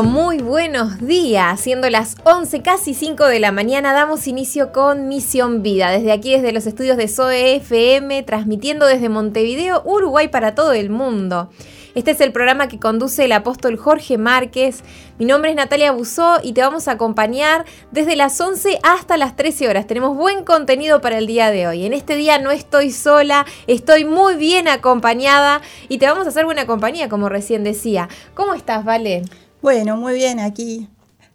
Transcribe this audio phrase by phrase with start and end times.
[0.00, 1.60] muy buenos días.
[1.60, 5.90] Siendo las 11, casi 5 de la mañana, damos inicio con Misión Vida.
[5.90, 10.88] Desde aquí, desde los estudios de SOE FM, transmitiendo desde Montevideo, Uruguay para todo el
[10.88, 11.50] mundo.
[11.94, 14.82] Este es el programa que conduce el apóstol Jorge Márquez.
[15.18, 19.36] Mi nombre es Natalia Busó y te vamos a acompañar desde las 11 hasta las
[19.36, 19.86] 13 horas.
[19.86, 21.84] Tenemos buen contenido para el día de hoy.
[21.84, 26.46] En este día no estoy sola, estoy muy bien acompañada y te vamos a hacer
[26.46, 28.08] buena compañía, como recién decía.
[28.32, 29.24] ¿Cómo estás, Vale?
[29.62, 30.88] Bueno, muy bien aquí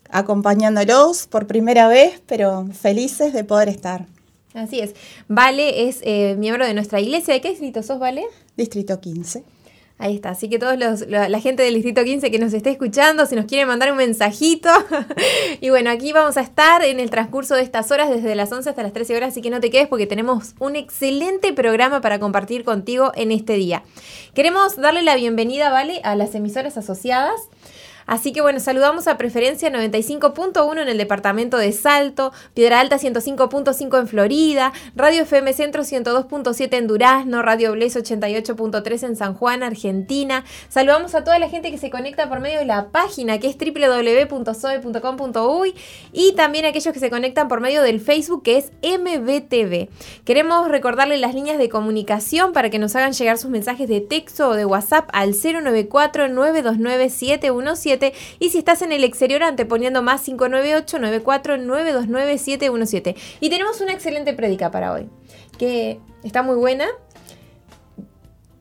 [0.10, 4.06] acompañándolos por primera vez, pero felices de poder estar.
[4.54, 4.96] Así es.
[5.30, 7.34] Vale es eh, miembro de nuestra iglesia.
[7.34, 8.26] ¿De qué distrito sos, Vale?
[8.58, 9.44] Distrito 15.
[10.00, 13.26] Ahí está, así que todos los, la gente del Distrito 15 que nos esté escuchando,
[13.26, 14.70] si nos quiere mandar un mensajito.
[15.62, 18.70] y bueno, aquí vamos a estar en el transcurso de estas horas, desde las 11
[18.70, 22.20] hasta las 13 horas, así que no te quedes porque tenemos un excelente programa para
[22.20, 23.84] compartir contigo en este día.
[24.36, 27.50] Queremos darle la bienvenida, ¿vale?, a las emisoras asociadas.
[28.08, 34.00] Así que bueno, saludamos a Preferencia 95.1 en el departamento de Salto, Piedra Alta 105.5
[34.00, 40.46] en Florida, Radio FM Centro 102.7 en Durazno, Radio Bles 88.3 en San Juan, Argentina.
[40.70, 43.58] Saludamos a toda la gente que se conecta por medio de la página que es
[43.58, 45.76] www.soe.com.uy
[46.14, 49.90] y también a aquellos que se conectan por medio del Facebook que es MBTV.
[50.24, 54.48] Queremos recordarles las líneas de comunicación para que nos hagan llegar sus mensajes de texto
[54.48, 57.97] o de WhatsApp al 094 929 717
[58.40, 63.16] y si estás en el exterior anteponiendo más 598 94 929 717.
[63.40, 65.10] Y tenemos una excelente prédica para hoy,
[65.58, 66.88] que está muy buena.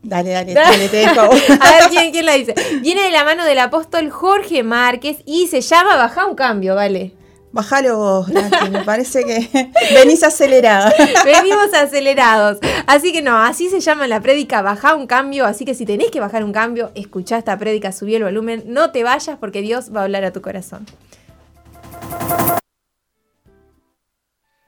[0.02, 1.20] Dale, dale, dale, te dejo.
[1.20, 2.54] A ver ¿quién, quién la dice.
[2.80, 7.12] Viene de la mano del apóstol Jorge Márquez y se llama Baja un cambio, ¿vale?
[7.56, 10.92] Bájalo vos, me parece que venís acelerada.
[11.24, 12.58] Venimos acelerados.
[12.86, 15.46] Así que no, así se llama la prédica, baja un cambio.
[15.46, 18.90] Así que si tenés que bajar un cambio, escuchá esta prédica, subí el volumen, no
[18.90, 20.84] te vayas porque Dios va a hablar a tu corazón.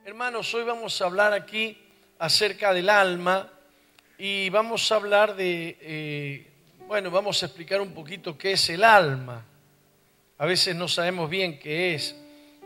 [0.06, 1.76] Hermanos, hoy vamos a hablar aquí
[2.18, 3.52] acerca del alma
[4.16, 6.46] y vamos a hablar de, eh,
[6.86, 9.44] bueno, vamos a explicar un poquito qué es el alma.
[10.38, 12.16] A veces no sabemos bien qué es.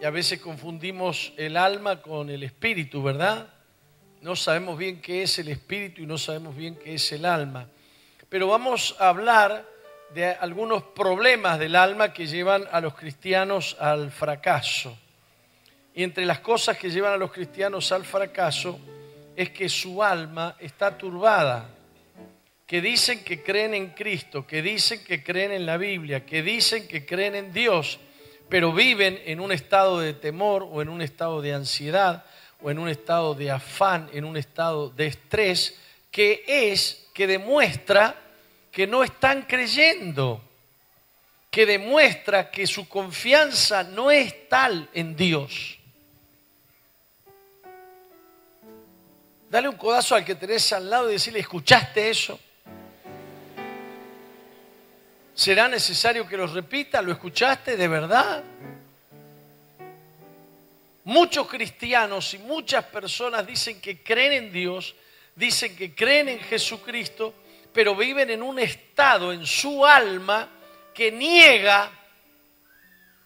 [0.02, 3.46] Y a veces confundimos el alma con el espíritu, ¿verdad?
[4.20, 7.68] No sabemos bien qué es el espíritu y no sabemos bien qué es el alma.
[8.28, 9.64] Pero vamos a hablar
[10.12, 14.98] de algunos problemas del alma que llevan a los cristianos al fracaso.
[15.94, 18.80] Y entre las cosas que llevan a los cristianos al fracaso
[19.36, 21.68] es que su alma está turbada,
[22.66, 26.88] que dicen que creen en Cristo, que dicen que creen en la Biblia, que dicen
[26.88, 28.00] que creen en Dios,
[28.52, 32.26] pero viven en un estado de temor o en un estado de ansiedad
[32.60, 35.80] o en un estado de afán, en un estado de estrés,
[36.10, 38.14] que es, que demuestra
[38.70, 40.42] que no están creyendo,
[41.50, 45.78] que demuestra que su confianza no es tal en Dios.
[49.48, 52.38] Dale un codazo al que tenés al lado y decirle, ¿escuchaste eso?
[55.34, 57.00] ¿Será necesario que lo repita?
[57.00, 58.44] ¿Lo escuchaste de verdad?
[61.04, 64.94] Muchos cristianos y muchas personas dicen que creen en Dios,
[65.34, 67.34] dicen que creen en Jesucristo,
[67.72, 70.48] pero viven en un estado en su alma
[70.94, 71.90] que niega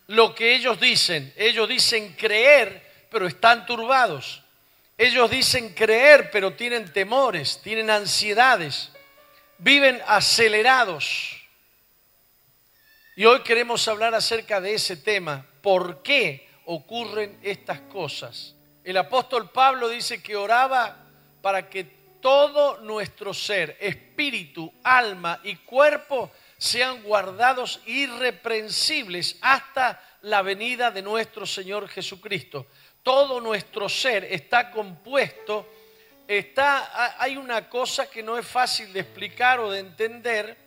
[0.07, 1.35] lo que ellos dicen.
[1.37, 4.43] Ellos dicen creer, pero están turbados.
[4.97, 8.93] Ellos dicen creer, pero tienen temores, tienen ansiedades,
[9.59, 11.36] viven acelerados.
[13.19, 15.47] Y hoy queremos hablar acerca de ese tema.
[15.63, 18.55] ¿Por qué ocurren estas cosas?
[18.85, 20.99] El apóstol Pablo dice que oraba
[21.41, 21.85] para que
[22.21, 31.47] todo nuestro ser, espíritu, alma y cuerpo sean guardados irreprensibles hasta la venida de nuestro
[31.47, 32.67] Señor Jesucristo.
[33.03, 35.67] Todo nuestro ser está compuesto,
[36.29, 40.66] está, hay una cosa que no es fácil de explicar o de entender,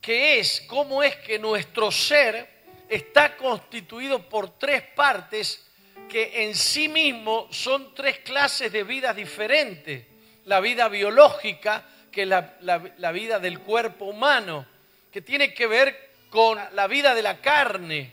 [0.00, 2.58] que es cómo es que nuestro ser
[2.88, 5.64] está constituido por tres partes
[6.08, 10.06] que en sí mismo son tres clases de vidas diferentes.
[10.46, 14.66] La vida biológica, que es la, la, vida del cuerpo humano,
[15.12, 18.12] que tiene que ver con la vida de la carne,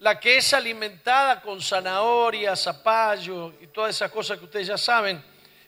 [0.00, 5.22] la que es alimentada con zanahoria, zapallo y todas esas cosas que ustedes ya saben,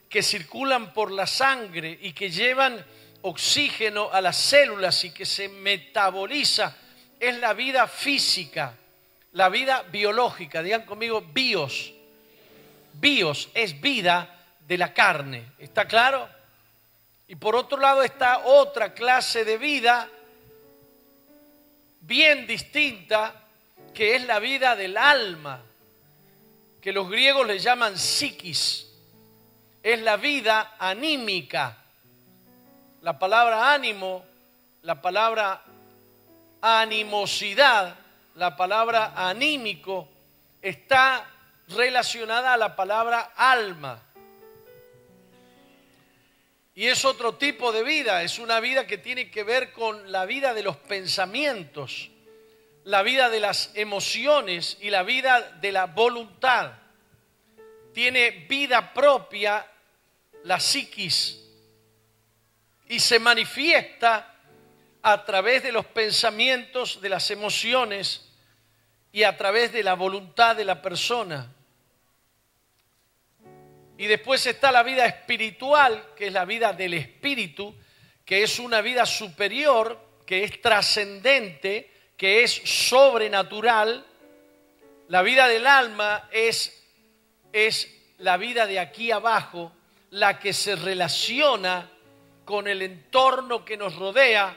[0.08, 2.84] que circulan por la sangre y que llevan
[3.22, 6.76] oxígeno a las células y que se metaboliza
[7.18, 8.74] es la vida física,
[9.32, 10.62] la vida biológica.
[10.62, 11.92] Digan conmigo, bios.
[12.94, 15.52] Bios es vida de la carne.
[15.58, 16.28] ¿Está claro?
[17.28, 20.08] Y por otro lado está otra clase de vida
[22.00, 23.46] bien distinta
[23.94, 25.62] que es la vida del alma,
[26.80, 28.88] que los griegos le llaman psiquis.
[29.82, 31.81] Es la vida anímica.
[33.02, 34.24] La palabra ánimo,
[34.82, 35.60] la palabra
[36.60, 37.96] animosidad,
[38.36, 40.08] la palabra anímico,
[40.60, 41.28] está
[41.66, 44.00] relacionada a la palabra alma.
[46.76, 50.24] Y es otro tipo de vida, es una vida que tiene que ver con la
[50.24, 52.08] vida de los pensamientos,
[52.84, 56.74] la vida de las emociones y la vida de la voluntad.
[57.92, 59.66] Tiene vida propia
[60.44, 61.41] la psiquis
[62.92, 64.34] y se manifiesta
[65.00, 68.28] a través de los pensamientos, de las emociones
[69.10, 71.50] y a través de la voluntad de la persona.
[73.96, 77.74] Y después está la vida espiritual, que es la vida del espíritu,
[78.26, 84.04] que es una vida superior, que es trascendente, que es sobrenatural.
[85.08, 86.84] La vida del alma es,
[87.54, 89.72] es la vida de aquí abajo,
[90.10, 91.91] la que se relaciona
[92.44, 94.56] con el entorno que nos rodea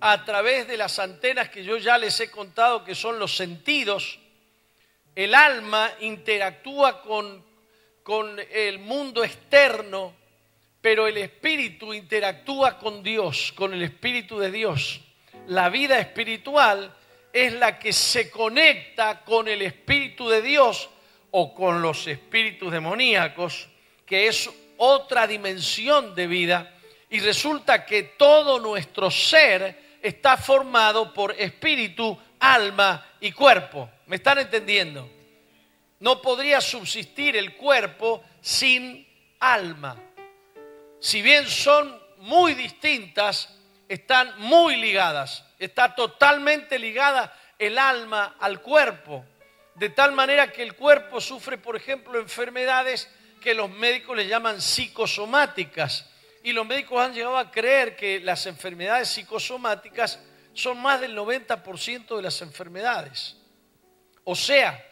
[0.00, 4.18] a través de las antenas que yo ya les he contado que son los sentidos.
[5.14, 7.46] El alma interactúa con
[8.06, 10.14] con el mundo externo,
[10.80, 15.00] pero el espíritu interactúa con Dios, con el espíritu de Dios.
[15.48, 16.94] La vida espiritual
[17.32, 20.88] es la que se conecta con el espíritu de Dios
[21.32, 23.66] o con los espíritus demoníacos,
[24.06, 26.75] que es otra dimensión de vida,
[27.08, 33.90] y resulta que todo nuestro ser está formado por espíritu, alma y cuerpo.
[34.06, 35.08] ¿Me están entendiendo?
[36.00, 39.06] No podría subsistir el cuerpo sin
[39.40, 39.96] alma.
[41.00, 43.48] Si bien son muy distintas,
[43.88, 45.44] están muy ligadas.
[45.58, 49.24] Está totalmente ligada el alma al cuerpo.
[49.74, 53.10] De tal manera que el cuerpo sufre, por ejemplo, enfermedades
[53.40, 56.10] que los médicos le llaman psicosomáticas.
[56.46, 60.20] Y los médicos han llegado a creer que las enfermedades psicosomáticas
[60.54, 63.34] son más del 90% de las enfermedades.
[64.22, 64.86] O sea,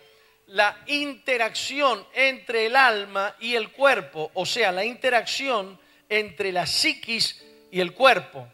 [0.48, 5.78] la interacción entre el alma y el cuerpo, o sea, la interacción
[6.08, 8.48] entre la psiquis y el cuerpo.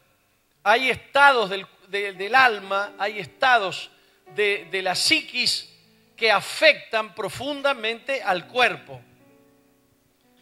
[0.62, 3.91] Hay estados del, alma, hay estados
[4.35, 5.73] de, la psiquis
[6.14, 9.00] que afectan profundamente al cuerpo.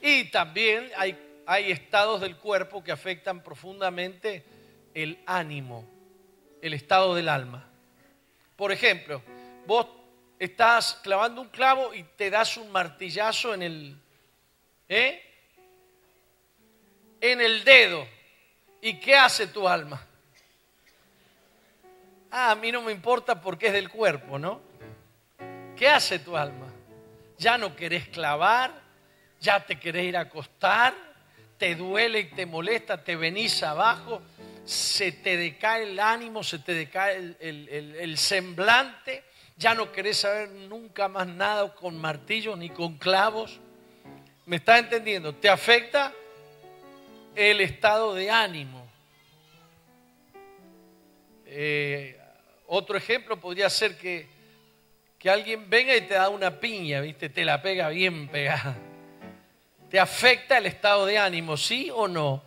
[0.02, 4.44] Y también hay, hay estados del cuerpo que afectan profundamente
[4.92, 5.82] el ánimo,
[6.60, 7.66] el estado del alma.
[8.54, 9.22] Por ejemplo,
[9.66, 9.86] vos
[10.38, 13.98] estás clavando un clavo y te das un martillazo en el,
[14.90, 15.22] ¿eh?
[17.18, 18.06] en el dedo.
[18.82, 20.06] ¿Y qué hace tu alma?
[22.30, 24.60] Ah, a mí no me importa porque es del cuerpo, ¿no?
[25.74, 26.66] ¿Qué hace tu alma?
[27.38, 28.70] Ya no querés clavar,
[29.40, 31.07] ya te querés ir a acostar,
[31.58, 34.22] te duele y te molesta, te venís abajo,
[34.64, 39.24] se te decae el ánimo, se te decae el semblante
[39.58, 43.58] ya no querés saber nunca más nada con martillos ni con clavos.
[44.46, 45.34] ¿Me estás entendiendo?
[45.34, 46.14] Te afecta
[47.34, 48.88] el estado de ánimo.
[51.44, 52.16] Eh,
[52.68, 54.28] otro ejemplo podría ser que,
[55.18, 57.28] que alguien venga y te da una piña, ¿viste?
[57.28, 58.76] Te la pega bien pegada.
[59.90, 62.42] ¿Te afecta el estado de ánimo, sí o no?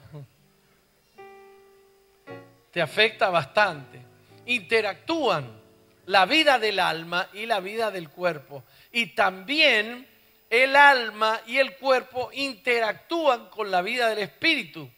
[2.72, 4.00] Te afecta bastante.
[4.46, 5.60] Interactúan
[6.06, 8.64] la vida del alma y la vida del cuerpo.
[8.92, 10.08] Y también
[10.50, 14.90] el alma y el cuerpo interactúan con la vida del espíritu.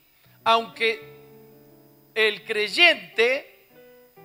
[0.43, 1.01] Aunque
[2.13, 3.67] el creyente,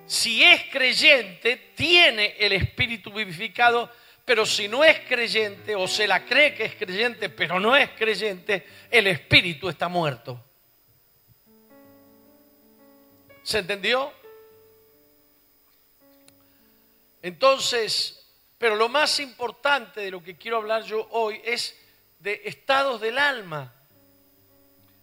[0.05, 3.89] si es creyente, tiene el espíritu vivificado,
[4.29, 7.89] pero si no es creyente o se la cree que es creyente, pero no es
[7.97, 10.39] creyente, el espíritu está muerto.
[13.41, 14.13] ¿Se entendió?
[17.23, 18.23] Entonces,
[18.59, 21.75] pero lo más importante de lo que quiero hablar yo hoy es
[22.19, 23.73] de estados del alma,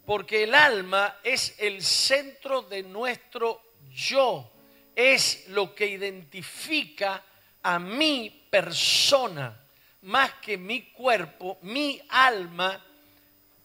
[0.04, 4.52] porque el alma es el centro de nuestro yo,
[4.95, 7.25] es lo que identifica
[7.64, 9.59] a mi persona,
[10.03, 12.85] más que mi cuerpo, mi alma,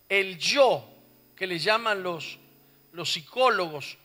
[0.07, 0.87] el yo,
[1.35, 2.37] que le llaman los,
[2.93, 3.97] los psicólogos,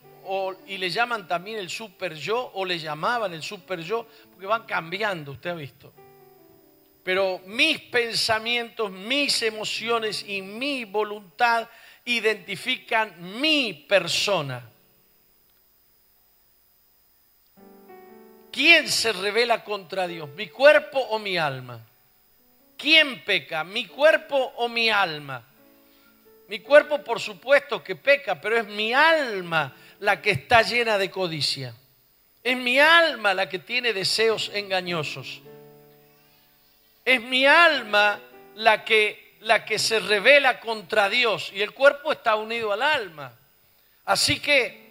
[0.67, 4.65] y le llaman también el super yo o le llamaban el super yo, porque van
[4.65, 5.93] cambiando, usted ha visto.
[7.05, 11.69] Pero mis pensamientos, mis emociones y mi voluntad
[12.05, 14.69] identifican mi persona.
[18.57, 20.31] ¿Quién se revela contra Dios?
[20.31, 21.79] ¿Mi cuerpo o mi alma?
[22.79, 23.65] ¿Quién peca?
[23.65, 25.45] ¿Mi cuerpo o mi alma?
[26.49, 31.11] Mi cuerpo por supuesto que peca, pero es mi alma la que está llena de
[31.11, 31.75] codicia.
[32.43, 35.43] Es mi alma la que tiene deseos engañosos.
[37.05, 38.19] Es mi alma
[38.55, 43.39] la que, la que se revela contra Dios y el cuerpo está unido al alma.
[44.07, 44.87] Así que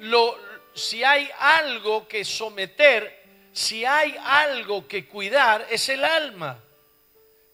[0.00, 0.36] lo,
[0.74, 6.62] si hay algo que someter, si hay algo que cuidar, es el alma.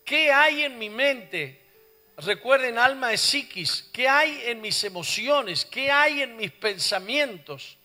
[0.05, 1.61] ¿Qué hay en mi mente?
[2.17, 3.89] Recuerden, alma es psiquis.
[3.93, 5.65] ¿Qué hay en mis emociones?
[5.65, 7.77] ¿Qué hay en mis pensamientos?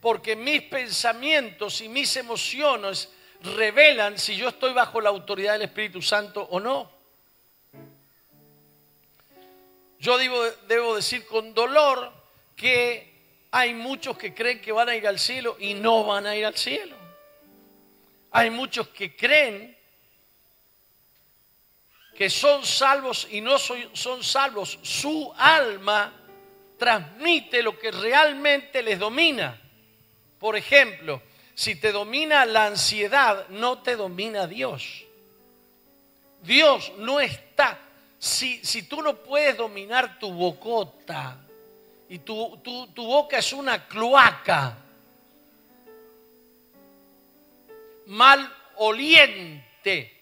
[0.00, 3.10] Porque mis pensamientos y mis emociones
[3.42, 6.90] revelan si yo estoy bajo la autoridad del Espíritu Santo o no.
[9.98, 12.12] Yo debo, debo decir con dolor
[12.54, 13.15] que
[13.56, 16.44] hay muchos que creen que van a ir al cielo y no van a ir
[16.44, 16.94] al cielo.
[18.32, 19.74] Hay muchos que creen
[22.14, 24.78] que son salvos y no son salvos.
[24.82, 26.12] Su alma
[26.76, 29.58] transmite lo que realmente les domina.
[30.38, 31.22] Por ejemplo,
[31.54, 35.06] si te domina la ansiedad, no te domina Dios.
[36.42, 37.78] Dios no está.
[38.18, 41.45] Si, si tú no puedes dominar tu bocota,
[42.08, 42.60] y tu,
[42.94, 44.78] boca es una cloaca
[48.06, 50.12] mal oliente.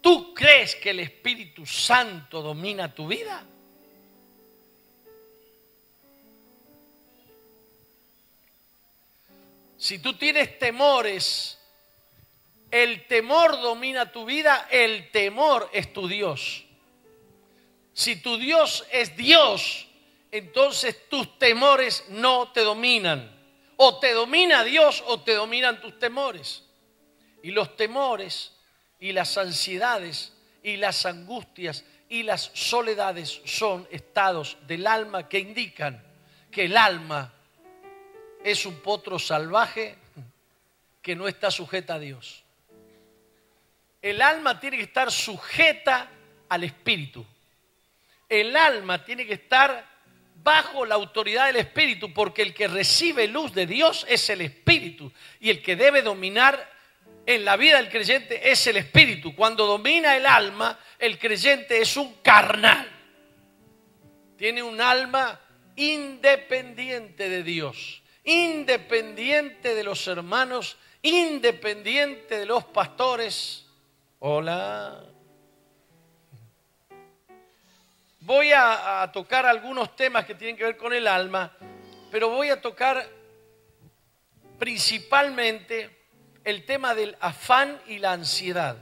[0.00, 3.44] ¿Tú crees que el Espíritu Santo domina tu vida?
[9.76, 11.58] Si tú tienes temores,
[12.70, 16.64] el temor domina tu vida, el temor es tu Dios.
[17.92, 19.87] Si tu Dios es Dios,
[20.30, 23.36] entonces tus temores no te dominan.
[23.76, 26.64] O te domina Dios o te dominan tus temores.
[27.42, 28.52] Y los temores
[28.98, 30.32] y las ansiedades
[30.62, 36.02] y las angustias y las soledades son estados del alma que indican
[36.50, 37.32] que el alma
[38.42, 39.96] es un potro salvaje
[41.02, 42.42] que no está sujeta a Dios.
[44.02, 46.10] El alma tiene que estar sujeta
[46.48, 47.24] al espíritu.
[48.28, 49.87] El alma tiene que estar
[50.48, 55.12] bajo la autoridad del Espíritu, porque el que recibe luz de Dios es el Espíritu
[55.40, 56.72] y el que debe dominar
[57.26, 59.36] en la vida del creyente es el Espíritu.
[59.36, 62.88] Cuando domina el alma, el creyente es un carnal.
[64.38, 65.38] Tiene un alma
[65.76, 73.66] independiente de Dios, independiente de los hermanos, independiente de los pastores.
[74.18, 75.17] Hola.
[78.28, 81.50] Voy a, tocar algunos temas que tienen que ver con el alma,
[82.10, 83.08] pero voy a tocar
[84.58, 85.88] principalmente
[86.44, 88.76] el tema del afán y la ansiedad.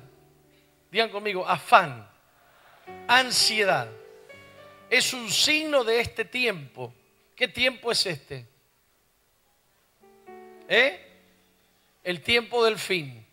[0.91, 2.11] Digan conmigo, afán,
[3.07, 3.89] ansiedad.
[4.91, 6.93] Es un signo de este tiempo.
[7.37, 8.49] ¿Qué tiempo es este?
[10.67, 11.21] ¿Eh?
[12.03, 13.25] El tiempo del fin.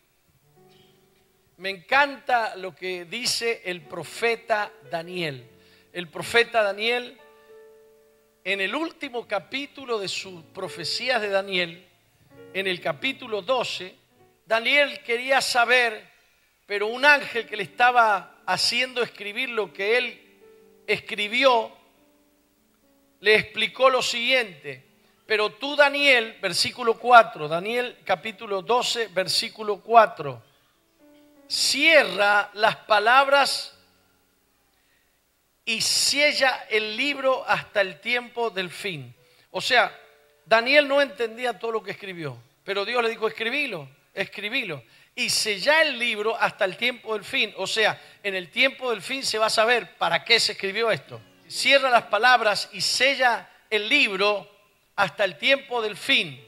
[1.58, 5.50] Me encanta lo que dice el profeta Daniel
[5.94, 7.16] el profeta Daniel,
[8.44, 11.88] en el último capítulo de sus profecías de Daniel,
[12.52, 13.96] en el capítulo 12,
[14.48, 16.10] Daniel quería saber,
[16.66, 20.22] pero un ángel que le estaba haciendo escribir lo que él
[20.88, 21.72] escribió,
[23.20, 24.84] le explicó lo siguiente.
[25.28, 30.42] Pero tú, Daniel, versículo 4, Daniel capítulo 12, versículo 4,
[31.48, 33.73] cierra las palabras
[35.66, 39.14] y sella el libro hasta el tiempo del fin.
[39.52, 39.98] O sea,
[40.46, 44.84] Daniel no entendía todo lo que escribió, pero Dios le dijo, escribilo, escribilo.
[45.16, 47.54] Y sella el libro hasta el tiempo del fin.
[47.58, 50.90] O sea, en el tiempo del fin se va a saber para qué se escribió
[50.92, 51.22] esto.
[51.48, 54.50] Cierra las palabras y sella el libro
[54.96, 56.44] hasta el tiempo del fin.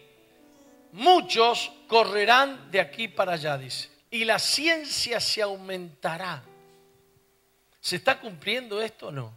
[0.94, 3.90] Muchos correrán de aquí para allá, dice.
[4.10, 6.44] Y la ciencia se aumentará
[7.86, 9.32] ¿Se está cumpliendo esto o no?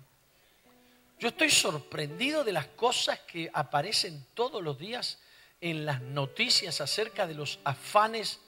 [1.18, 5.18] Yo estoy sorprendido de las cosas que aparecen todos los días
[5.60, 8.40] en las noticias acerca de los afanes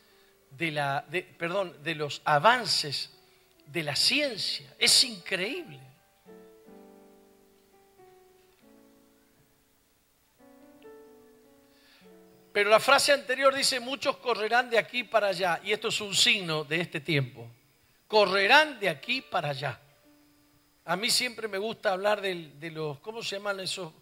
[0.53, 1.05] de la,
[1.37, 3.11] perdón, de los avances
[3.67, 4.75] de la ciencia.
[4.79, 5.79] Es increíble.
[12.55, 15.61] Pero la frase anterior dice, muchos correrán de aquí para allá.
[15.63, 17.47] Y esto es un signo de este tiempo.
[18.09, 19.79] Correrán de aquí para allá.
[20.85, 23.93] A mí siempre me gusta hablar de, los, ¿cómo se llaman esos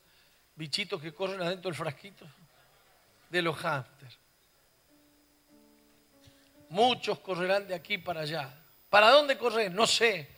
[0.54, 2.24] bichitos que corren adentro del frasquito?
[3.28, 4.18] De los hámsters.
[6.70, 8.54] Muchos correrán de aquí para allá.
[8.88, 9.72] ¿Para dónde correr?
[9.72, 10.28] No sé,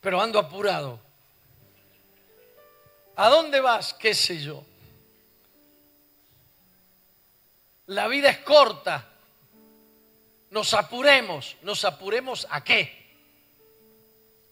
[0.00, 1.00] pero ando apurado.
[3.16, 3.94] ¿A dónde vas?
[3.94, 4.64] ¿Qué sé yo?
[7.86, 9.08] La vida es corta.
[10.50, 11.56] Nos apuremos.
[11.62, 12.95] ¿Nos apuremos a qué?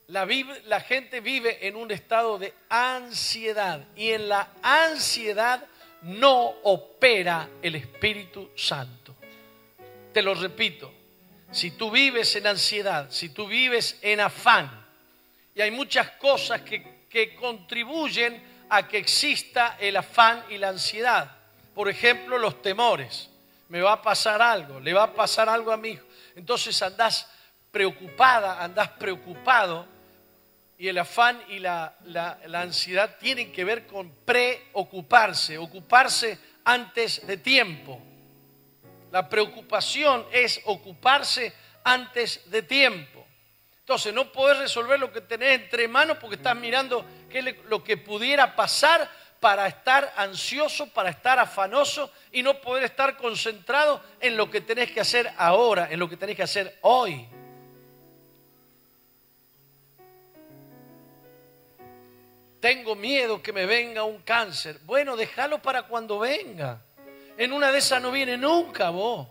[0.09, 5.65] La, gente vive en un estado de ansiedad y en la ansiedad
[6.03, 9.17] no opera el Espíritu Santo.
[10.13, 10.93] Te lo repito,
[11.51, 14.85] si tú vives en ansiedad, si tú vives en afán,
[15.55, 21.31] y hay muchas cosas que, que contribuyen a que exista el afán y la ansiedad.
[21.75, 23.31] Por ejemplo, los temores.
[23.69, 26.07] Me va a pasar algo, le va a pasar algo a mi hijo.
[26.37, 27.31] Entonces andás
[27.71, 29.94] preocupada, andás preocupado
[30.79, 31.97] y el afán y la,
[32.53, 38.01] ansiedad tienen que ver con preocuparse, ocuparse antes de tiempo.
[39.13, 41.53] La preocupación es ocuparse
[41.85, 43.25] antes de tiempo.
[43.79, 47.97] Entonces no puedes resolver lo que tenés entre manos porque estás mirando qué lo que
[47.97, 54.51] pudiera pasar para estar ansioso, para estar afanoso y no poder estar concentrado en lo
[54.51, 57.29] que tenés que hacer ahora, en lo que tenés que hacer hoy.
[62.65, 64.79] Tengo miedo que me venga un cáncer.
[64.85, 66.81] Bueno, déjalo para cuando venga.
[67.37, 69.29] En una de esas no viene nunca vos.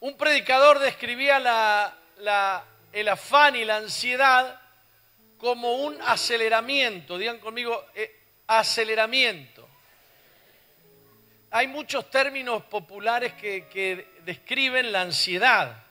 [0.00, 1.38] Un predicador describía
[2.92, 4.60] el afán y la ansiedad
[5.38, 7.16] como un aceleramiento.
[7.16, 9.66] Digan conmigo, eh, aceleramiento.
[11.50, 15.82] Hay muchos términos populares que describen la ansiedad.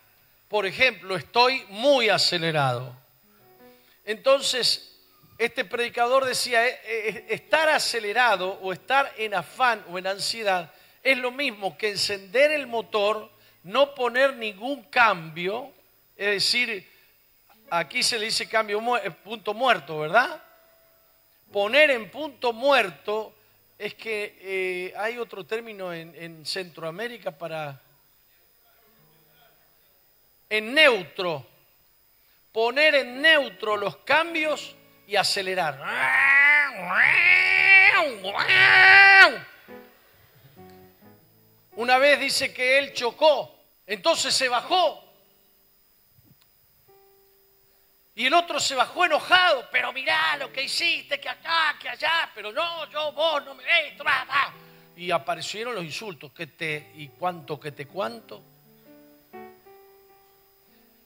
[0.48, 2.96] Por ejemplo, estoy muy acelerado.
[4.06, 4.89] Entonces,
[5.40, 11.18] este predicador decía, eh, eh, estar acelerado o estar en afán o en ansiedad es
[11.18, 13.32] lo mismo que encender el motor,
[13.64, 15.72] no poner ningún cambio,
[16.18, 16.86] es decir,
[17.70, 20.44] aquí se le dice cambio eh, punto muerto, ¿verdad?
[21.54, 23.34] Poner en punto muerto
[23.78, 27.82] es que hay otro término en Centroamérica para...
[30.50, 31.48] En neutro.
[32.52, 34.76] Poner en neutro los cambios
[35.10, 35.76] y acelerar.
[41.78, 45.04] Una vez dice que él chocó, entonces se bajó.
[48.14, 52.30] Y el otro se bajó enojado, pero mirá lo que hiciste, que acá, que allá,
[52.36, 54.04] pero no, yo, vos, no me esto,
[54.96, 58.44] Y aparecieron los insultos, que te, y cuánto, que te cuánto.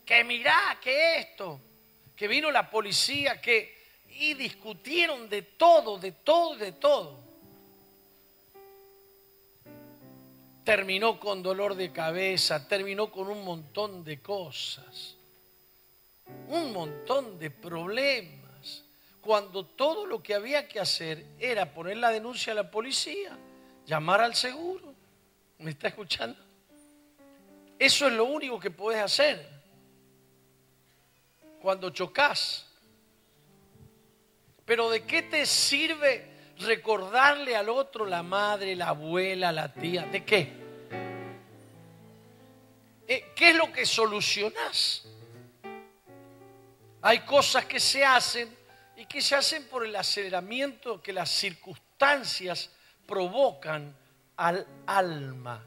[0.06, 1.62] Que mirá, que esto,
[2.18, 3.83] que vino la policía, que
[4.20, 7.20] y discutieron de todo, de todo, de todo.
[10.64, 15.18] Terminó con dolor de cabeza, terminó con un montón de cosas,
[16.48, 18.84] un montón de problemas,
[19.20, 23.38] cuando todo lo que había que hacer era poner la denuncia a la policía,
[23.86, 24.94] llamar al seguro.
[25.60, 26.40] ¿Me está escuchando?
[27.80, 29.50] Eso es lo único que puedes hacer.
[31.62, 32.73] Cuando chocas,
[34.74, 36.26] pero ¿de qué te sirve
[36.58, 40.02] recordarle al otro la madre, la abuela, la tía?
[40.08, 40.52] ¿De qué?
[43.08, 45.04] Eh, ¿Qué es lo que solucionas?
[47.04, 48.50] Hay cosas que se hacen
[48.98, 52.72] y que se hacen por el aceleramiento que las circunstancias
[53.06, 53.96] provocan
[54.38, 55.64] al alma,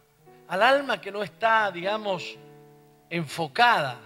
[0.49, 2.35] al alma que no está, digamos,
[3.09, 4.01] enfocada.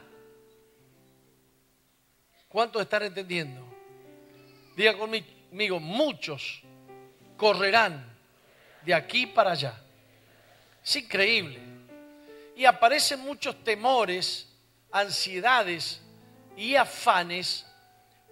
[2.50, 3.69] ¿Cuántos están entendiendo?
[4.76, 6.62] Diga conmigo, muchos
[7.36, 8.16] correrán
[8.82, 9.80] de aquí para allá.
[10.84, 11.58] Es increíble.
[12.56, 14.48] Y aparecen muchos temores,
[14.90, 16.00] ansiedades
[16.56, 17.66] y afanes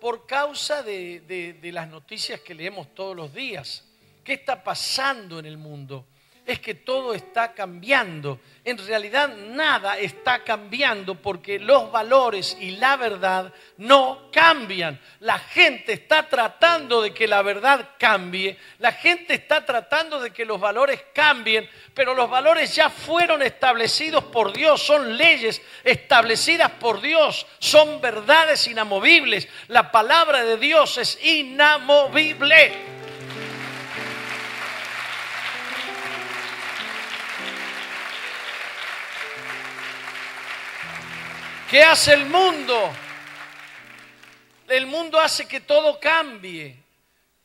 [0.00, 1.20] por causa de,
[1.60, 3.84] de, las noticias que leemos todos los días.
[4.22, 6.06] ¿Qué está pasando en el mundo?
[6.48, 8.40] Es que todo está cambiando.
[8.64, 14.98] En realidad nada está cambiando porque los valores y la verdad no cambian.
[15.20, 20.46] La gente está tratando de que la verdad cambie, la gente está tratando de que
[20.46, 27.02] los valores cambien, pero los valores ya fueron establecidos por Dios, son leyes establecidas por
[27.02, 29.48] Dios, son verdades inamovibles.
[29.68, 32.97] La palabra de Dios es inamovible.
[41.68, 42.90] ¿Qué hace el mundo?
[44.68, 46.82] El mundo hace que todo cambie,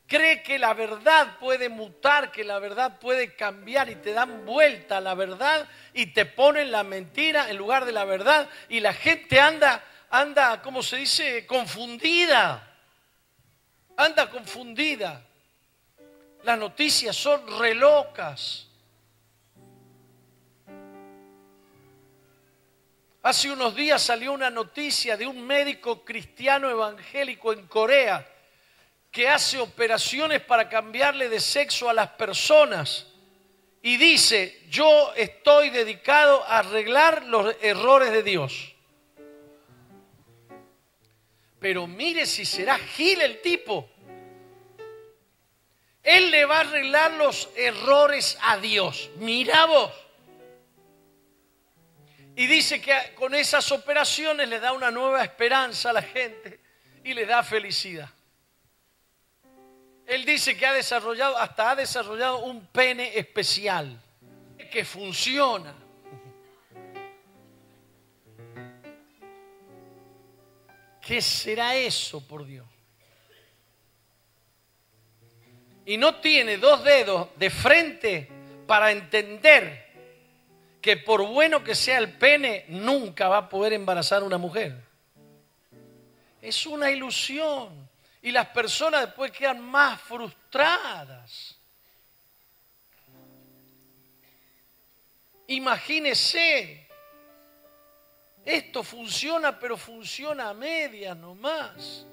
[0.07, 4.97] cree que la verdad puede mutar, que la verdad puede cambiar y te dan vuelta
[4.97, 8.93] a la verdad y te ponen la mentira en lugar de la verdad y la
[8.93, 11.45] gente anda, anda, ¿cómo se dice?
[11.45, 12.77] Confundida.
[13.97, 15.21] Anda confundida.
[16.43, 18.67] Las noticias son relocas.
[23.23, 28.29] Hace unos días salió una noticia de un médico cristiano evangélico en Corea
[29.09, 33.07] que hace operaciones para cambiarle de sexo a las personas
[33.81, 38.75] y dice, yo estoy dedicado a arreglar los errores de Dios.
[41.61, 43.89] Pero mire si será Gil el tipo.
[46.03, 49.09] Él le va a arreglar los errores a Dios.
[49.15, 50.02] Mira vos.
[52.35, 56.59] Y dice que con esas operaciones le da una nueva esperanza a la gente
[57.03, 58.09] y le da felicidad.
[60.05, 64.01] Él dice que ha desarrollado, hasta ha desarrollado un pene especial
[64.71, 65.75] que funciona.
[71.01, 72.65] ¿Qué será eso, por Dios?
[75.85, 78.29] Y no tiene dos dedos de frente
[78.65, 79.82] para entender
[80.83, 84.75] que por bueno que sea el pene, nunca va a poder embarazar a una mujer.
[86.41, 87.89] Es una ilusión.
[88.21, 91.57] Y las personas después quedan más frustradas.
[95.47, 96.85] Imagínese,
[98.43, 102.05] esto funciona, pero funciona a medias nomás.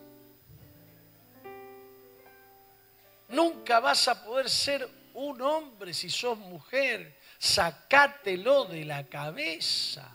[3.29, 10.07] Nunca vas a poder ser un hombre si sos mujer sacátelo de la cabeza.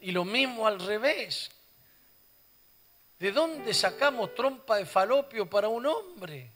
[0.00, 1.50] Y lo mismo al revés.
[3.18, 6.52] ¿De dónde sacamos trompa de falopio para un hombre?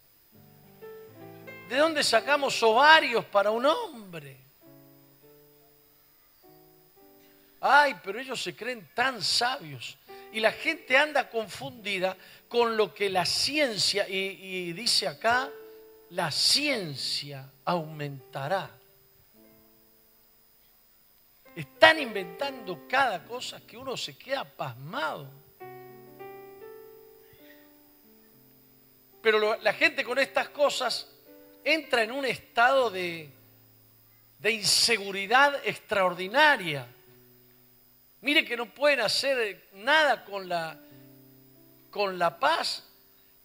[1.68, 4.36] ¿De dónde sacamos ovarios para un hombre?
[7.60, 9.98] Ay, pero ellos se creen tan sabios.
[10.32, 12.16] Y la gente anda confundida
[12.56, 15.50] con lo que la ciencia, y, dice acá,
[16.08, 18.70] la ciencia aumentará.
[21.54, 25.30] Están inventando cada cosa que uno se queda pasmado.
[29.20, 31.14] Pero la gente con estas cosas
[31.62, 33.28] entra en un estado de,
[34.38, 36.86] de inseguridad extraordinaria.
[38.22, 40.85] Mire que no pueden hacer nada con la,
[41.96, 42.84] con la paz,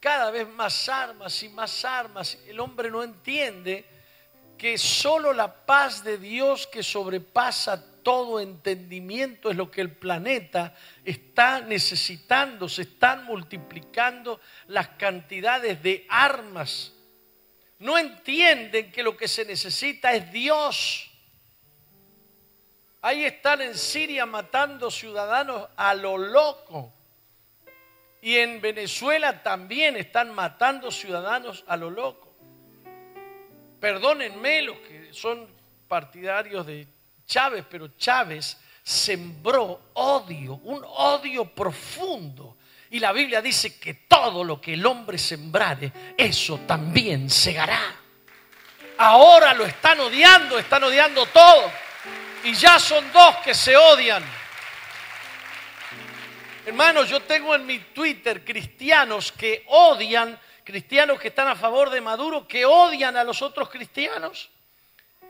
[0.02, 2.38] cada vez más armas y más armas.
[2.46, 3.86] El hombre no entiende
[4.58, 10.76] que solo la paz de Dios que sobrepasa todo entendimiento es lo que el planeta
[11.06, 12.68] está necesitando.
[12.68, 16.92] Se están multiplicando las cantidades de armas.
[17.80, 21.10] No entienden que lo que se necesita es Dios.
[23.02, 26.94] Ahí están en Siria matando ciudadanos a lo loco.
[28.22, 32.36] Y en Venezuela también están matando ciudadanos a lo loco.
[33.80, 35.48] Perdónenme los que son
[35.88, 36.88] partidarios de
[37.26, 42.58] Chávez, pero Chávez sembró odio, un odio profundo.
[42.92, 47.96] Y la Biblia dice que todo lo que el hombre sembrare, eso también segará.
[48.98, 51.72] Ahora lo están odiando, están odiando todo.
[52.44, 54.24] Y ya son dos que se odian.
[56.64, 62.02] Hermanos, yo tengo en mi Twitter cristianos que odian, cristianos que están a favor de
[62.02, 64.48] Maduro, que odian a los otros cristianos.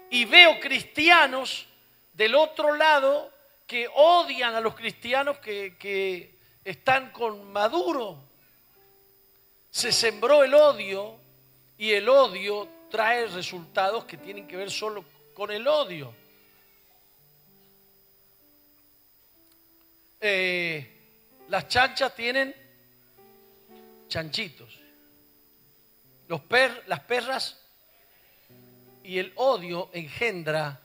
[0.10, 1.68] Y veo cristianos
[2.12, 3.32] del otro lado
[3.66, 8.18] que odian a los cristianos que, están con Maduro.
[9.70, 11.16] Se sembró el odio
[11.78, 16.14] y el odio trae resultados que tienen que ver solo con el odio.
[20.20, 21.01] Eh,
[21.52, 22.56] las chanchas tienen
[24.08, 24.80] chanchitos.
[26.30, 26.42] Los
[26.88, 27.62] las perras
[29.04, 30.80] y el odio engendra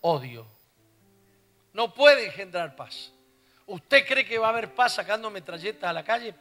[0.00, 0.44] odio.
[1.72, 3.12] No puede engendrar paz.
[3.66, 6.34] ¿Usted cree que va a haber paz sacando metralletas a la calle?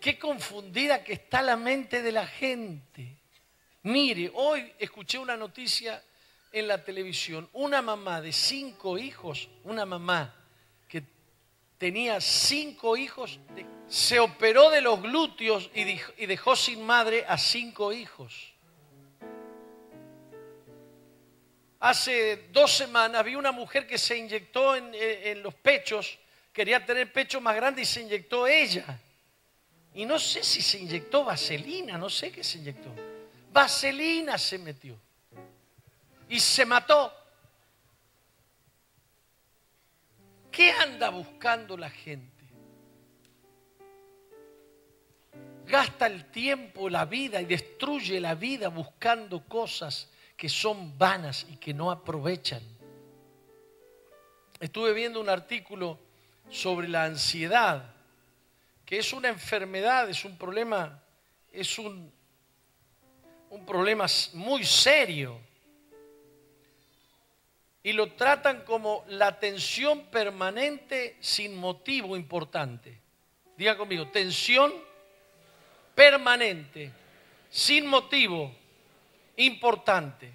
[0.00, 3.18] Qué confundida que está la mente de la gente.
[3.82, 6.02] Mire, hoy escuché una noticia
[6.58, 10.34] en la televisión una mamá de cinco hijos, una mamá
[10.88, 11.02] que
[11.78, 13.38] tenía cinco hijos,
[13.88, 18.56] se operó de los glúteos y dejó sin madre a cinco hijos.
[21.78, 26.18] hace dos semanas vi una mujer que se inyectó en, en los pechos,
[26.52, 28.98] quería tener pecho más grande y se inyectó ella.
[29.94, 32.90] Y no sé si se inyectó vaselina, no sé qué se inyectó.
[33.52, 34.98] Vaselina se metió.
[36.28, 37.12] Y se mató.
[40.50, 42.44] ¿Qué anda buscando la gente?
[45.66, 51.56] Gasta el tiempo, la vida y destruye la vida buscando cosas que son vanas y
[51.56, 52.62] que no aprovechan.
[54.60, 55.98] Estuve viendo un artículo
[56.48, 57.94] sobre la ansiedad,
[58.84, 61.02] que es una enfermedad, es un problema,
[61.52, 62.12] es un,
[63.50, 65.40] un problema muy serio.
[67.86, 73.00] Y lo tratan como la tensión permanente sin motivo importante.
[73.56, 74.74] Diga conmigo, tensión
[75.94, 76.90] permanente,
[77.48, 78.52] sin motivo
[79.36, 80.32] importante.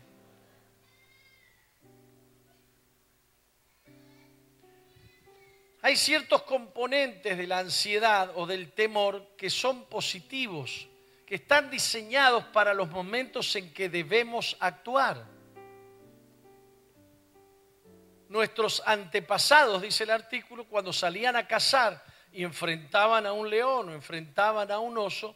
[5.81, 10.87] Hay ciertos componentes de la ansiedad o del temor que son positivos,
[11.25, 15.30] que están diseñados para los momentos en que debemos actuar.
[18.31, 23.93] Nuestros antepasados, dice el artículo, cuando salían a cazar y enfrentaban a un león o
[23.93, 25.35] enfrentaban a un oso,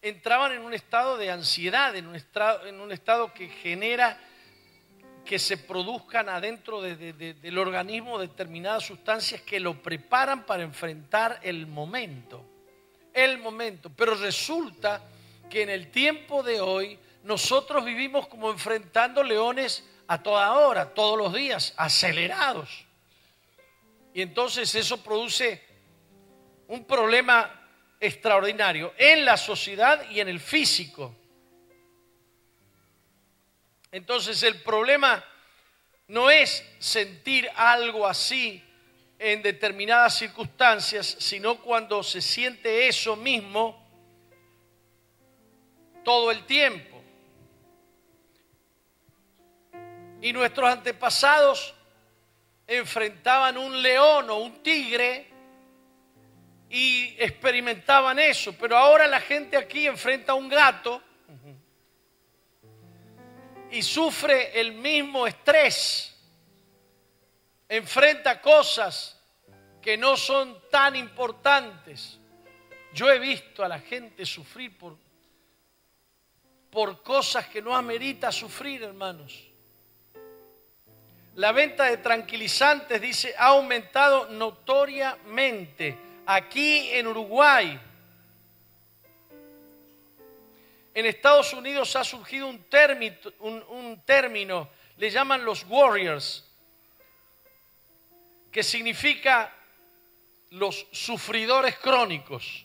[0.00, 4.16] entraban en un estado de ansiedad, en un estado, en un estado que genera
[5.24, 12.44] que se produzcan adentro del organismo determinadas sustancias que lo preparan para enfrentar el momento.
[13.12, 13.90] El momento.
[13.90, 15.02] Pero resulta
[15.50, 21.18] que en el tiempo de hoy nosotros vivimos como enfrentando leones a toda hora, todos
[21.18, 22.84] los días, acelerados.
[24.14, 25.62] Y entonces eso produce
[26.68, 27.68] un problema
[28.00, 31.14] extraordinario en la sociedad y en el físico.
[33.90, 35.24] Entonces el problema
[36.08, 38.62] no es sentir algo así
[39.18, 43.82] en determinadas circunstancias, sino cuando se siente eso mismo
[46.04, 46.95] todo el tiempo.
[50.20, 51.74] Y nuestros antepasados
[52.66, 55.28] enfrentaban un león o un tigre
[56.68, 61.00] y experimentaban eso, pero ahora la gente aquí enfrenta a un gato
[63.70, 66.16] y sufre el mismo estrés,
[67.68, 69.20] enfrenta cosas
[69.80, 72.18] que no son tan importantes.
[72.92, 74.96] Yo he visto a la gente sufrir por,
[76.70, 79.55] por cosas que no amerita sufrir, hermanos.
[81.36, 87.78] La venta de tranquilizantes, dice, ha aumentado notoriamente aquí en Uruguay.
[90.94, 96.50] En Estados Unidos ha surgido un término, un, término, le llaman los warriors,
[98.50, 99.54] que significa
[100.52, 102.64] los sufridores crónicos,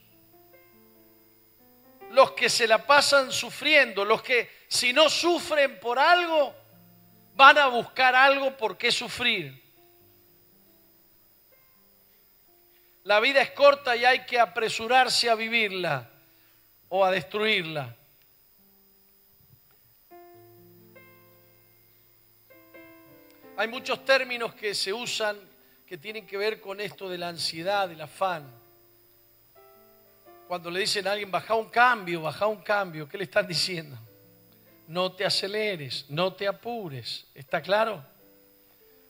[2.12, 6.61] los que se la pasan sufriendo, los que si no sufren por algo,
[7.41, 9.60] van a buscar algo por qué sufrir.
[13.04, 16.08] La vida es corta y hay que apresurarse a vivirla
[16.88, 17.95] o a destruirla.
[23.58, 25.39] Hay muchos términos que se usan
[25.88, 28.54] que tienen que ver con esto de la ansiedad, del afán.
[30.47, 33.97] Cuando le dicen a alguien, baja un cambio, baja un cambio, ¿qué le están diciendo?
[34.91, 37.25] No te aceleres, no te apures.
[37.34, 38.04] ¿Está claro?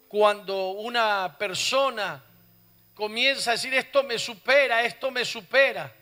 [0.08, 2.24] Cuando una persona
[2.94, 5.94] comienza a decir, esto me supera, esto me supera.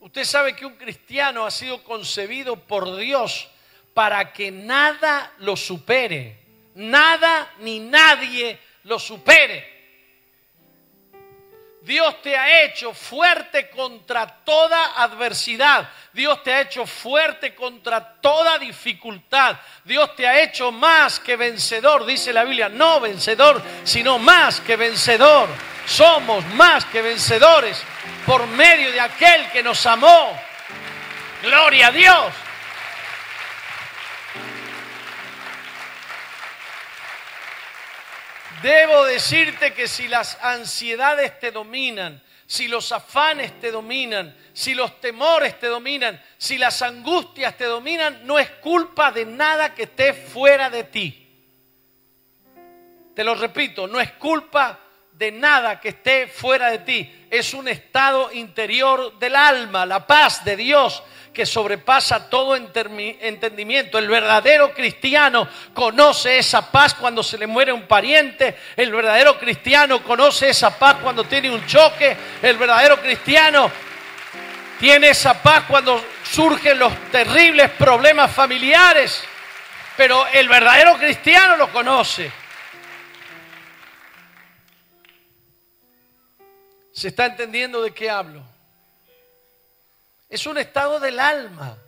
[0.00, 3.48] Usted sabe que un cristiano ha sido concebido por Dios
[3.92, 9.73] para que nada lo supere nada ni nadie lo supere.
[11.84, 15.86] Dios te ha hecho fuerte contra toda adversidad.
[16.14, 19.56] Dios te ha hecho fuerte contra toda dificultad.
[19.84, 22.70] Dios te ha hecho más que vencedor, dice la Biblia.
[22.70, 25.46] No vencedor, sino más que vencedor.
[25.84, 27.82] Somos más que vencedores
[28.24, 30.32] por medio de aquel que nos amó.
[31.42, 32.43] Gloria a Dios.
[38.64, 45.02] Debo decirte que si las ansiedades te dominan, si los afanes te dominan, si los
[45.02, 50.14] temores te dominan, si las angustias te dominan, no es culpa de nada que esté
[50.14, 51.28] fuera de ti.
[53.14, 54.80] Te lo repito, no es culpa
[55.12, 57.26] de nada que esté fuera de ti.
[57.30, 61.02] Es un estado interior del alma, la paz de Dios
[61.34, 63.98] que sobrepasa todo entendimiento.
[63.98, 68.56] El verdadero cristiano conoce esa paz cuando se le muere un pariente.
[68.76, 72.16] El verdadero cristiano conoce esa paz cuando tiene un choque.
[72.40, 73.70] El verdadero cristiano
[74.78, 79.24] tiene esa paz cuando surgen los terribles problemas familiares.
[79.96, 82.30] Pero el verdadero cristiano lo conoce.
[86.92, 88.53] ¿Se está entendiendo de qué hablo?
[90.34, 91.78] Es un estado del alma.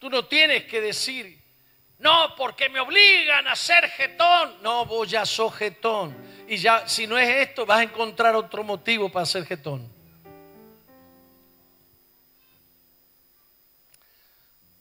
[0.00, 1.40] Tú no tienes que decir,
[1.98, 4.60] no, porque me obligan a ser jetón.
[4.62, 6.16] No, vos ya sos jetón.
[6.48, 9.88] Y ya, si no es esto, vas a encontrar otro motivo para ser jetón.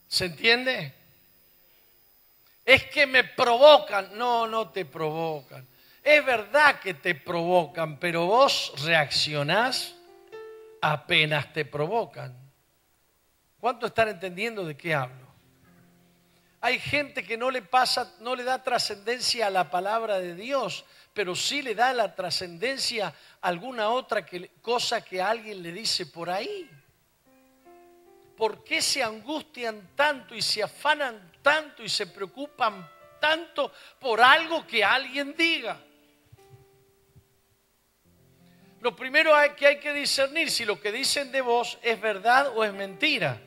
[0.07, 0.95] ¿Se entiende?
[2.65, 4.17] Es que me provocan.
[4.17, 5.67] No, no te provocan.
[6.01, 9.96] Es verdad que te provocan, pero vos reaccionás
[10.81, 12.35] apenas te provocan.
[13.59, 15.27] ¿Cuánto están entendiendo de qué hablo?
[16.61, 20.85] Hay gente que no le pasa, no le da trascendencia a la palabra de Dios,
[21.13, 23.07] pero sí le da la trascendencia
[23.41, 24.25] a alguna otra
[24.61, 26.69] cosa que alguien le dice por ahí.
[28.35, 32.87] ¿Por qué se angustian tanto y se afanan tanto y se preocupan
[33.19, 35.79] tanto por algo que alguien diga?
[38.81, 42.63] Lo primero que hay que discernir si lo que dicen de vos es verdad o
[42.63, 43.41] es mentira.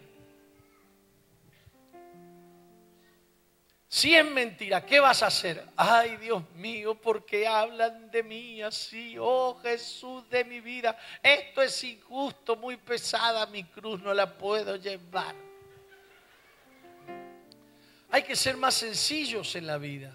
[3.92, 5.64] Si es mentira, ¿qué vas a hacer?
[5.76, 9.16] Ay, Dios mío, ¿por qué hablan de mí así?
[9.18, 14.76] Oh Jesús de mi vida, esto es injusto, muy pesada mi cruz, no la puedo
[14.76, 15.34] llevar.
[18.12, 20.12] Hay que ser más sencillos en la vida.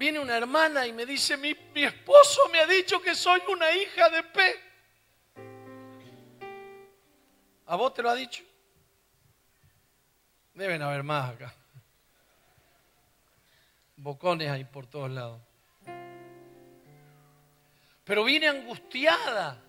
[0.00, 4.08] Viene una hermana y me dice, mi, esposo me ha dicho que soy una hija
[4.08, 4.60] de P.
[7.66, 8.42] ¿A vos te lo ha dicho?
[10.54, 11.54] Deben haber más acá.
[13.96, 15.42] Bocones ahí por todos lados.
[18.02, 19.62] Pero viene angustiada.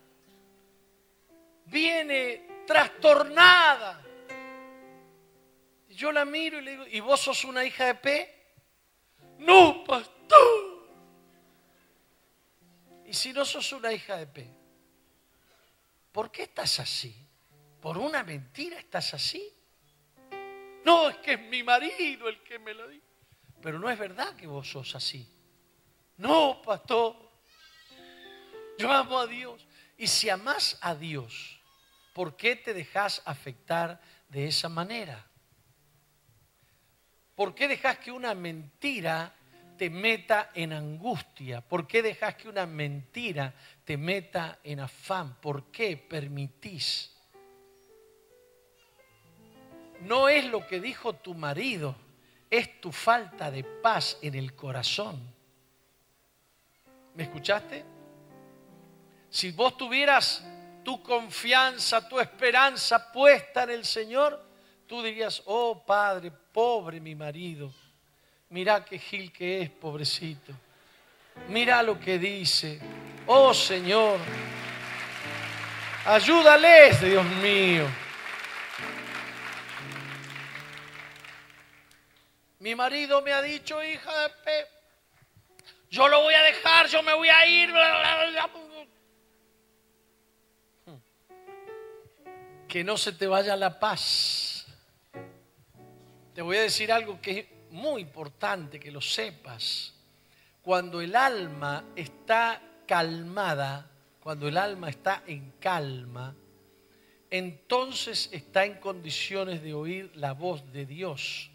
[1.65, 4.01] Viene trastornada.
[5.89, 8.55] Yo la miro y le digo, ¿y vos sos una hija de P?
[9.39, 10.20] No, pastor.
[13.05, 14.49] Y si no sos una hija de P,
[16.13, 17.13] ¿por qué estás así?
[17.81, 19.53] ¿Por una mentira estás así?
[20.85, 23.05] No, es que es mi marido el que me lo dice.
[23.61, 25.27] Pero no es verdad que vos sos así.
[26.17, 27.17] No, pastor.
[28.77, 29.67] Yo amo a Dios.
[29.97, 31.59] Y si amás a Dios,
[32.13, 35.27] ¿por qué te dejas afectar de esa manera?
[37.35, 39.35] ¿Por qué dejas que una mentira
[39.81, 41.61] te meta en angustia?
[41.61, 43.51] ¿Por qué dejas que una mentira
[43.83, 45.41] te meta en afán?
[45.41, 47.11] ¿Por qué permitís?
[50.01, 51.95] No es lo que dijo tu marido,
[52.47, 55.19] es tu falta de paz en el corazón.
[57.15, 57.83] ¿Me escuchaste?
[59.31, 60.45] Si vos tuvieras
[60.83, 64.45] tu confianza, tu esperanza puesta en el Señor,
[64.85, 67.73] tú dirías, oh Padre, pobre mi marido,
[68.51, 70.53] mira qué gil que es, pobrecito.
[71.47, 72.79] Mira lo que dice.
[73.25, 74.19] Oh Señor,
[76.05, 77.87] ayúdales, Dios mío.
[82.59, 84.67] Mi marido me ha dicho, hija de Pe,
[85.89, 87.73] yo lo voy a dejar, yo me voy a ir.
[92.67, 94.65] Que no se te vaya la paz.
[96.35, 99.93] Te voy a decir algo que muy importante que lo sepas.
[100.61, 103.89] Cuando el alma está calmada,
[104.21, 106.35] cuando el alma está en calma,
[107.29, 111.49] entonces está en condiciones de oír la voz de Dios.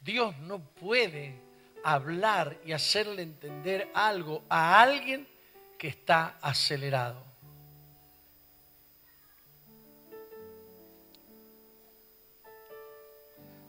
[0.00, 1.40] Dios no puede
[1.82, 5.26] hablar y hacerle entender algo a alguien
[5.78, 7.25] que está acelerado.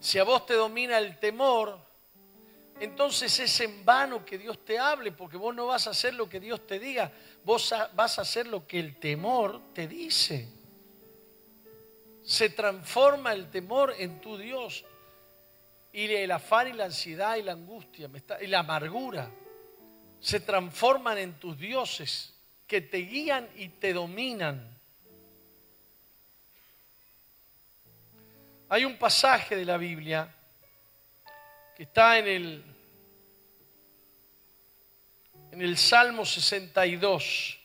[0.08, 1.78] Si a vos te domina el temor,
[2.80, 6.30] entonces es en vano que Dios te hable, porque vos no vas a hacer lo
[6.30, 7.12] que Dios te diga,
[7.44, 10.48] vos vas a hacer lo que el temor te dice.
[12.24, 14.86] Se transforma el temor en tu Dios.
[15.92, 19.30] Y el afán y la ansiedad y la angustia y la amargura
[20.22, 22.34] se transforman en tus dioses
[22.66, 24.77] que te guían y te dominan.
[28.70, 30.30] Hay un pasaje de la Biblia
[31.74, 32.66] que está en el,
[35.52, 37.60] en el Salmo 62.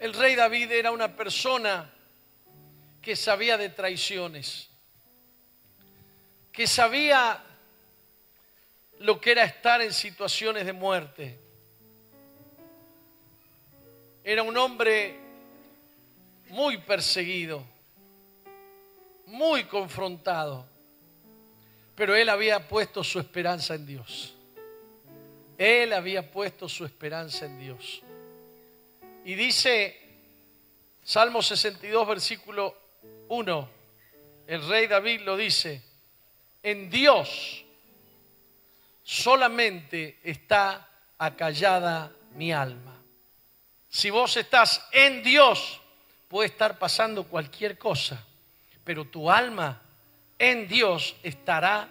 [0.00, 1.94] El rey David era una persona
[3.00, 4.68] que sabía de traiciones,
[6.50, 7.40] que sabía
[8.98, 11.38] lo que era estar en situaciones de muerte.
[14.24, 15.27] Era un hombre
[16.50, 17.64] muy perseguido,
[19.26, 20.66] muy confrontado,
[21.94, 24.34] pero él había puesto su esperanza en Dios.
[25.56, 28.02] Él había puesto su esperanza en Dios.
[29.24, 30.08] Y dice
[31.02, 32.76] Salmo 62, versículo
[33.28, 33.70] 1,
[34.46, 35.82] el rey David lo dice,
[36.62, 37.64] en Dios
[39.02, 40.88] solamente está
[41.18, 43.02] acallada mi alma.
[43.88, 45.80] Si vos estás en Dios,
[46.28, 48.22] puede estar pasando cualquier cosa,
[48.84, 49.82] pero tu alma
[50.38, 51.88] en Dios estará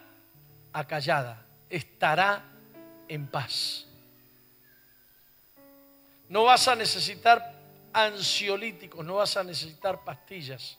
[0.72, 2.44] acallada, estará
[3.08, 3.86] en paz.
[6.30, 7.58] No vas a necesitar
[7.94, 10.78] ansiolíticos, no vas a necesitar pastillas,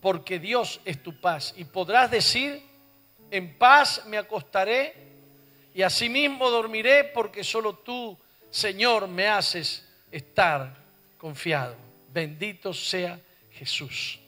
[0.00, 1.52] porque Dios es tu paz.
[1.56, 2.64] Y podrás decir,
[3.30, 4.94] en paz me acostaré
[5.74, 8.16] y asimismo dormiré, porque solo tú,
[8.48, 10.74] Señor, me haces estar
[11.18, 11.85] confiado.
[12.16, 14.18] Bendito sea Jesús.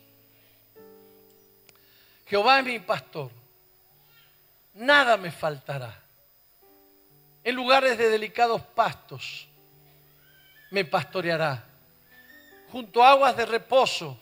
[2.26, 3.30] Jehová es mi pastor.
[4.74, 5.98] Nada me faltará.
[7.42, 9.48] En lugares de delicados pastos
[10.70, 11.64] me pastoreará.
[12.70, 14.20] Junto a aguas de reposo.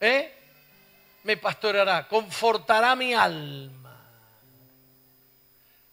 [0.00, 0.34] ¿Eh?
[1.22, 2.08] Me pastoreará.
[2.08, 3.80] Confortará mi alma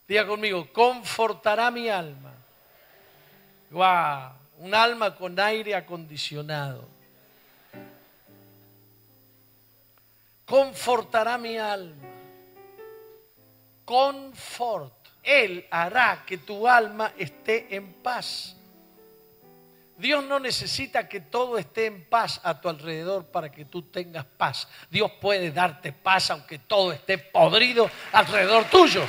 [0.08, 2.37] Diga conmigo, confortará mi alma.
[3.72, 6.88] Un alma con aire acondicionado.
[10.46, 12.08] Confortará mi alma.
[13.84, 14.94] Confort.
[15.22, 18.56] Él hará que tu alma esté en paz.
[19.98, 24.26] Dios no necesita que todo esté en paz a tu alrededor para que tú tengas
[24.26, 24.68] paz.
[24.90, 29.02] Dios puede darte paz aunque todo esté podrido alrededor tuyo.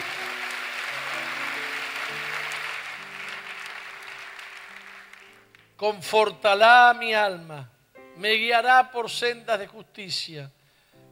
[5.78, 7.70] Confortará mi alma,
[8.16, 10.50] me guiará por sendas de justicia,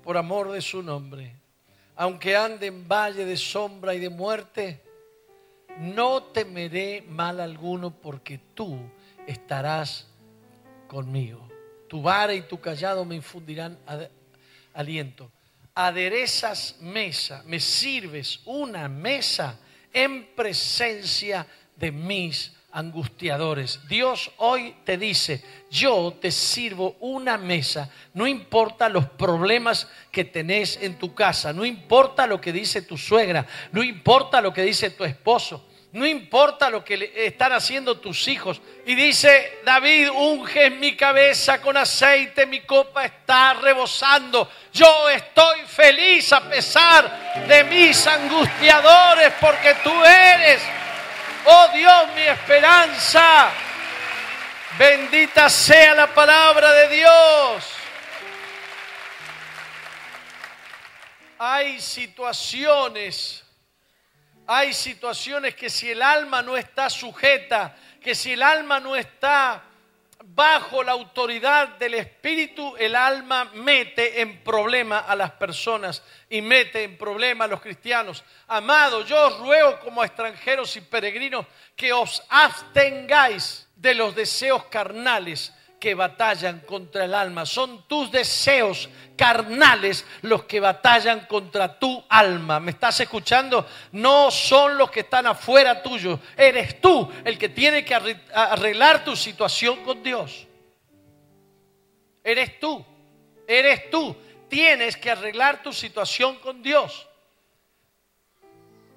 [0.02, 1.32] por amor de su nombre.
[1.94, 4.82] Aunque ande en valle de sombra y de muerte,
[5.78, 8.76] no temeré mal alguno porque tú
[9.24, 10.08] estarás
[10.88, 11.48] conmigo.
[11.88, 13.78] Tu vara y tu callado me infundirán
[14.74, 15.30] aliento.
[15.76, 19.60] Aderezas mesa, me sirves una mesa
[19.92, 21.46] en presencia
[21.76, 23.80] de mis angustiadores.
[23.88, 30.78] Dios hoy te dice, yo te sirvo una mesa, no importa los problemas que tenés
[30.82, 34.90] en tu casa, no importa lo que dice tu suegra, no importa lo que dice
[34.90, 38.60] tu esposo, no importa lo que están haciendo tus hijos.
[38.84, 44.50] Y dice David, unge mi cabeza con aceite, mi copa está rebosando.
[44.74, 50.60] Yo estoy feliz a pesar de mis angustiadores porque tú eres
[51.49, 53.51] Oh Dios, mi esperanza.
[54.78, 57.72] Bendita sea la palabra de Dios.
[61.38, 63.44] Hay situaciones,
[64.47, 69.62] hay situaciones que si el alma no está sujeta, que si el alma no está
[70.37, 76.84] bajo la autoridad del Espíritu, el alma mete en problema a las personas y mete
[76.84, 78.22] en problema a los cristianos.
[78.47, 85.55] Amado, yo os ruego como extranjeros y peregrinos que os abstengáis de los deseos carnales
[85.95, 87.47] batallan contra el alma.
[87.47, 92.61] Son tus deseos carnales los que batallan contra tu alma.
[92.61, 93.66] ¿Me estás escuchando?
[93.93, 96.20] No son los que están afuera tuyo.
[96.37, 97.95] Eres tú el que tiene que
[98.34, 100.47] arreglar tu situación con Dios.
[102.22, 102.84] Eres tú.
[103.47, 104.16] Eres tú.
[104.49, 107.07] Tienes que arreglar tu situación con Dios.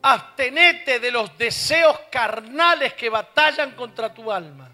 [0.02, 4.69] Abstenete de los deseos carnales que batallan contra tu alma.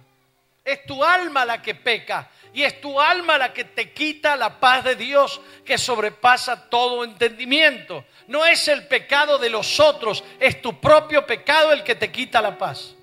[0.65, 4.59] Es tu alma la que peca y es tu alma la que te quita la
[4.59, 8.03] paz de Dios que sobrepasa todo entendimiento.
[8.27, 12.41] No es el pecado de los otros, es tu propio pecado el que te quita
[12.41, 12.95] la paz.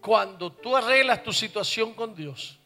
[0.00, 2.58] Cuando tú arreglas tu situación con Dios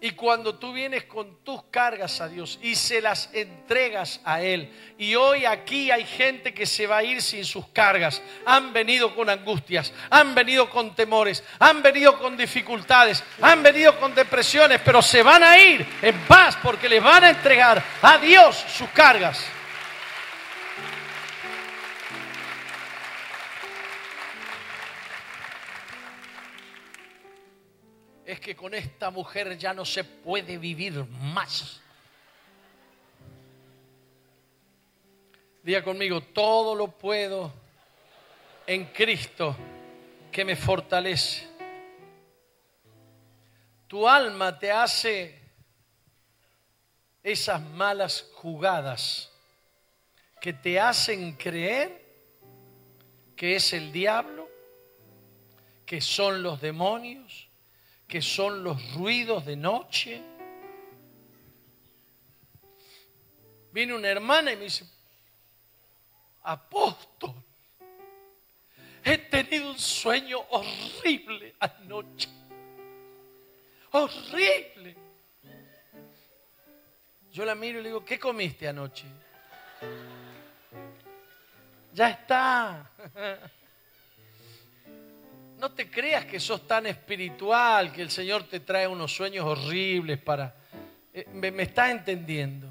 [0.00, 4.72] Y cuando tú vienes con tus cargas a Dios y se las entregas a Él,
[4.96, 9.12] y hoy aquí hay gente que se va a ir sin sus cargas, han venido
[9.16, 15.02] con angustias, han venido con temores, han venido con dificultades, han venido con depresiones, pero
[15.02, 19.57] se van a ir en paz porque les van a entregar a Dios sus cargas.
[28.28, 31.02] Es que con esta mujer ya no se puede vivir
[31.32, 31.80] más.
[35.62, 37.50] Diga conmigo, todo lo puedo
[38.66, 39.56] en Cristo
[40.30, 41.48] que me fortalece.
[43.86, 45.40] Tu alma te hace
[47.22, 49.32] esas malas jugadas
[50.38, 52.06] que te hacen creer
[53.34, 54.50] que es el diablo,
[55.86, 57.47] que son los demonios,
[58.08, 60.22] que son los ruidos de noche.
[63.70, 64.86] Viene una hermana y me dice,
[66.42, 67.34] apóstol,
[69.04, 72.30] he tenido un sueño horrible anoche.
[73.92, 74.96] Horrible.
[77.30, 79.04] Yo la miro y le digo, ¿qué comiste anoche?
[81.92, 82.90] Ya está.
[85.58, 90.18] no te creas que sos tan espiritual, que el Señor te trae unos sueños horribles
[90.18, 90.54] para...
[91.12, 92.68] Eh, me, me estás entendiendo?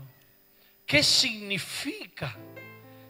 [0.86, 2.36] ¿Qué significa?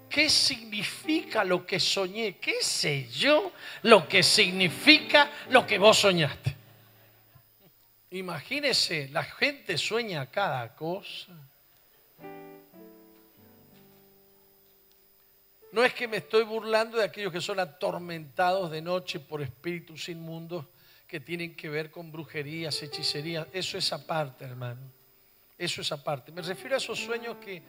[0.09, 2.37] ¿Qué significa lo que soñé?
[2.37, 3.51] ¿Qué sé yo
[3.83, 6.55] lo que significa lo que vos soñaste?
[8.11, 11.33] Imagínese, la gente sueña cada cosa.
[15.77, 20.09] No es que me estoy burlando de aquellos que son atormentados de noche por espíritus
[20.09, 20.65] inmundos
[21.07, 23.45] que tienen que ver con brujerías, hechicerías.
[23.53, 24.81] Eso es aparte, hermano.
[25.55, 26.31] Eso es aparte.
[26.31, 27.61] Me refiero a esos sueños que,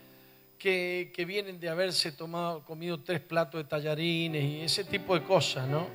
[0.59, 5.69] que, vienen de haberse tomado, comido tres platos de tallarines y ese tipo de cosas,
[5.69, 5.87] ¿no?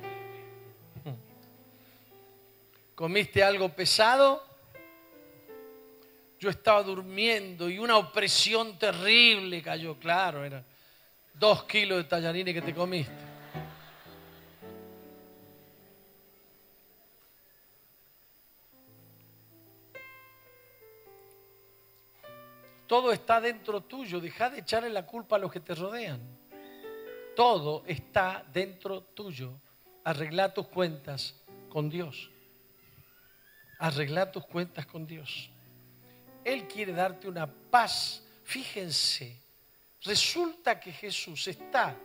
[2.94, 4.40] ¿Comiste algo pesado?
[6.38, 10.64] Yo estaba durmiendo y una opresión terrible cayó, claro, era
[11.34, 13.12] dos kilos de tallarines que te comiste.
[22.86, 24.20] Todo está dentro tuyo.
[24.20, 26.20] Deja de echarle la culpa a los que te rodean.
[27.34, 29.58] Todo está dentro tuyo.
[30.04, 31.34] Arregla tus cuentas
[31.68, 32.30] con Dios.
[33.78, 35.50] Arregla tus cuentas con Dios.
[36.44, 38.22] Él quiere darte una paz.
[38.44, 39.43] Fíjense,
[40.04, 41.96] Resulta que Jesús está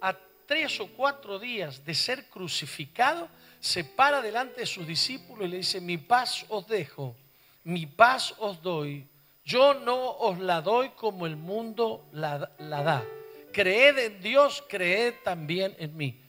[0.00, 0.14] a
[0.46, 3.28] tres o cuatro días de ser crucificado,
[3.58, 7.16] se para delante de sus discípulos y le dice, mi paz os dejo,
[7.64, 9.08] mi paz os doy.
[9.44, 13.04] Yo no os la doy como el mundo la, la da.
[13.52, 16.20] Creed en Dios, creed también en mí.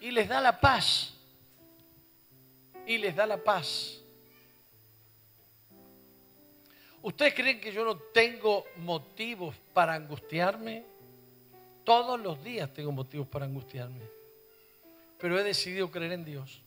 [0.00, 1.14] Y les da la paz.
[2.86, 4.02] Y les da la paz.
[7.06, 10.82] ¿Ustedes creen que yo no tengo motivos para angustiarme?
[11.84, 14.02] Todos los días tengo motivos para angustiarme.
[15.16, 16.60] Pero he decidido creer en Dios.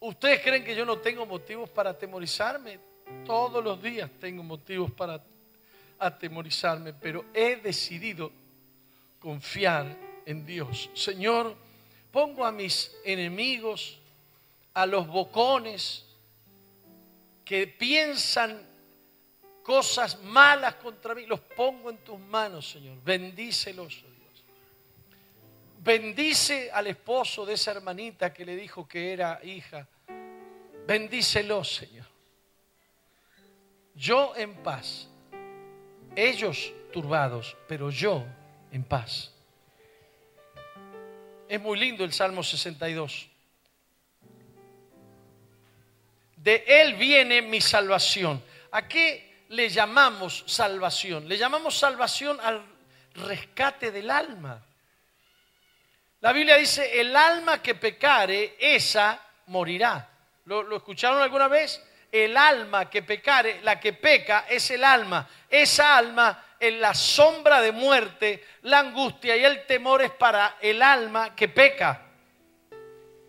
[0.00, 2.78] ¿Ustedes creen que yo no tengo motivos para atemorizarme?
[3.26, 5.22] Todos los días tengo motivos para
[5.98, 8.32] atemorizarme, pero he decidido
[9.20, 9.94] confiar
[10.24, 10.88] en Dios.
[10.94, 11.54] Señor,
[12.10, 13.98] pongo a mis enemigos,
[14.72, 16.05] a los bocones,
[17.46, 18.60] que piensan
[19.62, 22.98] cosas malas contra mí, los pongo en tus manos, Señor.
[23.04, 24.44] Bendícelos, oh Dios.
[25.78, 29.88] Bendice al esposo de esa hermanita que le dijo que era hija.
[30.88, 32.06] Bendícelos, Señor.
[33.94, 35.08] Yo en paz.
[36.16, 38.24] Ellos turbados, pero yo
[38.72, 39.32] en paz.
[41.48, 43.35] Es muy lindo el Salmo 62.
[46.46, 48.40] De Él viene mi salvación.
[48.70, 51.28] ¿A qué le llamamos salvación?
[51.28, 52.64] Le llamamos salvación al
[53.16, 54.64] rescate del alma.
[56.20, 60.08] La Biblia dice, el alma que pecare, esa morirá.
[60.44, 61.84] ¿Lo, escucharon alguna vez?
[62.12, 65.28] El alma que pecare, la que peca, es el alma.
[65.50, 70.80] Esa alma en la sombra de muerte, la angustia y el temor es para el
[70.80, 72.02] alma que peca.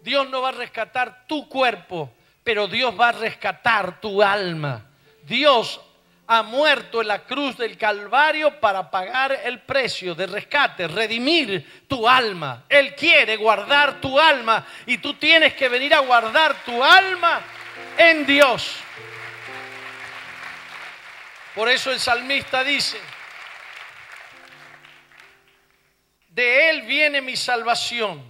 [0.03, 2.13] Dios no va a rescatar tu cuerpo,
[2.47, 4.85] pero Dios va a rescatar tu alma.
[5.23, 5.81] Dios
[6.27, 12.07] ha muerto en la cruz del Calvario para pagar el precio de rescate, redimir tu
[12.07, 12.63] alma.
[12.69, 17.41] Él quiere guardar tu alma y tú tienes que venir a guardar tu alma
[17.97, 18.77] en Dios.
[21.53, 22.97] Por eso el salmista dice,
[26.29, 28.26] de Él viene mi salvación.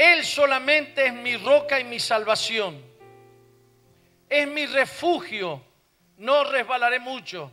[0.00, 2.82] Él solamente es mi roca y mi salvación.
[4.30, 5.62] Es mi refugio.
[6.16, 7.52] No resbalaré mucho.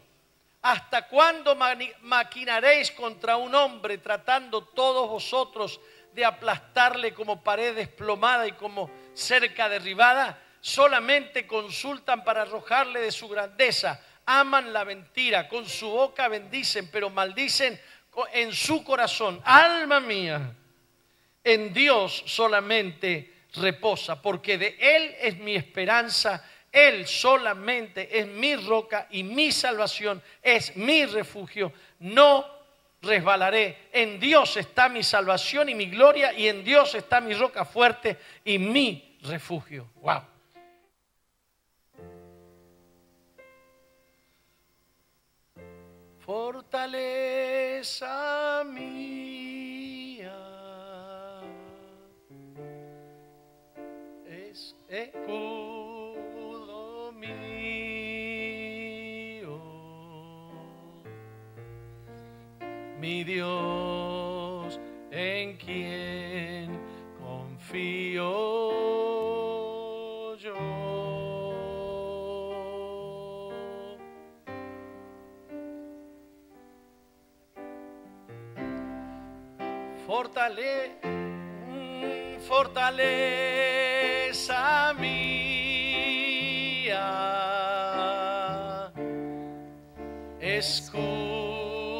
[0.62, 1.58] ¿Hasta cuándo
[2.04, 5.82] maquinaréis contra un hombre tratando todos vosotros
[6.14, 10.42] de aplastarle como pared desplomada y como cerca derribada?
[10.62, 14.02] Solamente consultan para arrojarle de su grandeza.
[14.26, 15.50] Aman la mentira.
[15.50, 17.78] Con su boca bendicen, pero maldicen
[18.32, 20.56] en su corazón, alma mía,
[21.48, 29.08] en Dios solamente reposa, porque de Él es mi esperanza, Él solamente es mi roca
[29.12, 32.46] y mi salvación, es mi refugio, no
[33.02, 33.88] resbalaré.
[33.94, 38.18] En Dios está mi salvación y mi gloria, y en Dios está mi roca fuerte
[38.44, 39.88] y mi refugio.
[39.96, 40.24] Wow.
[46.26, 48.12] fortaleza
[48.66, 49.67] mía.
[54.90, 56.78] Escudo
[57.14, 57.28] mío,
[63.00, 64.80] mi Dios
[65.12, 66.80] en quien
[67.20, 68.58] confío.
[80.08, 80.92] fortale,
[82.48, 83.58] fortaleza
[90.58, 91.98] escudo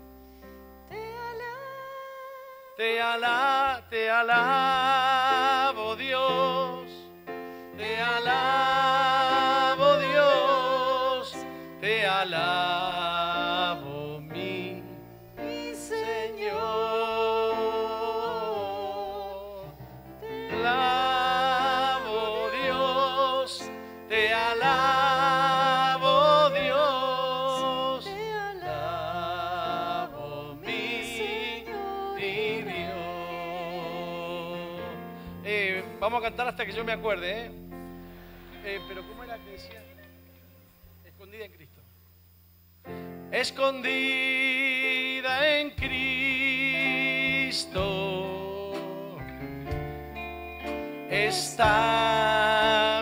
[2.92, 4.91] Te alabo, te alabo
[36.40, 37.50] hasta que yo me acuerde, ¿eh?
[38.64, 38.80] ¿eh?
[38.88, 39.82] pero ¿cómo era que decía?
[41.04, 41.82] Escondida en Cristo.
[43.30, 43.98] Escondida
[45.58, 45.98] en Cristo
[51.10, 53.01] está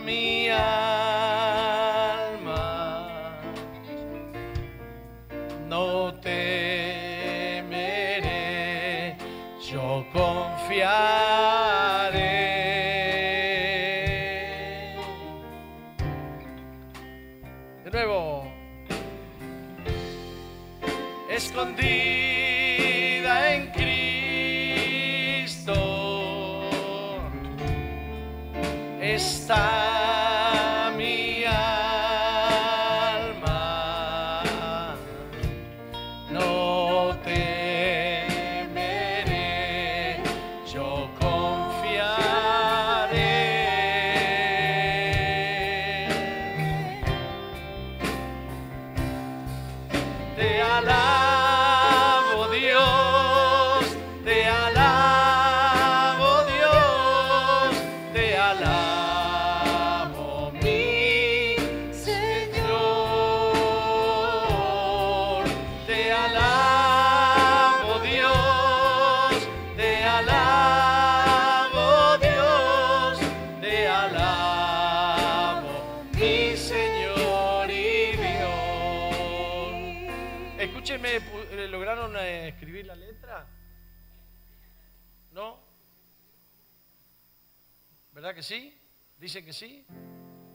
[88.43, 88.77] sí?
[89.19, 89.85] Dice que sí.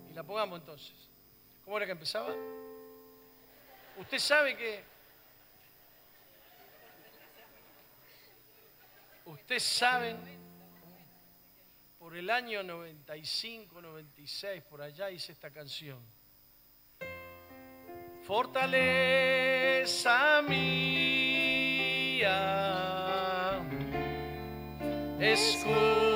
[0.10, 0.94] Y la pongamos entonces.
[1.64, 2.36] ¿Cómo era que empezaba?
[3.98, 4.84] Usted sabe que...
[9.26, 10.18] Usted saben,
[11.98, 16.00] por el año 95, 96, por allá hice esta canción.
[18.22, 19.04] Fortaleza
[20.44, 21.28] mía,
[25.20, 26.15] escudo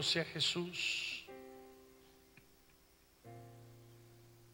[0.00, 1.26] Sea Jesús.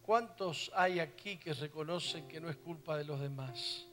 [0.02, 3.86] ¿Cuántos hay aquí que reconocen que no es culpa de los demás?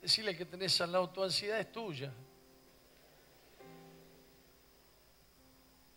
[0.00, 2.12] Decirle que tenés al lado, tu ansiedad es tuya.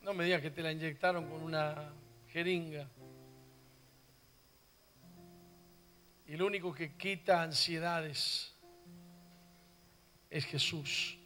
[0.02, 1.94] No me digas que te la inyectaron con una
[2.28, 2.88] jeringa.
[6.28, 8.54] Y el único que quita ansiedades
[10.30, 11.18] es Jesús.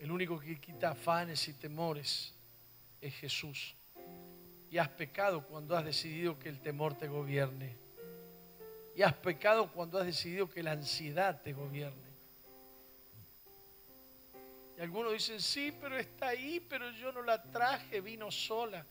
[0.00, 2.34] El único que quita afanes y temores
[3.00, 3.74] es Jesús.
[4.70, 7.76] Y has pecado cuando has decidido que el temor te gobierne.
[8.94, 12.08] Y has pecado cuando has decidido que la ansiedad te gobierne.
[14.76, 18.86] Y algunos dicen, sí, pero está ahí, pero yo no la traje, vino sola.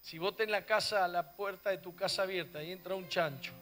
[0.00, 3.52] Si vos tenés la casa, la puerta de tu casa abierta y entra un chancho.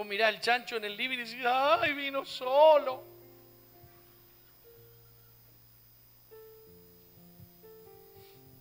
[0.00, 3.04] Vos el chancho en el living y decís, ay, vino solo.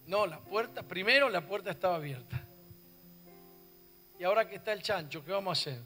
[0.05, 2.43] No, la puerta, primero la puerta estaba abierta.
[4.19, 5.81] Y ahora que está el chancho, ¿qué vamos a hacer?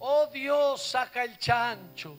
[0.00, 2.18] Oh Dios, saca el chancho.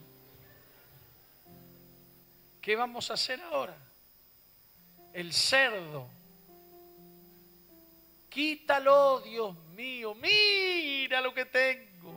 [2.62, 3.76] ¿Qué vamos a hacer ahora?
[5.12, 6.08] El cerdo.
[8.30, 9.58] Quítalo, Dios
[10.22, 12.14] Mira lo que tengo.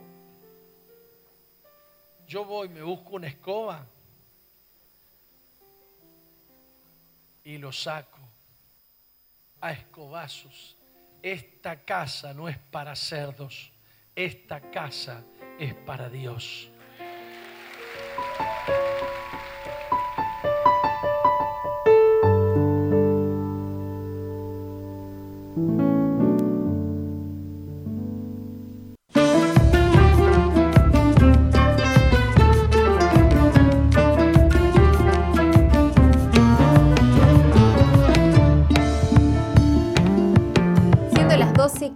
[2.27, 3.87] Yo voy, me busco una escoba
[7.43, 8.19] y lo saco
[9.61, 10.77] a escobazos.
[11.23, 13.73] Esta casa no es para cerdos,
[14.15, 15.25] esta casa
[15.59, 16.71] es para Dios.
[41.55, 41.92] 12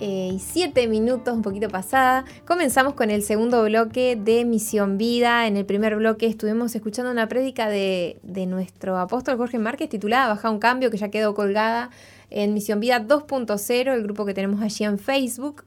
[0.00, 2.24] eh, y 7 minutos, un poquito pasada.
[2.46, 5.46] Comenzamos con el segundo bloque de Misión Vida.
[5.46, 10.28] En el primer bloque estuvimos escuchando una prédica de, de nuestro apóstol Jorge Márquez titulada
[10.28, 11.90] Baja un cambio, que ya quedó colgada
[12.28, 15.64] en Misión Vida 2.0, el grupo que tenemos allí en Facebook.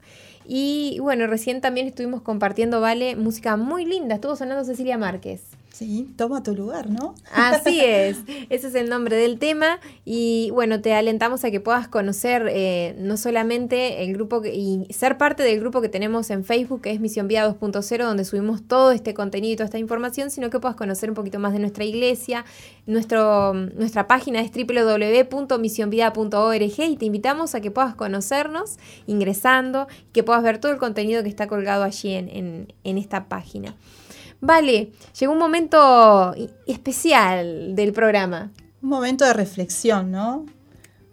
[0.48, 4.16] Y bueno, recién también estuvimos compartiendo, Vale, música muy linda.
[4.16, 5.61] Estuvo sonando Cecilia Márquez.
[5.74, 7.16] Sí, toma tu lugar, ¿no?
[7.34, 8.18] Así es,
[8.50, 12.94] ese es el nombre del tema y bueno, te alentamos a que puedas conocer eh,
[13.00, 17.00] no solamente el grupo y ser parte del grupo que tenemos en Facebook, que es
[17.00, 20.76] Misión Vida 2.0, donde subimos todo este contenido y toda esta información, sino que puedas
[20.76, 22.44] conocer un poquito más de nuestra iglesia.
[22.86, 30.44] Nuestro, nuestra página es www.misionvida.org y te invitamos a que puedas conocernos ingresando, que puedas
[30.44, 33.74] ver todo el contenido que está colgado allí en, en esta página.
[34.42, 36.34] Vale, llegó un momento
[36.66, 38.52] especial del programa.
[38.82, 40.46] Un momento de reflexión, ¿no?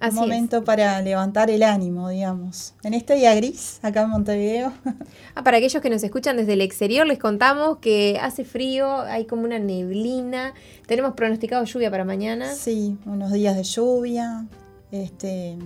[0.00, 2.74] un momento para levantar el ánimo, digamos.
[2.84, 4.72] En este día gris, acá en Montevideo.
[5.34, 9.24] Ah, para aquellos que nos escuchan desde el exterior, les contamos que hace frío, hay
[9.24, 10.52] como una neblina.
[10.86, 12.52] Tenemos pronosticado lluvia para mañana.
[12.52, 14.46] Sí, unos días de lluvia.
[14.90, 15.56] Este,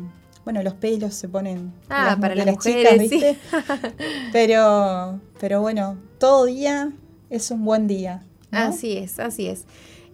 [0.45, 1.73] bueno, los pelos se ponen.
[1.89, 3.39] Ah, para las, mujeres, ¿viste?
[4.33, 6.93] pero, pero bueno, todo día
[7.33, 8.23] es un buen día.
[8.51, 9.65] Así es, así es.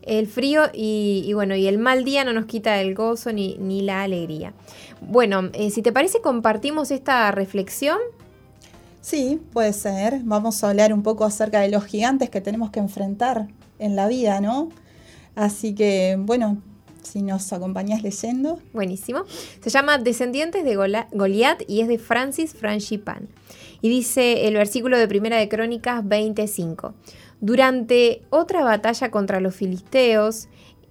[0.02, 3.82] El frío y, bueno, y el mal día no nos quita el gozo ni, ni
[3.82, 4.54] la alegría.
[5.00, 7.98] Bueno, eh, si te parece, compartimos esta reflexión.
[9.00, 10.20] Sí, puede ser.
[10.22, 13.48] Vamos a hablar un poco acerca de los gigantes que tenemos que enfrentar
[13.78, 14.68] en la vida, ¿no?
[15.34, 16.58] Así que, bueno,
[17.02, 18.60] si nos acompañas leyendo.
[18.72, 19.24] Buenísimo.
[19.60, 23.28] Se llama Descendientes de Goliat y es de Francis Franchipan.
[23.80, 26.94] Y dice el versículo de Primera de Crónicas 25.
[27.40, 30.48] Durante otra batalla contra los filisteos,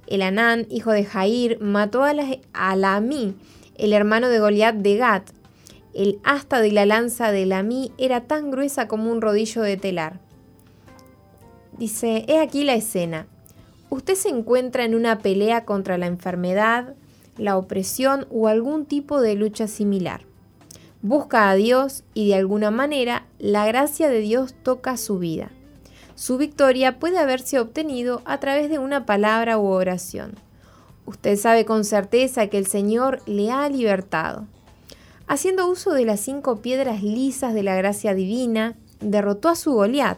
[0.07, 2.39] el Anán, hijo de Jair, mató a, la,
[2.75, 3.35] Lamí,
[3.75, 5.29] el hermano de Goliat de Gat.
[5.93, 10.21] El asta de la lanza de Lamí era tan gruesa como un rodillo de telar.
[11.77, 13.27] Dice, he aquí la escena.
[13.89, 16.95] Usted se encuentra en una pelea contra la enfermedad,
[17.37, 20.26] la opresión o algún tipo de lucha similar
[21.07, 25.51] busca a Dios y de alguna manera la gracia de Dios toca su vida.
[26.15, 30.35] Su victoria puede haberse obtenido a través de una palabra u oración.
[31.05, 34.45] Usted sabe con certeza que el Señor le ha libertado.
[35.27, 40.17] Haciendo uso de las cinco piedras lisas de la gracia divina, derrotó a su Goliat.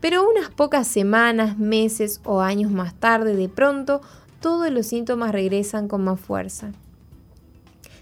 [0.00, 4.00] Pero unas pocas semanas, meses o años más tarde, de pronto,
[4.40, 6.72] todos los síntomas regresan con más fuerza.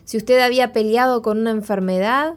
[0.07, 2.35] Si usted había peleado con una enfermedad,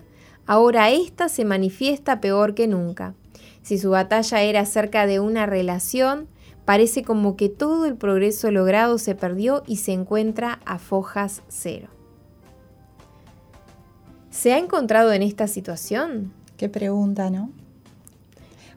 [0.47, 3.13] ahora ésta se manifiesta peor que nunca.
[3.61, 6.27] Si su batalla era acerca de una relación,
[6.65, 11.89] parece como que todo el progreso logrado se perdió y se encuentra a fojas cero.
[14.31, 16.33] ¿Se ha encontrado en esta situación?
[16.57, 17.51] Qué pregunta, ¿no?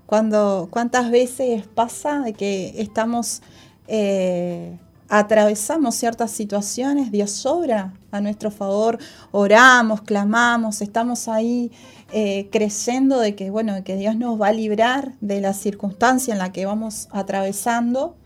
[0.05, 3.41] Cuando, ¿Cuántas veces pasa de que estamos
[3.89, 4.79] eh,
[5.13, 8.99] atravesamos ciertas situaciones, Dios sobra a nuestro favor,
[9.31, 11.71] oramos, clamamos, estamos ahí
[12.15, 16.39] eh, creyendo de que, bueno, que Dios nos va a librar de la circunstancia en
[16.39, 18.17] la que vamos atravesando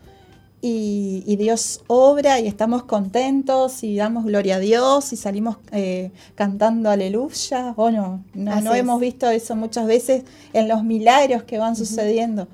[0.60, 6.88] y, Dios obra y estamos contentos y damos gloria a Dios y salimos eh, cantando
[6.88, 7.72] aleluya.
[7.72, 10.22] Bueno, no, no hemos visto eso muchas veces
[10.52, 12.46] en los milagros que van sucediendo.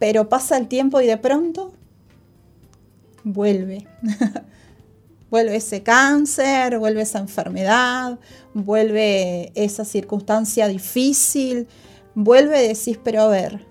[0.00, 1.75] Pero pasa el tiempo y de pronto
[3.26, 3.86] vuelve.
[5.30, 8.18] vuelve ese cáncer, vuelve esa enfermedad,
[8.54, 11.66] vuelve esa circunstancia difícil,
[12.14, 13.66] vuelve y decís, pero a ver,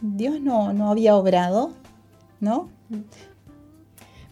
[0.00, 1.72] Dios no, no había obrado,
[2.40, 2.70] ¿no?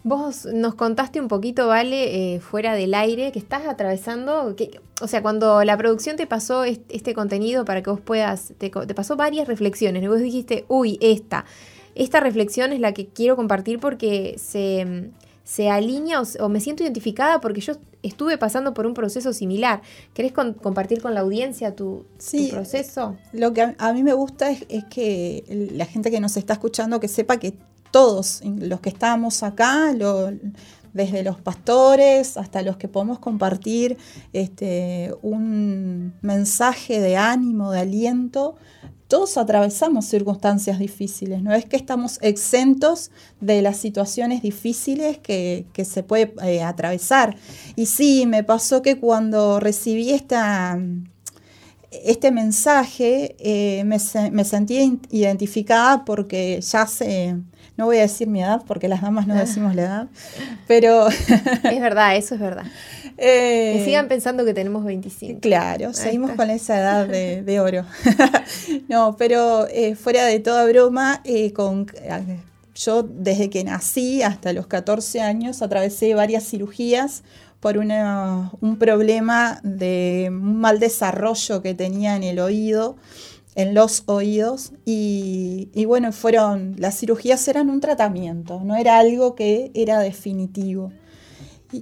[0.05, 5.07] Vos nos contaste un poquito, Vale, eh, fuera del aire, que estás atravesando, que, o
[5.07, 9.47] sea, cuando la producción te pasó este, contenido para que vos puedas, te, pasó varias
[9.47, 11.45] reflexiones, y vos dijiste, uy, esta,
[11.95, 17.61] esta reflexión es la que quiero compartir porque se, alinea o, me siento identificada porque
[17.61, 19.81] yo estuve pasando por un proceso similar.
[20.13, 22.05] ¿Querés compartir con la audiencia tu,
[22.51, 23.17] proceso?
[23.31, 27.07] Lo que a, mí me gusta es, que la gente que nos está escuchando que
[27.07, 27.53] sepa que
[27.91, 29.93] todos los que estamos acá,
[30.93, 33.97] desde los pastores hasta los que podemos compartir
[34.31, 38.55] este, un mensaje de ánimo, de aliento,
[39.13, 43.11] todos atravesamos circunstancias difíciles, no es que estamos exentos
[43.41, 47.37] de las situaciones difíciles que, se puede eh, atravesar.
[47.75, 50.79] Y sí, me pasó que cuando recibí esta,
[51.91, 53.97] este mensaje eh, me,
[54.31, 57.35] me, sentí identificada porque ya sé,
[57.77, 60.07] no voy a decir mi edad porque las damas no decimos la edad,
[60.65, 61.07] pero...
[61.09, 62.65] es verdad, eso es verdad.
[63.17, 65.39] Que sigan pensando que tenemos 25.
[65.39, 67.85] Claro, seguimos con esa edad de, oro.
[68.87, 71.21] no, pero fuera de toda broma,
[71.53, 71.87] con
[72.75, 77.23] yo desde que nací hasta los 14 años atravesé varias cirugías
[77.59, 82.97] por un problema de un mal desarrollo que tenía en el oído,
[83.55, 84.73] en los oídos.
[84.83, 90.91] Y, bueno, fueron, las cirugías eran un tratamiento, no era algo que era definitivo.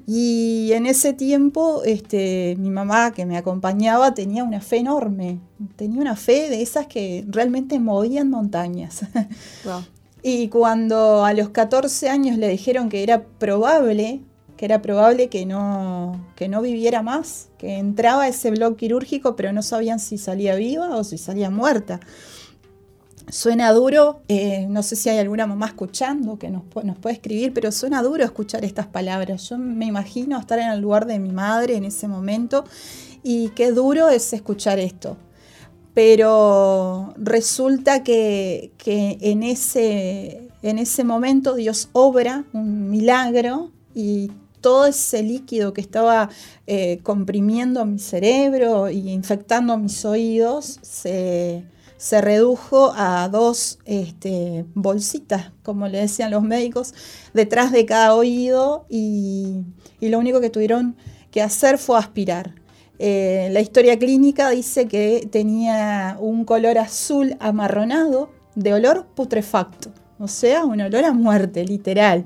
[0.07, 5.39] Y, en ese tiempo, este, mi mamá que me acompañaba tenía una fe enorme,
[5.75, 9.01] tenía una fe de esas que realmente movían montañas.
[10.23, 14.21] Y cuando a los 14 años le dijeron que era probable,
[14.55, 19.51] que era probable que no, que no viviera más, que entraba ese blog quirúrgico, pero
[19.51, 21.99] no sabían si salía viva o si salía muerta.
[23.29, 27.71] Suena duro, eh, no sé si hay alguna mamá escuchando que nos, puede escribir, pero
[27.71, 29.49] suena duro escuchar estas palabras.
[29.49, 32.65] Yo me imagino estar en el lugar de mi madre en ese momento
[33.23, 35.17] y qué duro es escuchar esto
[35.93, 45.23] pero resulta que, en, ese, en ese momento Dios obra un milagro y todo ese
[45.23, 46.29] líquido que estaba
[46.67, 51.65] eh, comprimiendo mi cerebro y infectando mis oídos se,
[52.21, 56.93] redujo a dos este, bolsitas, como le decían los médicos,
[57.33, 59.65] detrás de cada oído y
[60.01, 60.95] lo único que tuvieron
[61.31, 62.55] que hacer fue aspirar.
[63.03, 69.89] Eh, la historia clínica dice que tenía un color azul amarronado de olor putrefacto,
[70.19, 72.25] o sea, un olor a muerte, literal.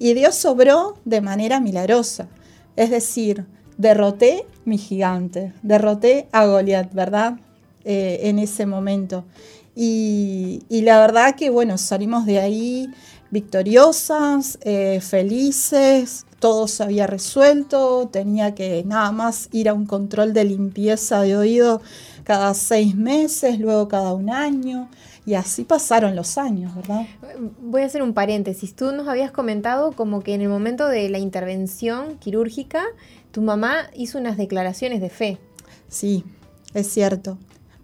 [0.00, 2.26] Y Dios sobró de manera milagrosa.
[2.74, 3.46] Es decir,
[3.76, 7.38] derroté mi gigante, derroté a Goliat, ¿verdad?
[7.90, 9.24] Eh, en ese momento.
[9.74, 12.90] Y, la verdad que, bueno, salimos de ahí
[13.30, 20.34] victoriosas, eh, felices, todo se había resuelto, tenía que nada más ir a un control
[20.34, 21.80] de limpieza de oído
[22.24, 24.90] cada seis meses, luego cada un año,
[25.24, 27.06] y así pasaron los años, ¿verdad?
[27.62, 28.76] Voy a hacer un paréntesis.
[28.76, 32.84] Tú nos habías comentado como que en el momento de la intervención quirúrgica,
[33.32, 35.38] tu mamá hizo unas declaraciones de fe.
[35.88, 36.22] Sí,
[36.74, 37.38] es cierto.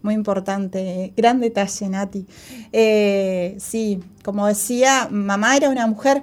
[0.05, 2.27] Muy importante, gran detalle, Nati.
[2.73, 6.23] Eh, sí, como decía, mamá era una mujer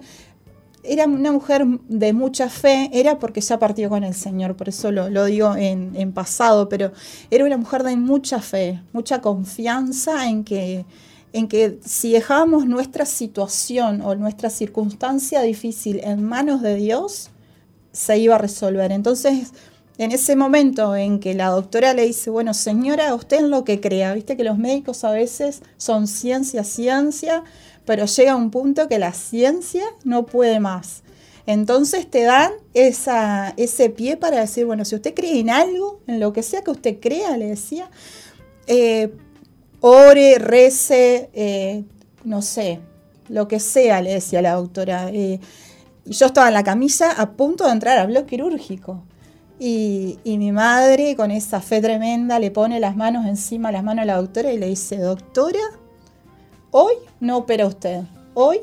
[0.83, 4.91] era una mujer de mucha fe, era porque ya partió con el Señor, por eso
[4.91, 6.91] lo, digo en, pasado, pero
[7.31, 10.85] era una mujer de mucha fe, mucha confianza en que,
[11.33, 17.31] en que si dejábamos nuestra situación o nuestra circunstancia difícil en manos de Dios,
[17.91, 18.91] se iba a resolver.
[18.91, 19.53] Entonces,
[19.97, 23.79] en ese momento en que la doctora le dice, bueno, señora, usted es lo que
[23.79, 27.43] crea, viste que los médicos a veces son ciencia, ciencia,
[27.85, 31.03] pero llega un punto que la ciencia no puede más.
[31.45, 36.33] Entonces te dan ese pie para decir, bueno, si usted cree en algo, en lo
[36.33, 37.89] que sea que usted crea, le decía,
[38.67, 39.11] eh,
[39.81, 41.83] ore, rece, eh,
[42.23, 42.79] no sé,
[43.27, 45.09] lo que sea, le decía la doctora.
[45.11, 45.39] Eh,
[46.05, 49.03] yo estaba en la camilla a punto de entrar al bloque quirúrgico.
[49.63, 54.05] Y, mi madre, con esa fe tremenda, le pone las manos encima, las manos a
[54.05, 55.59] la doctora y le dice, doctora,
[56.73, 58.03] Hoy no opera usted,
[58.33, 58.61] hoy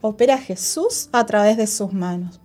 [0.00, 2.38] opera Jesús a través de sus manos.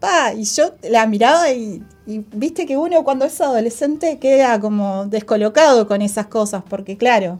[0.00, 5.88] Pa, y yo la miraba y, viste que uno cuando es adolescente queda como descolocado
[5.88, 7.38] con esas cosas, porque claro,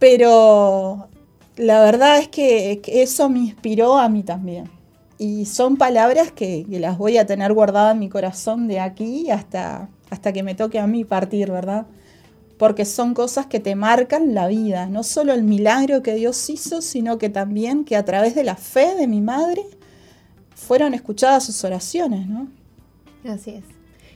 [0.00, 1.08] pero
[1.56, 4.68] la verdad es que, eso me inspiró a mí también.
[5.22, 9.30] Y son palabras que, que, las voy a tener guardadas en mi corazón de aquí
[9.30, 11.86] hasta, hasta que me toque a mí partir, ¿verdad?
[12.62, 16.80] porque son cosas que te marcan la vida, no solo el milagro que Dios hizo,
[16.80, 19.62] sino que también que a través de la fe de mi madre
[20.54, 22.46] fueron escuchadas sus oraciones, ¿no?
[23.24, 23.64] Así es.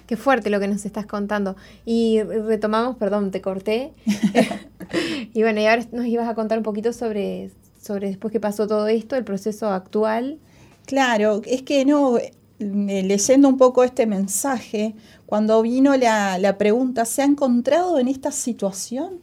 [0.07, 1.57] Qué fuerte lo que nos estás contando.
[1.85, 3.93] Y retomamos, perdón, te corté.
[5.35, 7.51] y bueno, y ahora nos ibas a contar un poquito sobre,
[7.83, 10.39] sobre después que pasó todo esto, el proceso actual.
[10.87, 14.95] Claro, es que no, eh, leyendo un poco este mensaje,
[15.27, 19.21] cuando vino la, pregunta, ¿se ha encontrado en esta situación?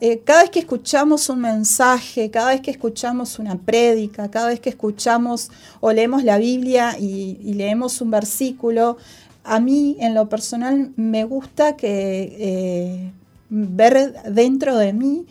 [0.00, 4.58] Eh, cada vez que escuchamos un mensaje, cada vez que escuchamos una prédica, cada vez
[4.58, 8.96] que escuchamos o leemos la Biblia y, leemos un versículo,
[9.44, 13.12] a mí en lo personal me gusta que eh,
[13.48, 15.26] ver dentro de mí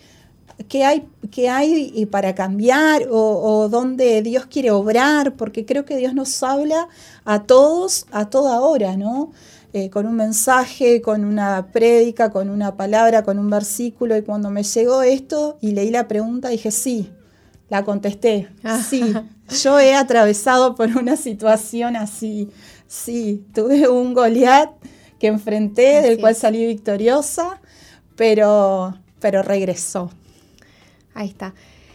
[0.68, 6.14] qué hay, qué hay para cambiar o, dónde Dios quiere obrar, porque creo que Dios
[6.14, 6.88] nos habla
[7.26, 9.32] a todos a toda hora, ¿no?
[9.74, 14.51] Eh, con un mensaje, con una prédica, con una palabra, con un versículo, y cuando
[14.51, 17.10] me llegó esto y leí la pregunta, dije, sí,
[17.70, 18.49] la contesté,
[18.88, 19.14] sí,
[19.64, 22.51] yo he atravesado por una situación así,
[22.93, 24.70] Sí, tuve un Goliat
[25.20, 27.60] que enfrenté, del cual salí victoriosa,
[28.16, 30.12] pero, pero regresó.
[31.14, 31.53] Ahí está.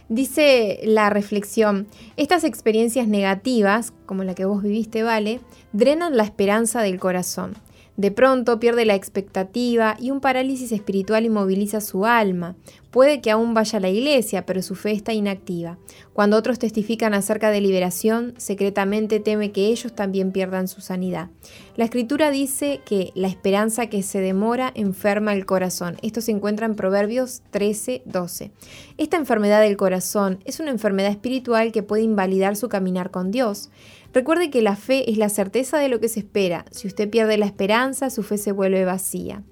[0.09, 5.41] Dice la reflexión, estas experiencias negativas, como la que vos viviste, Vale,
[5.73, 7.55] drenan la esperanza del corazón.
[7.99, 12.55] De pronto pierde la expectativa y un parálisis espiritual inmoviliza su alma.
[12.93, 15.79] Puede que aún vaya a la iglesia, pero su fe está inactiva.
[16.13, 21.29] Cuando otros testifican acerca de liberación, secretamente teme que ellos también pierdan su sanidad.
[21.77, 25.97] La escritura dice que la esperanza que se demora enferma el corazón.
[26.01, 28.53] Esto se encuentra en Proverbios 13, 12.
[28.97, 33.71] Esta enfermedad del corazón es una enfermedad espiritual que puede invalidar su caminar con Dios.
[34.13, 36.65] Recuerde que la fe es la certeza de lo que se espera.
[36.71, 39.43] Si usted pierde la esperanza, su fe se vuelve vacía.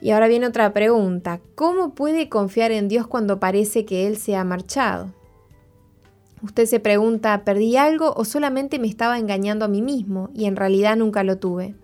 [0.00, 1.40] Y ahora viene otra pregunta.
[1.54, 5.12] ¿Cómo puede confiar en Dios cuando parece que Él se ha marchado?
[6.42, 10.56] Usted se pregunta, ¿perdí algo o solamente me estaba engañando a mí mismo y en
[10.56, 11.76] realidad nunca lo tuve?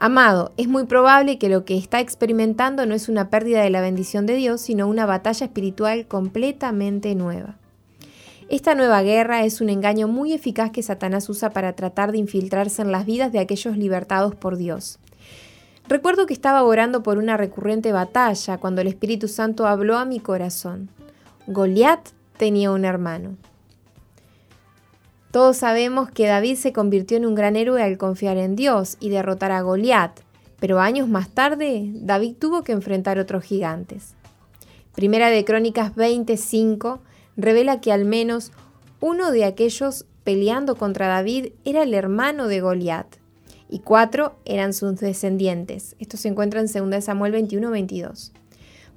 [0.00, 3.80] Amado, es muy probable que lo que está experimentando no es una pérdida de la
[3.80, 7.57] bendición de Dios, sino una batalla espiritual completamente nueva.
[8.48, 12.80] Esta nueva guerra es un engaño muy eficaz que Satanás usa para tratar de infiltrarse
[12.80, 14.98] en las vidas de aquellos libertados por Dios.
[15.86, 20.18] Recuerdo que estaba orando por una recurrente batalla cuando el Espíritu Santo habló a mi
[20.18, 20.88] corazón.
[21.46, 23.36] Goliat tenía un hermano.
[25.30, 29.10] Todos sabemos que David se convirtió en un gran héroe al confiar en Dios y
[29.10, 30.20] derrotar a Goliat,
[30.58, 34.14] pero años más tarde David tuvo que enfrentar otros gigantes.
[34.94, 37.00] Primera de Crónicas 25
[37.38, 38.52] revela que al menos
[39.00, 43.06] uno de aquellos peleando contra David era el hermano de Goliat,
[43.70, 45.94] y cuatro eran sus descendientes.
[45.98, 48.32] Esto se encuentra en 2 Samuel 21-22.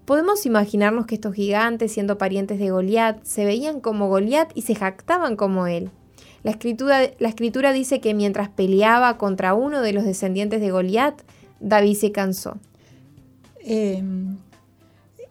[0.05, 4.75] Podemos imaginarnos que estos gigantes, siendo parientes de Goliat, se veían como Goliat y se
[4.75, 5.91] jactaban como él.
[6.43, 11.21] La escritura, la escritura dice que mientras peleaba contra uno de los descendientes de Goliat,
[11.59, 12.57] David se cansó.
[13.59, 14.37] Em,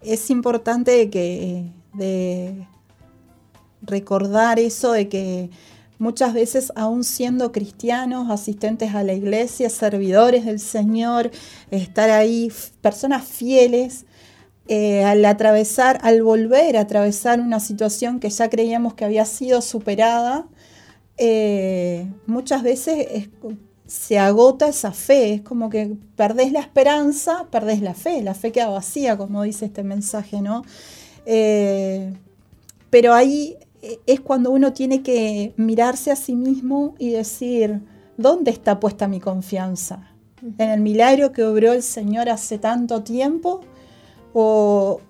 [0.03, 1.65] es importante que
[3.91, 5.51] recordar eso de que
[5.99, 11.31] muchas veces, aún siendo cristianos, asistentes a la iglesia, servidores del Señor,
[11.71, 14.07] estar ahí, personas fieles,
[14.67, 19.61] eh, al atravesar, al volver a atravesar una situación que ya creíamos que había sido
[19.61, 20.47] superada,
[21.19, 23.29] eh, muchas veces
[23.87, 28.53] se agota esa fe, es como que perdés la esperanza, perdés la fe, la fe
[28.53, 30.63] queda vacía, como dice este mensaje, ¿no?
[31.27, 32.15] Eh,
[32.89, 33.59] pero ahí
[34.07, 37.81] es cuando uno tiene que mirarse a sí mismo y decir,
[38.17, 40.15] ¿dónde está puesta mi confianza?
[40.59, 43.61] ¿En el milagro que obró el Señor hace tanto tiempo?
[44.33, 45.01] ¿O,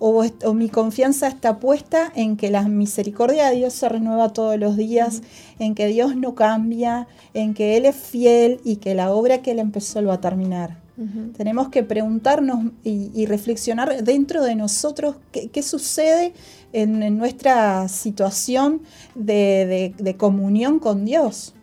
[0.54, 5.22] mi confianza está puesta en que la misericordia de Dios se renueva todos los días,
[5.58, 9.50] en que Dios no cambia, en que Él es fiel y que la obra que
[9.50, 10.78] Él empezó lo va a terminar?
[11.34, 16.34] Tenemos que preguntarnos y, reflexionar dentro de nosotros qué, sucede
[16.72, 18.82] en, nuestra situación
[19.14, 21.54] de, comunión con Dios.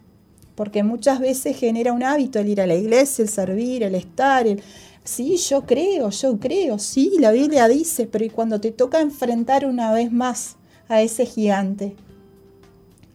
[0.55, 4.47] Porque muchas veces genera un hábito el ir a la iglesia, el servir, el estar,
[4.47, 4.62] el,
[5.04, 9.66] sí, yo creo, yo creo, sí, la Biblia dice, pero ¿y cuando te toca enfrentar
[9.66, 10.55] una vez más
[10.88, 11.96] a ese gigante?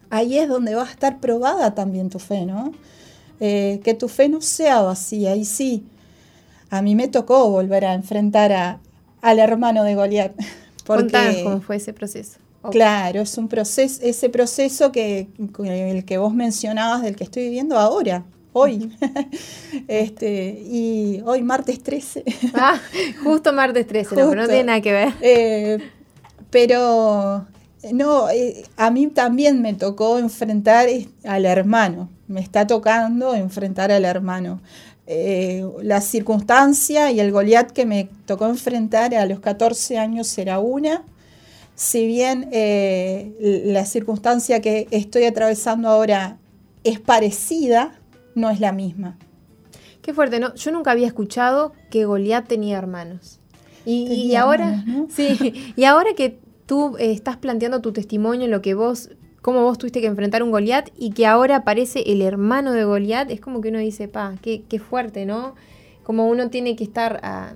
[0.09, 2.73] Ahí es donde va a estar probada también tu fe, ¿no?
[3.41, 5.85] Eh, que tu fe no sea vacía, y sí,
[6.71, 8.81] a mí me tocó volver a enfrentar
[9.21, 10.33] al hermano de Goliat.
[10.85, 12.39] Porque, cómo fue ese proceso.
[12.71, 15.29] Claro, es un proceso, ese proceso que
[15.65, 18.93] el que vos mencionabas, del que estoy viviendo ahora, hoy.
[19.89, 22.25] este, y hoy martes 13.
[22.55, 22.81] ah,
[23.25, 25.13] justo martes 13, no, no tiene nada que ver.
[25.21, 25.79] Eh,
[26.51, 27.47] pero
[27.93, 30.89] no, eh, a mí también me tocó enfrentar
[31.25, 32.09] al hermano.
[32.29, 34.61] Me está tocando enfrentar al hermano.
[35.07, 40.61] Eh, la circunstancia y el Goliat que me tocó enfrentar a los 14 años era
[40.61, 41.03] una.
[41.75, 46.39] Si bien eh, la circunstancia que estoy atravesando ahora
[46.85, 47.99] es parecida,
[48.35, 49.19] no es la misma.
[50.03, 50.55] Qué fuerte, ¿no?
[50.55, 53.41] Yo nunca había escuchado que Goliat tenía hermanos.
[53.85, 58.75] Y, ahora, sí, y ahora que tú eh, estás planteando tu testimonio, en lo que
[58.75, 59.11] vos
[59.43, 63.31] cómo vos tuviste que enfrentar un Goliat y que ahora aparece el hermano de Goliat,
[63.31, 65.55] es como que uno dice, pa, qué, fuerte, ¿no?
[66.05, 67.53] Como uno tiene que estar ah,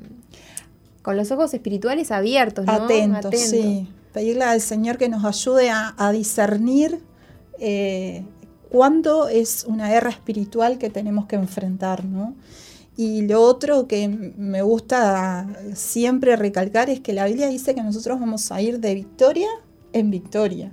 [1.02, 2.72] con los ojos espirituales abiertos, ¿no?
[2.72, 3.88] Atentos, sí.
[4.12, 7.00] Pedirle al Señor que nos ayude a, discernir
[7.60, 8.24] eh,
[8.70, 12.34] cuándo es una guerra espiritual que tenemos que enfrentar, ¿no?
[12.96, 18.18] Y lo otro que me gusta siempre recalcar es que la Biblia dice que nosotros
[18.18, 19.48] vamos a ir de victoria
[19.92, 20.72] en victoria.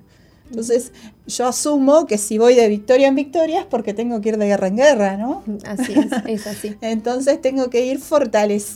[0.53, 0.91] Entonces,
[1.25, 4.45] yo asumo que si voy de victoria en victoria es porque tengo que ir de
[4.45, 5.41] guerra en guerra, ¿no?
[5.65, 6.75] Así es, es así.
[6.81, 7.99] Entonces tengo que ir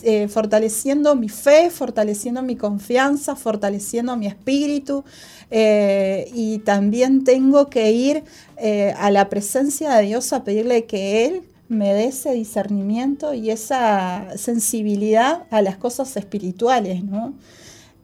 [0.02, 5.04] eh, fortaleciendo mi fe, fortaleciendo mi confianza, fortaleciendo mi espíritu
[5.52, 8.24] eh, y también tengo que ir
[8.56, 13.50] eh, a la presencia de Dios a pedirle que Él me dé ese discernimiento y
[13.50, 17.34] esa sensibilidad a las cosas espirituales, ¿no?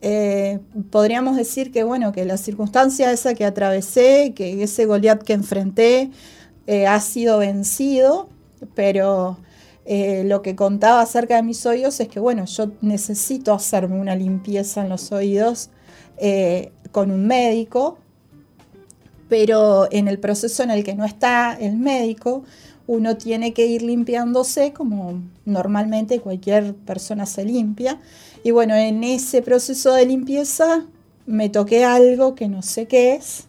[0.06, 0.60] Eh,
[0.90, 6.10] podríamos decir que, bueno, que la circunstancia esa que atravesé, que ese Goliat que enfrenté,
[6.66, 8.28] eh, ha sido vencido,
[8.74, 9.38] pero
[9.86, 14.14] eh, lo que contaba acerca de mis oídos es que, bueno, yo necesito hacerme una
[14.14, 15.70] limpieza en los oídos
[16.92, 17.96] con un médico,
[19.30, 22.44] pero en el proceso en el que no está el médico,
[22.86, 27.98] uno tiene que ir limpiándose como normalmente cualquier persona se limpia.
[28.44, 30.84] Y bueno, en ese proceso de limpieza
[31.24, 33.46] me toqué algo que no sé qué es.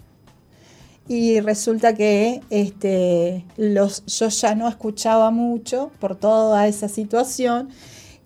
[1.10, 7.70] Y resulta que este, los, yo ya no escuchaba mucho por toda esa situación.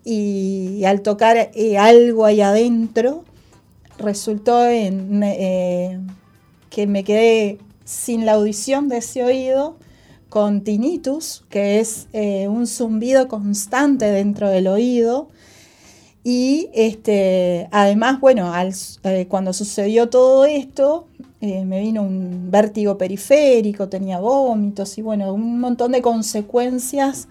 [0.04, 3.24] Y, al tocar eh, algo ahí adentro,
[3.98, 5.98] resultó en, eh,
[6.70, 9.76] que me quedé sin la audición de ese oído
[10.28, 15.28] con tinnitus, que es eh, un zumbido constante dentro del oído.
[16.22, 18.52] Y este, además, bueno,
[19.04, 21.06] eh, cuando sucedió todo esto,
[21.40, 27.28] eh, me vino un vértigo periférico, tenía vómitos y bueno, un montón de consecuencias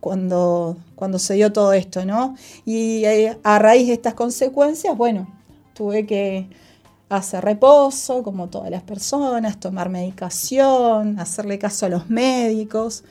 [0.00, 2.34] cuando, cuando se dio todo esto, ¿no?
[2.64, 3.04] Y
[3.42, 5.28] a raíz de estas consecuencias, bueno,
[5.74, 6.48] tuve que
[7.08, 13.04] hacer reposo, como todas las personas, tomar medicación, hacerle caso a los médicos.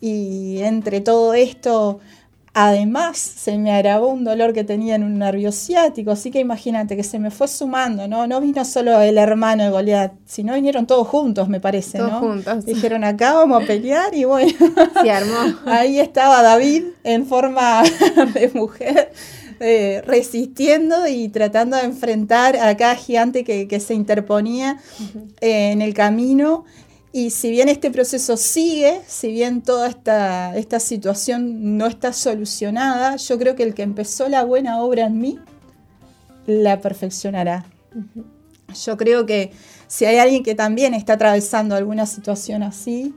[0.00, 2.00] Y entre todo esto,
[2.54, 6.10] además, se me agravó un dolor que tenía en un nervio ciático.
[6.10, 8.26] Así que imagínate que se me fue sumando, ¿no?
[8.26, 12.20] No vino solo el hermano de Goliat, sino vinieron todos juntos, me parece, todos ¿no?
[12.20, 12.64] juntos.
[12.64, 14.52] Dijeron, acá vamos a pelear y bueno.
[15.02, 15.58] Se armó.
[15.66, 17.82] Ahí estaba David en forma
[18.34, 19.12] de mujer
[19.64, 24.78] eh, resistiendo y tratando de enfrentar a cada gigante que, se interponía
[25.40, 26.64] eh, en el camino.
[27.12, 33.16] Y si bien este proceso sigue, si bien toda esta, esta situación no está solucionada,
[33.16, 35.38] yo creo que el que empezó la buena obra en mí,
[36.46, 37.66] la perfeccionará.
[38.84, 39.52] Yo creo que
[39.86, 43.14] si hay alguien que también está atravesando alguna situación así,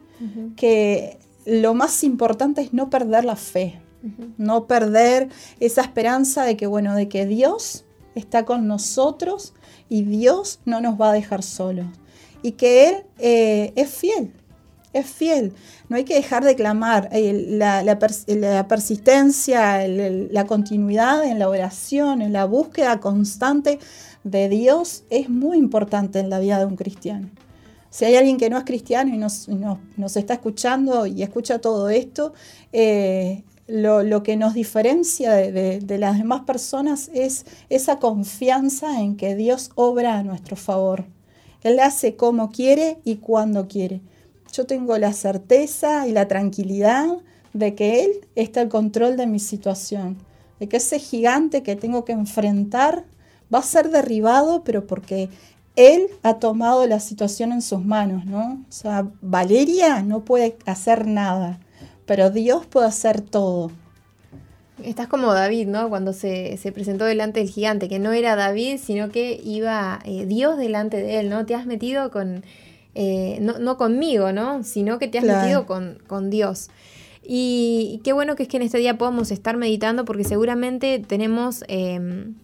[0.58, 3.80] que lo más importante es no perder la fe.
[4.38, 9.54] No perder esa esperanza de que, bueno, de que Dios está con nosotros
[9.90, 11.88] y Dios no nos va a dejar solos.
[12.42, 14.32] Y que Él eh, es fiel,
[14.94, 15.54] es fiel.
[15.90, 17.10] No hay que dejar de clamar.
[17.12, 18.00] Eh, la,
[18.68, 23.80] persistencia, la continuidad en la oración, en la búsqueda constante
[24.24, 27.30] de Dios es muy importante en la vida de un cristiano.
[27.90, 32.34] Si hay alguien que no es cristiano y nos, está escuchando y escucha todo esto,
[32.74, 39.72] eh, lo, que nos diferencia de, las demás personas es esa confianza en que Dios
[39.76, 41.06] obra a nuestro favor.
[41.68, 44.02] Él hace como quiere y cuando quiere.
[44.52, 47.08] Yo tengo la certeza y la tranquilidad
[47.54, 50.18] de que Él está al control de mi situación,
[50.60, 53.06] de que ese gigante que tengo que enfrentar
[53.54, 55.30] va a ser derribado, pero porque
[55.76, 58.64] Él ha tomado la situación en sus manos, ¿no?
[58.68, 61.60] O sea, Valeria no puede hacer nada
[62.06, 63.72] pero Dios puede hacer todo.
[64.84, 65.90] Estás como David, ¿no?
[65.90, 70.58] Cuando se, presentó delante del gigante, que no era David, sino que iba eh, Dios
[70.58, 71.46] delante de él, ¿no?
[71.46, 72.44] Te has metido con,
[72.94, 74.64] eh, no, conmigo, ¿no?
[74.64, 76.70] Sino que te has metido con, con Dios.
[77.28, 81.64] Y, qué bueno que es que en este día podamos estar meditando porque seguramente tenemos
[81.68, 82.36] em,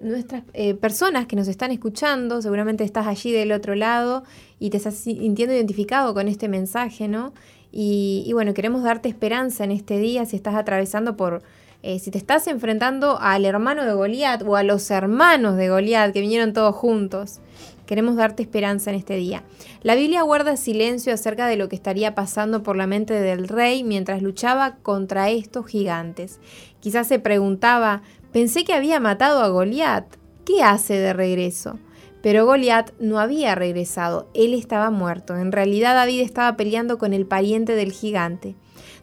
[0.00, 4.24] nuestras eh, personas que nos están escuchando, seguramente estás allí del otro lado
[4.58, 7.34] y te estás sintiendo identificado con este mensaje, ¿no?
[7.76, 11.42] Y, bueno, queremos darte esperanza en este día si estás atravesando por,
[11.82, 16.12] eh, si te estás enfrentando al hermano de Goliat o a los hermanos de Goliat
[16.12, 17.40] que vinieron todos juntos.
[17.84, 19.42] Queremos darte esperanza en este día.
[19.82, 23.82] La Biblia guarda silencio acerca de lo que estaría pasando por la mente del rey
[23.82, 26.38] mientras luchaba contra estos gigantes.
[26.78, 28.02] Quizás se preguntaba,
[28.32, 30.06] pensé que había matado a Goliat.
[30.44, 31.80] ¿Qué hace de regreso?
[32.24, 35.36] Pero Goliat no había regresado, él estaba muerto.
[35.36, 38.54] En realidad David estaba peleando con el pariente del gigante.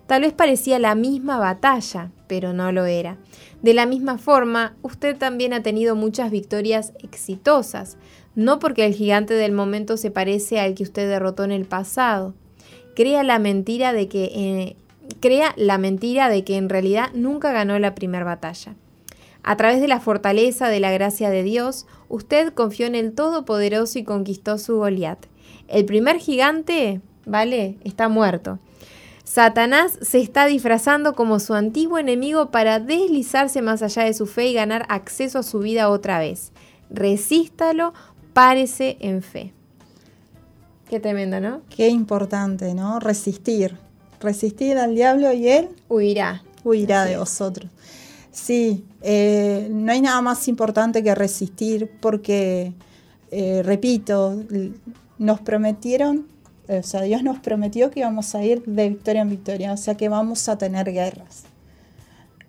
[0.07, 3.19] Tal vez parecía la misma batalla, pero no lo era.
[3.61, 7.99] De la misma forma, usted también ha tenido muchas victorias exitosas,
[8.33, 12.33] no porque el gigante del momento se parece al que usted derrotó en el pasado.
[12.97, 14.75] La mentira de que, eh,
[15.19, 18.75] crea la mentira de que en realidad nunca ganó la primera batalla.
[19.43, 23.97] A través de la fortaleza de la gracia de Dios, usted confió en el Todopoderoso
[23.99, 25.25] y conquistó su Goliat.
[25.67, 27.77] El primer gigante, ¿vale?
[27.83, 28.59] Está muerto.
[29.23, 34.47] Satanás se está disfrazando como su antiguo enemigo para deslizarse más allá de su fe
[34.47, 36.51] y ganar acceso a su vida otra vez.
[36.89, 37.93] Resístalo,
[38.33, 39.53] párese en fe.
[40.89, 41.61] Qué tremendo, ¿no?
[41.69, 42.99] Qué importante, ¿no?
[42.99, 43.77] Resistir.
[44.19, 46.43] Resistir al diablo y él huirá.
[46.65, 47.71] Huirá de vosotros.
[48.31, 52.73] Sí, eh, no hay nada más importante que resistir porque,
[53.31, 54.43] eh, repito,
[55.17, 56.27] nos prometieron,
[56.67, 59.95] o sea, Dios nos prometió que íbamos a ir de victoria en victoria, o sea
[59.95, 61.43] que vamos a tener guerras.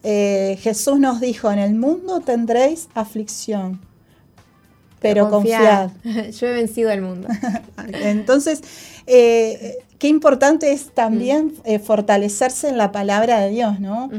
[0.05, 3.81] Eh, Jesús nos dijo, en el mundo tendréis aflicción,
[5.01, 5.91] pero confiad.
[6.33, 7.29] Yo he vencido al mundo.
[7.93, 8.63] Entonces,
[9.07, 14.11] eh, qué importante es también eh, fortalecerse en la palabra de Dios, ¿no?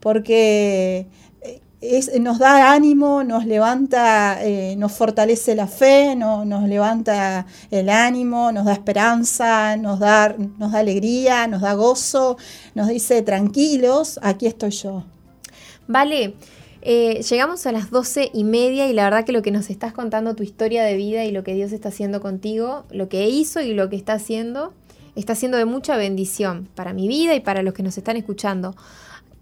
[0.00, 1.06] Porque
[1.80, 4.38] eh, nos da ánimo, nos levanta,
[4.76, 10.78] nos fortalece la fe, nos levanta el ánimo, nos da esperanza, nos da, nos da
[10.78, 12.36] alegría, nos da gozo,
[12.74, 15.04] nos dice tranquilos, aquí estoy yo.
[15.86, 16.34] Vale.
[16.82, 19.92] Eh, llegamos a las doce y media y la verdad que lo que nos estás
[19.92, 23.60] contando, tu historia de vida y lo que Dios está haciendo contigo, lo que hizo
[23.60, 24.72] y lo que está haciendo,
[25.16, 28.76] está siendo de mucha bendición para mi vida y para los que nos están escuchando.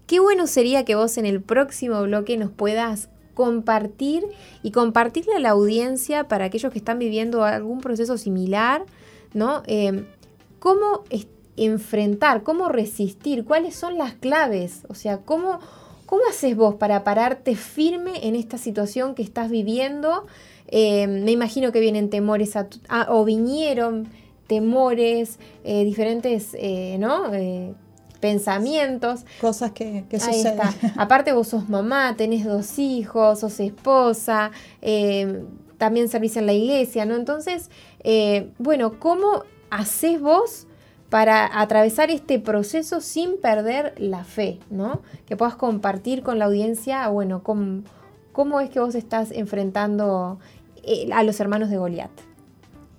[0.07, 4.25] Qué bueno sería que vos en el próximo bloque nos puedas compartir
[4.63, 8.85] y compartirle a la audiencia para aquellos que están viviendo algún proceso similar,
[9.33, 9.63] ¿no?
[9.67, 10.05] Eh,
[10.59, 11.03] ¿Cómo
[11.57, 15.59] enfrentar, cómo resistir, cuáles son las claves, o sea, cómo
[16.05, 20.25] ¿Cómo haces vos para pararte firme en esta situación que estás viviendo?
[20.69, 22.53] Eh, me imagino que vienen temores
[23.09, 24.07] o vinieron
[24.47, 26.55] temores, eh, diferentes,
[26.97, 27.29] ¿no?
[28.19, 29.25] Pensamientos.
[29.41, 30.59] Cosas que, que suceden.
[30.97, 34.51] Aparte vos sos mamá, tenés dos hijos, sos esposa,
[35.77, 37.15] también servís en la iglesia, ¿no?
[37.15, 37.69] Entonces,
[38.57, 40.67] bueno, ¿cómo haces vos
[41.09, 45.01] para atravesar este proceso sin perder la fe, ¿no?
[45.25, 47.83] Que puedas compartir con la audiencia, bueno, cómo,
[48.33, 50.39] cómo es que vos estás enfrentando
[50.83, 52.11] eh, a los hermanos de Goliat.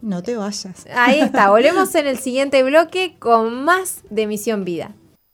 [0.01, 0.87] No te vayas.
[0.95, 4.93] Ahí está, volvemos en el siguiente bloque con más de Misión Vida.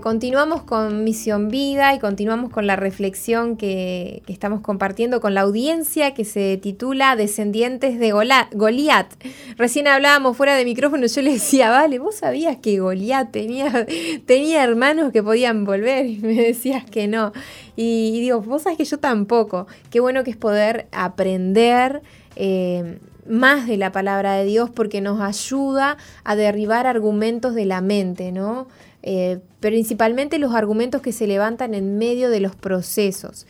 [0.00, 6.14] Continuamos con Misión Vida y continuamos con la reflexión que, estamos compartiendo con la audiencia
[6.14, 9.12] que se titula Descendientes de Goliat.
[9.56, 13.86] Recién hablábamos fuera de micrófono, yo le decía, vale, vos sabías que Goliat tenía,
[14.26, 17.32] tenía hermanos que podían volver y me decías que no.
[17.76, 19.66] Y, digo, vos sabés que yo tampoco.
[19.90, 22.02] Qué bueno que es poder aprender.
[22.36, 27.80] Eh, más de la palabra de Dios porque nos ayuda a derribar argumentos de la
[27.80, 28.66] mente, ¿no?
[29.02, 33.46] Eh, principalmente los argumentos que se levantan en medio de los procesos.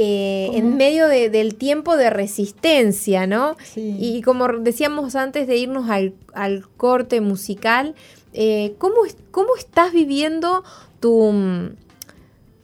[0.00, 3.56] Eh, en medio del tiempo de resistencia, ¿no?
[3.74, 6.14] Y como decíamos antes de irnos al,
[6.76, 7.96] corte musical,
[8.32, 8.94] eh, ¿cómo,
[9.32, 10.62] ¿cómo, estás viviendo
[11.00, 11.72] tu,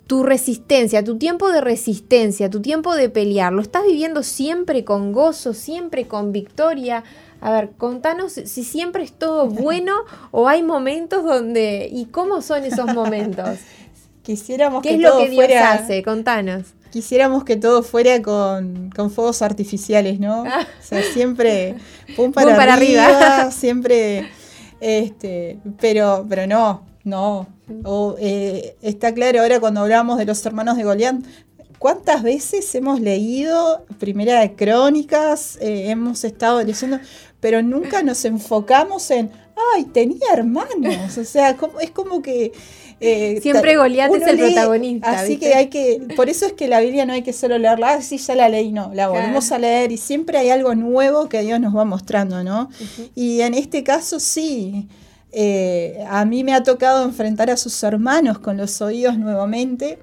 [0.06, 3.52] tu resistencia, tu tiempo de resistencia, tu tiempo de pelear?
[3.52, 7.02] ¿Lo estás viviendo siempre con gozo, siempre con victoria?
[7.44, 9.92] A ver, contanos si siempre es todo bueno
[10.30, 11.90] o hay momentos donde...
[11.92, 13.58] ¿Y cómo son esos momentos?
[14.22, 16.02] Quisiéramos ¿Qué es lo que Dios hace?
[16.02, 16.68] Contanos.
[16.90, 20.44] Quisiéramos que todo fuera con, fuegos artificiales, ¿no?
[20.46, 20.66] Ah.
[20.80, 21.74] O sea, siempre
[22.16, 24.30] pum para, arriba, siempre...
[24.80, 27.46] Este, pero, pero no, no.
[28.18, 31.16] Eh, está claro ahora cuando hablamos de los hermanos de Goliat,
[31.84, 35.58] ¿Cuántas veces hemos leído Primera de Crónicas?
[35.60, 36.98] Eh, hemos estado leyendo,
[37.44, 39.30] pero nunca nos enfocamos en,
[39.76, 41.18] ay, tenía hermanos.
[41.18, 41.50] O sea,
[41.82, 42.52] es como que
[43.00, 45.46] Eh, Siempre Goliat es el lee, protagonista, Así ¿viste?
[45.48, 48.00] que hay que, por eso es que la Biblia no hay que solo leerla, ah,
[48.00, 49.12] sí, ya la leí, no, la Claro.
[49.12, 52.70] volvemos a leer y siempre hay algo nuevo que Dios nos va mostrando, ¿no?
[53.14, 54.88] Y en este caso sí,
[55.32, 59.98] eh, a mí me ha tocado enfrentar a sus hermanos con los oídos nuevamente,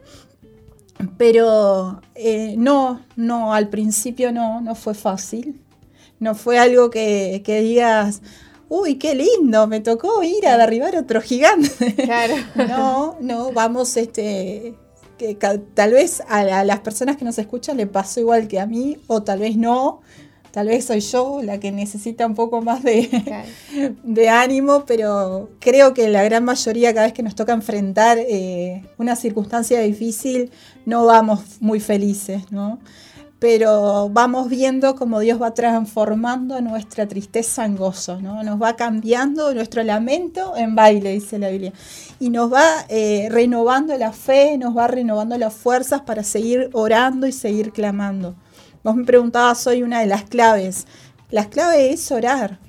[1.18, 5.60] pero eh, no, no, al principio no, no fue fácil.
[6.22, 8.22] No fue algo que, que digas,
[8.70, 11.94] uy, qué lindo, me tocó ir a derribar otro gigante.
[11.96, 12.36] Claro.
[12.56, 14.76] No, no, vamos, este,
[15.18, 18.60] que tal vez a, la- a las personas que nos escuchan le pasó igual que
[18.62, 20.02] a mí, o tal vez no,
[20.52, 23.48] tal vez soy yo la que necesita un poco más de, Claro.
[24.04, 28.84] de ánimo, pero creo que la gran mayoría cada vez que nos toca enfrentar eh,
[28.98, 30.52] una circunstancia difícil
[30.86, 32.80] no vamos muy felices, ¿no?
[33.42, 38.44] Pero vamos viendo cómo Dios va transformando nuestra tristeza en gozo, ¿no?
[38.44, 41.74] Nos va cambiando nuestro lamento en baile, dice la Biblia.
[42.20, 47.26] Y nos va eh, renovando la fe, nos va renovando las fuerzas para seguir orando
[47.26, 48.36] y seguir clamando.
[48.84, 50.86] Vos me preguntabas hoy una de las claves.
[51.32, 52.60] La clave es orar,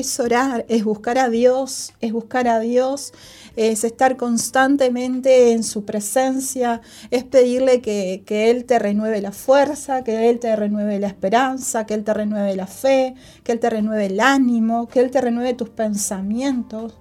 [0.00, 3.12] es orar, es buscar a Dios, es buscar a Dios,
[3.56, 10.30] es estar constantemente en su presencia, es pedirle que, Él te renueve la fuerza, que
[10.30, 13.14] Él te renueve la esperanza, que Él te renueve la fe,
[13.44, 16.94] que Él te renueve el ánimo, que Él te renueve tus pensamientos.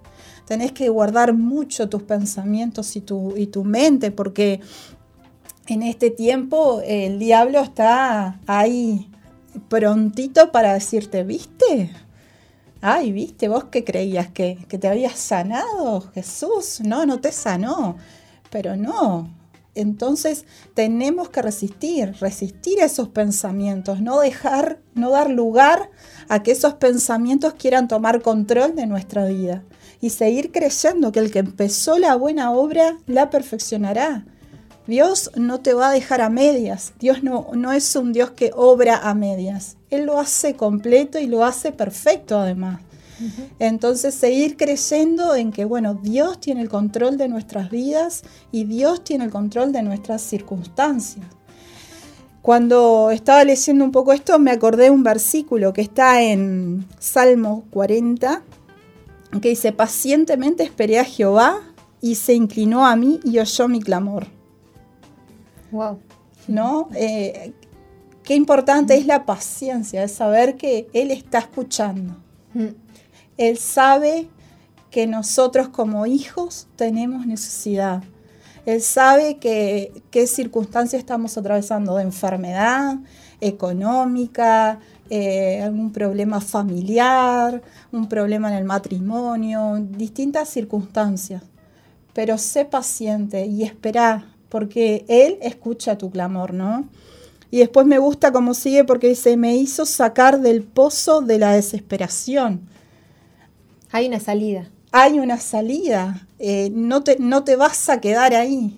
[0.45, 4.61] Tenés que guardar mucho tus pensamientos y tu, y tu mente porque
[5.67, 9.09] en este tiempo el diablo está ahí
[9.67, 11.91] prontito para decirte, ¿viste?
[12.81, 13.47] Ay, ¿viste?
[13.47, 14.30] ¿Vos qué creías?
[14.30, 16.81] ¿Que, que te habías sanado, Jesús?
[16.81, 17.97] No, no te sanó.
[18.49, 19.30] Pero no.
[19.76, 25.89] Entonces tenemos que resistir, resistir esos pensamientos, no dejar, no dar lugar
[26.27, 29.64] a que esos pensamientos quieran tomar control de nuestra vida
[30.01, 34.26] y seguir creyendo que el que empezó la buena obra la perfeccionará.
[34.88, 36.93] Dios no te va a dejar a medias.
[36.99, 39.77] Dios no, no es un Dios que obra a medias.
[39.89, 42.81] Él lo hace completo y lo hace perfecto además.
[43.59, 49.03] Entonces seguir creyendo en que, bueno, Dios tiene el control de nuestras vidas y Dios
[49.03, 51.25] tiene el control de nuestras circunstancias.
[52.41, 57.65] Cuando estaba leyendo un poco esto, me acordé de un versículo que está en Salmo
[57.71, 58.41] 40,
[59.41, 61.59] que dice, pacientemente esperé a Jehová
[61.99, 64.27] y se inclinó a mí y oyó mi clamor.
[65.71, 65.99] Wow.
[66.49, 66.89] ¿no?
[66.95, 67.53] Eh,
[68.30, 72.15] qué importante es la paciencia, es saber que Él está escuchando.
[72.53, 72.76] Mm.
[73.38, 74.30] Él sabe
[74.91, 78.03] que nosotros como hijos tenemos necesidad.
[78.68, 82.97] Él sabe que qué circunstancias estamos atravesando de enfermedad
[83.41, 84.77] económica,
[85.10, 91.41] eh, algún problema familiar, un problema en el matrimonio, distintas circunstancias.
[92.14, 96.88] Pero sé paciente y espera, porque Él escucha tu clamor, ¿no?
[97.51, 101.53] Y después me gusta cómo sigue porque dice, me hizo sacar del pozo de la
[101.53, 102.61] desesperación
[103.91, 104.67] Hay una salida.
[104.91, 108.76] hay una salida, eh, no, te, no te vas a quedar ahí.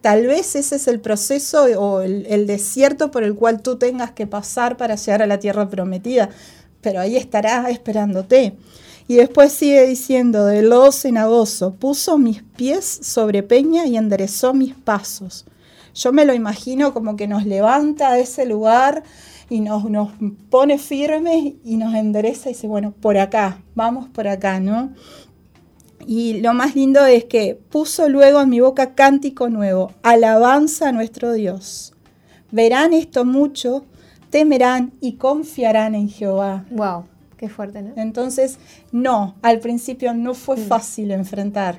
[0.00, 4.12] Tal vez ese es el proceso o el, el desierto por el cual tú tengas
[4.12, 6.30] que pasar para llegar a la tierra prometida,
[6.80, 8.54] pero ahí estará esperándote.
[9.08, 14.74] Y después sigue diciendo, de lodo cenagoso, puso mis pies sobre peña y enderezó mis
[14.74, 15.46] pasos.
[15.98, 19.02] Yo me lo imagino como que nos levanta de ese lugar
[19.50, 20.12] y nos, nos
[20.48, 24.92] pone firmes y nos endereza y dice, bueno, por acá, vamos por acá, ¿no?
[26.06, 30.92] Y lo más lindo es que puso luego en mi boca cántico nuevo, alabanza a
[30.92, 31.94] nuestro Dios.
[32.52, 33.84] Verán esto mucho,
[34.30, 36.64] temerán y confiarán en Jehová.
[36.70, 37.06] Wow.
[37.36, 37.92] Qué fuerte, ¿no?
[37.96, 38.58] Entonces,
[38.92, 41.78] no, al principio no fue fácil enfrentar,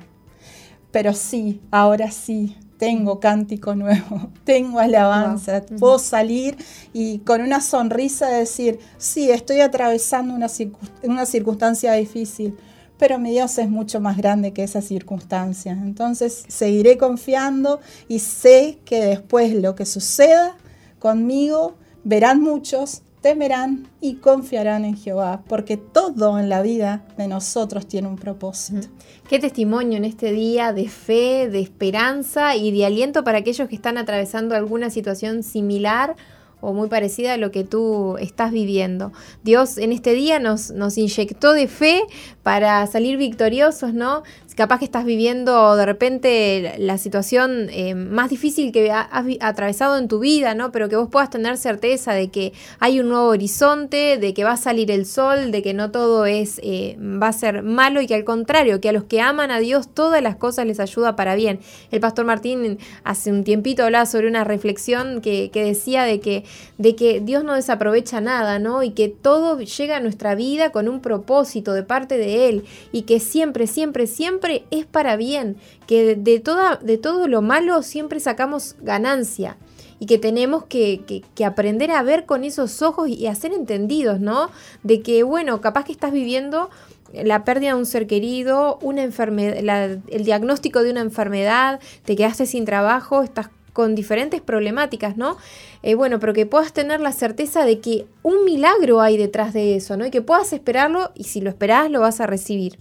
[0.90, 5.78] pero sí, ahora sí, tengo cántico nuevo, tengo alabanza, Wow.
[5.78, 6.56] puedo salir
[6.92, 12.56] y con una sonrisa decir, sí, estoy atravesando una, circun- una circunstancia difícil,
[12.98, 15.72] pero mi Dios es mucho más grande que esa circunstancia.
[15.72, 20.56] Entonces, seguiré confiando y sé que después lo que suceda
[20.98, 27.86] conmigo, verán muchos, temerán y confiarán en Jehová, porque todo en la vida de nosotros
[27.86, 28.88] tiene un propósito.
[29.28, 33.74] Qué testimonio en este día de fe, de esperanza y de aliento para aquellos que
[33.74, 36.16] están atravesando alguna situación similar
[36.60, 39.12] o muy parecida a lo que tú estás viviendo.
[39.42, 42.02] Dios en este día nos, nos inyectó de fe
[42.42, 44.22] para salir victoriosos, ¿no?
[44.54, 49.06] Capaz que estás viviendo de repente la situación eh, más difícil que has
[49.40, 50.72] atravesado en tu vida, ¿no?
[50.72, 54.52] Pero que vos puedas tener certeza de que hay un nuevo horizonte, de que va
[54.52, 58.06] a salir el sol, de que no todo es, eh, va a ser malo y
[58.06, 61.16] que al contrario, que a los que aman a Dios todas las cosas les ayuda
[61.16, 61.60] para bien.
[61.90, 66.44] El pastor Martín hace un tiempito hablaba sobre una reflexión que, que decía de que,
[66.78, 68.82] de que Dios no desaprovecha nada, ¿no?
[68.82, 73.02] Y que todo llega a nuestra vida con un propósito de parte de Él y
[73.02, 74.39] que siempre, siempre, siempre
[74.70, 75.56] es para bien,
[75.86, 79.56] que de, toda, de todo lo malo siempre sacamos ganancia
[80.00, 84.50] y que tenemos que, aprender a ver con esos ojos y a ser entendidos, ¿no?
[84.82, 86.70] De que, bueno, capaz que estás viviendo
[87.12, 92.46] la pérdida de un ser querido, una enfermedad, el diagnóstico de una enfermedad, te quedaste
[92.46, 95.36] sin trabajo, estás con diferentes problemáticas, ¿no?
[95.82, 99.76] Eh, bueno, pero que puedas tener la certeza de que un milagro hay detrás de
[99.76, 100.06] eso, ¿no?
[100.06, 102.78] Y que puedas esperarlo y si lo esperás lo vas a recibir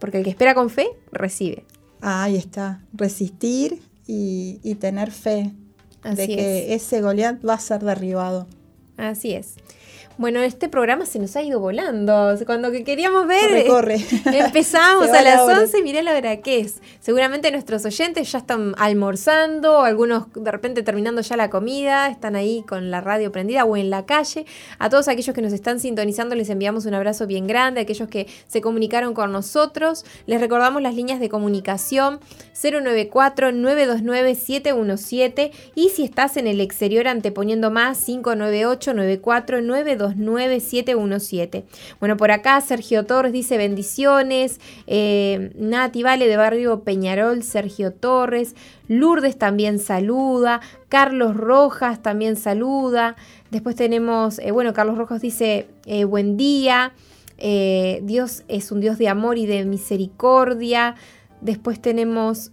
[0.00, 1.64] porque el que espera con fe, recibe.
[2.00, 5.52] ahí está, resistir y, tener fe
[6.02, 8.48] de que ese Goliat va a ser derribado.
[8.96, 9.54] Así es.
[10.20, 12.36] Bueno, este programa se nos ha ido volando.
[12.44, 13.94] Cuando que queríamos ver, corre,
[14.26, 16.82] empezamos a las 11 y mirá la hora que es.
[17.00, 22.62] Seguramente nuestros oyentes ya están almorzando, algunos de repente terminando ya la comida, están ahí
[22.68, 24.44] con la radio prendida o en la calle.
[24.78, 28.10] A todos aquellos que nos están sintonizando les enviamos un abrazo bien grande, a aquellos
[28.10, 30.04] que se comunicaron con nosotros.
[30.26, 32.20] Les recordamos las líneas de comunicación
[32.54, 39.62] 094-929-717 y si estás en el exterior anteponiendo más 598 94
[40.16, 41.64] 92717.
[41.98, 44.60] Bueno, por acá Sergio Torres dice bendiciones.
[44.86, 48.54] Eh, Nati Vale de Barrio Peñarol, Sergio Torres.
[48.88, 50.60] Lourdes también saluda.
[50.88, 53.16] Carlos Rojas también saluda.
[53.50, 56.92] Después tenemos, eh, bueno, Carlos Rojas dice eh, buen día.
[58.02, 60.94] Dios es un Dios de amor y de misericordia.
[61.40, 62.52] Después tenemos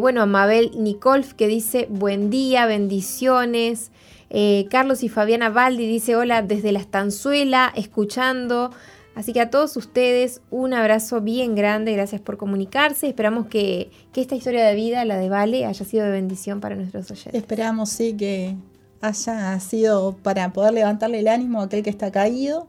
[0.00, 3.90] bueno, Mabel Nicolf que dice buen día, bendiciones.
[4.30, 8.70] Eh, Carlos y Fabiana Baldi dice hola desde la estanzuela, escuchando.
[9.14, 13.08] Así que a todos ustedes un abrazo bien grande, gracias por comunicarse.
[13.08, 17.10] Esperamos que, esta historia de vida, la de Vale, haya sido de bendición para nuestros
[17.10, 17.34] oyentes.
[17.34, 18.54] Esperamos, sí, que
[19.00, 22.68] haya sido para poder levantarle el ánimo a aquel que está caído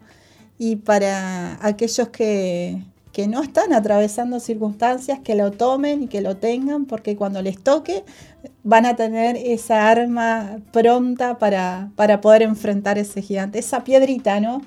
[0.57, 2.81] y para aquellos que,
[3.19, 7.61] que no están atravesando circunstancias, que lo tomen y que lo tengan, porque cuando les
[7.61, 8.05] toque
[8.63, 14.61] van a tener esa arma pronta para, para poder enfrentar ese gigante, esa piedrita, ¿no?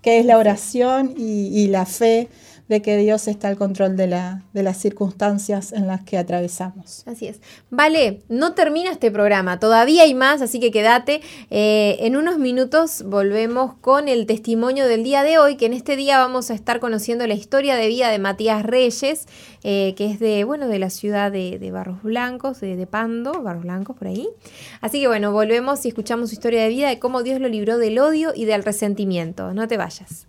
[0.00, 2.30] Que es la oración y, y la fe
[2.70, 7.02] de que Dios está al control de, la, de las circunstancias en las que atravesamos.
[7.04, 7.40] Así es.
[7.68, 11.20] Vale, no termina este programa, todavía hay más, así que quédate.
[11.50, 15.96] Eh, en unos minutos volvemos con el testimonio del día de hoy, que en este
[15.96, 19.26] día vamos a estar conociendo la historia de vida de Matías Reyes,
[19.64, 23.64] eh, que es de, bueno, de la ciudad de, Barros Blancos, de, de, Pando, Barros
[23.64, 24.28] Blancos por ahí.
[24.80, 27.78] Así que bueno, volvemos y escuchamos su historia de vida, de cómo Dios lo libró
[27.78, 29.52] del odio y del resentimiento.
[29.54, 30.28] No te vayas.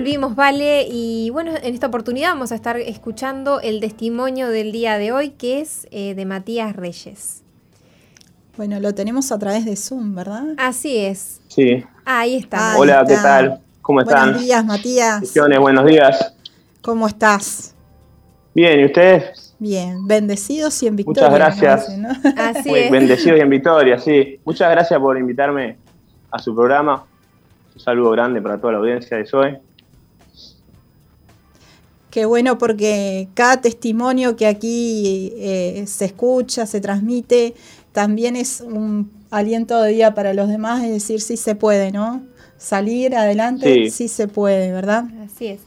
[0.00, 4.96] Volvimos, Vale, y bueno, en esta oportunidad vamos a estar escuchando el testimonio del día
[4.96, 7.42] de hoy, que es eh, de Matías Reyes.
[8.56, 10.54] Bueno, lo tenemos a través de Zoom, ¿verdad?
[10.56, 11.42] Así es.
[11.48, 11.84] Sí.
[12.06, 12.78] Ahí está.
[12.78, 13.60] Hola, ¿qué tal?
[13.82, 14.28] ¿Cómo están?
[14.28, 15.34] Buenos días, Matías.
[15.60, 16.34] Buenos días.
[16.80, 17.74] ¿Cómo estás?
[18.54, 19.54] Bien, ¿y ustedes?
[19.58, 21.28] Bien, bendecidos y en victoria.
[21.28, 21.98] Muchas gracias.
[21.98, 22.42] me parece, ¿no?
[22.42, 22.90] Así Muy es.
[22.90, 24.40] Bendecidos y en victoria, sí.
[24.46, 25.76] Muchas gracias por invitarme
[26.30, 27.04] a su programa.
[27.74, 29.60] Un saludo grande para toda la audiencia de Zoe.
[32.10, 37.54] Qué bueno porque cada testimonio que aquí eh, se escucha, se transmite,
[37.92, 42.22] también es un aliento de vida para los demás, es decir, sí se puede, ¿no?
[42.58, 44.08] Salir adelante, sí, Sí.
[44.08, 45.04] se puede, ¿verdad?
[45.24, 45.60] Así es.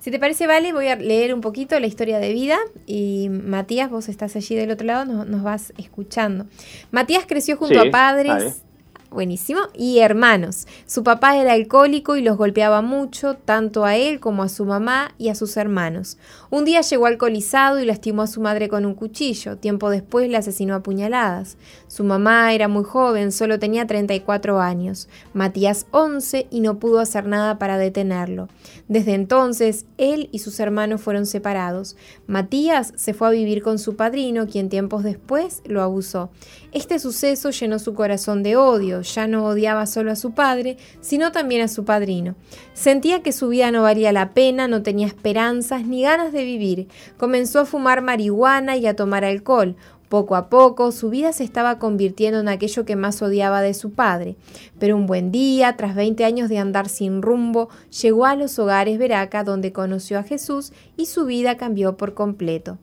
[0.00, 2.56] Si te parece, Vale, voy a leer un poquito la historia de vida
[2.86, 6.46] y Matías, vos estás allí del otro lado, nos, nos vas escuchando.
[6.92, 8.62] Matías creció junto Sí, a padres.
[9.10, 10.66] Buenísimo, y hermanos.
[10.86, 15.14] Su papá era alcohólico y los golpeaba mucho, tanto a él como a su mamá
[15.18, 16.18] y a sus hermanos.
[16.50, 19.56] Un día llegó alcoholizado y lastimó a su madre con un cuchillo.
[19.56, 21.56] Tiempo después le asesinó a puñaladas.
[21.88, 25.08] Su mamá era muy joven, solo tenía 34 años.
[25.34, 28.48] Matías 11 y no pudo hacer nada para detenerlo.
[28.88, 31.96] Desde entonces, él y sus hermanos fueron separados.
[32.26, 36.30] Matías se fue a vivir con su padrino, quien tiempos después lo abusó.
[36.70, 41.32] Este suceso llenó su corazón de odio, ya no odiaba solo a su padre, sino
[41.32, 42.34] también a su padrino.
[42.74, 46.88] Sentía que su vida no valía la pena, no tenía esperanzas ni ganas de vivir.
[47.16, 49.76] Comenzó a fumar marihuana y a tomar alcohol.
[50.10, 53.92] Poco a poco su vida se estaba convirtiendo en aquello que más odiaba de su
[53.92, 54.36] padre.
[54.78, 57.70] Pero un buen día, tras 20 años de andar sin rumbo,
[58.02, 62.78] llegó a los hogares Veraca donde conoció a Jesús y su vida cambió por completo.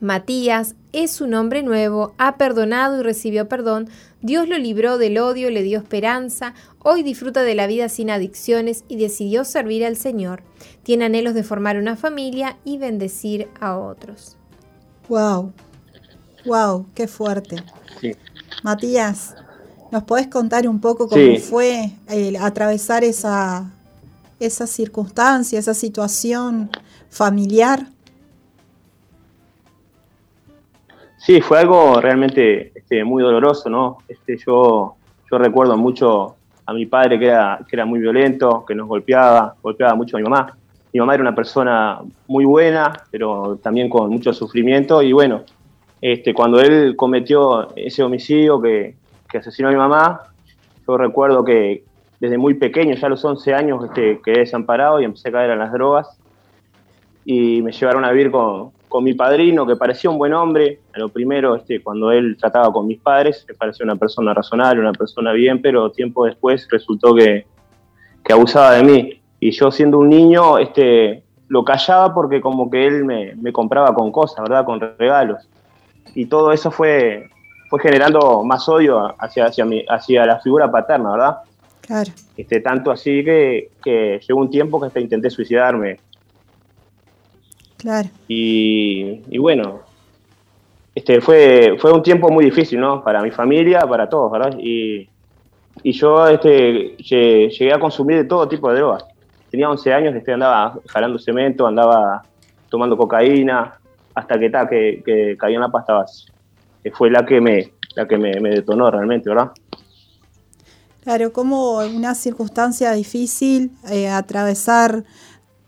[0.00, 3.88] Matías es un hombre nuevo, ha perdonado y recibió perdón,
[4.22, 8.84] Dios lo libró del odio, le dio esperanza, hoy disfruta de la vida sin adicciones
[8.88, 10.42] y decidió servir al Señor.
[10.82, 14.36] Tiene anhelos de formar una familia y bendecir a otros.
[15.08, 15.52] Wow,
[16.46, 17.56] wow, qué fuerte.
[18.00, 18.14] Sí.
[18.62, 19.34] Matías,
[19.90, 21.38] ¿nos podés contar un poco cómo Sí.
[21.38, 23.70] fue el atravesar esa,
[24.38, 26.70] esa circunstancia, esa situación
[27.10, 27.88] familiar?
[31.18, 33.98] Sí, fue algo realmente este, muy doloroso, ¿no?
[34.08, 34.94] Este, yo,
[35.30, 40.16] yo recuerdo mucho a mi padre que era, muy violento, que nos golpeaba, golpeaba mucho
[40.16, 40.56] a mi mamá.
[40.92, 45.02] Mi mamá era una persona muy buena, pero también con mucho sufrimiento.
[45.02, 45.42] Y bueno,
[46.00, 48.94] este, cuando él cometió ese homicidio que,
[49.28, 50.22] que asesinó a mi mamá,
[50.86, 51.84] yo recuerdo que
[52.20, 55.50] desde muy pequeño, ya a los 11 años, este, quedé desamparado y empecé a caer
[55.50, 56.18] en las drogas
[57.24, 60.80] y me llevaron a vivir con, con mi padrino, que parecía un buen hombre.
[60.94, 64.80] A lo primero, este, cuando él trataba con mis padres, me parecía una persona razonable,
[64.80, 67.46] una persona bien, pero tiempo después resultó que,
[68.24, 69.22] que abusaba de mí.
[69.40, 73.94] Y yo siendo un niño, este, lo callaba porque como que él me, me compraba
[73.94, 74.64] con cosas, ¿verdad?
[74.64, 75.48] Con regalos.
[76.14, 77.28] Y todo eso fue,
[77.68, 81.36] fue generando más odio hacia, hacia, mi, hacia la figura paterna, ¿verdad?
[81.80, 85.98] Claro, Este, tanto así que, que llegó un tiempo que hasta intenté suicidarme.
[87.78, 88.08] Claro.
[88.28, 89.80] Y, y bueno,
[90.94, 93.02] este, fue, fue un tiempo muy difícil, ¿no?
[93.02, 94.58] Para mi familia, para todos, ¿verdad?
[94.58, 95.08] Y,
[95.82, 99.04] y yo este, lle- llegué a consumir de todo tipo de drogas.
[99.50, 102.22] Tenía 11 años, este, andaba jalando cemento, andaba
[102.68, 103.74] tomando cocaína,
[104.14, 106.32] hasta que, ta, que, que caí en la pasta base.
[106.82, 109.52] Que fue la que me, la que me, me detonó realmente, ¿verdad?
[111.04, 115.04] Claro, como una circunstancia difícil, eh, atravesar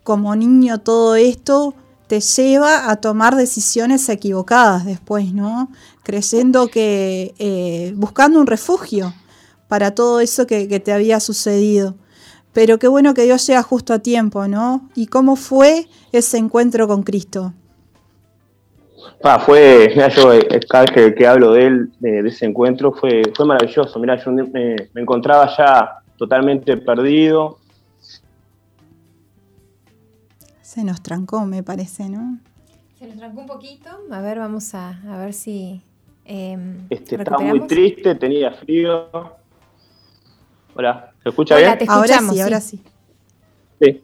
[0.03, 1.75] como niño todo esto
[2.11, 5.71] te lleva a tomar decisiones equivocadas después, ¿no?
[6.03, 9.15] Creyendo que, eh, buscando un refugio
[9.69, 11.95] para todo eso que, te había sucedido.
[12.53, 14.91] Pero qué bueno que Dios llega justo a tiempo, ¿no?
[14.97, 17.53] ¿Y cómo fue ese encuentro con Cristo?
[19.47, 23.23] Fue, mira, yo eh, cada vez que, que hablo de él, de, ese encuentro, fue,
[23.37, 24.01] fue maravilloso.
[24.01, 27.60] Mira, yo me, me encontraba ya totalmente perdido.
[30.71, 32.39] Se nos trancó, me parece, ¿no?
[32.97, 33.91] Se nos trancó un poquito.
[34.09, 35.83] A ver, vamos a, a ver si.
[36.25, 39.09] em, Este, estaba muy triste, tenía frío.
[40.77, 41.79] Hola, ¿se escucha Hola, bien?
[41.79, 42.81] te Ahora sí, ahora sí.
[43.81, 44.01] Sí.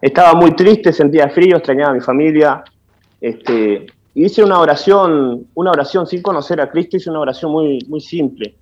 [0.00, 2.62] Estaba muy triste, sentía frío, extrañaba a mi familia.
[3.20, 7.84] Este, y hice una oración, una oración sin conocer a Cristo, hice una oración muy,
[7.88, 8.54] muy simple.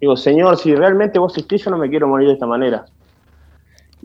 [0.00, 2.86] Digo, Señor, si realmente vos existís, yo no me quiero morir de esta manera.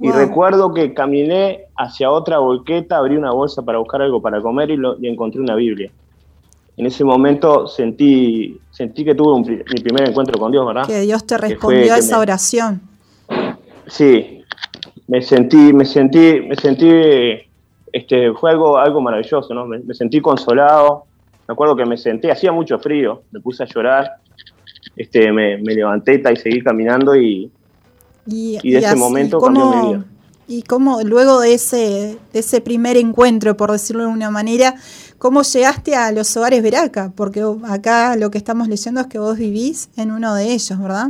[0.02, 4.70] Y recuerdo que caminé hacia otra volqueta, abrí una bolsa para buscar algo para comer
[4.72, 5.92] y, lo- y encontré una Biblia.
[6.78, 10.88] En ese momento sentí, sentí que tuve un mi primer encuentro con Dios, ¿verdad?
[10.88, 12.82] Que Dios te fue respondió a esa me- oración.
[13.88, 14.44] Sí,
[15.08, 16.90] me sentí, me sentí, me sentí,
[17.92, 19.66] este, fue algo, algo maravilloso, ¿no?
[19.66, 21.06] Me, me sentí consolado.
[21.48, 24.08] Me acuerdo que me senté, hacía mucho frío, me puse a llorar,
[24.96, 27.52] este, me, me levanté y seguí caminando y,
[28.26, 30.06] Y, y de ese momento cambió mi vida.
[30.48, 34.74] Y cómo luego de ese, de ese primer encuentro, por decirlo de una manera,
[35.20, 37.14] ¿cómo llegaste a los hogares Veraca?
[37.16, 41.10] Porque acá lo que estamos leyendo es que vos vivís en uno de ellos, ¿verdad?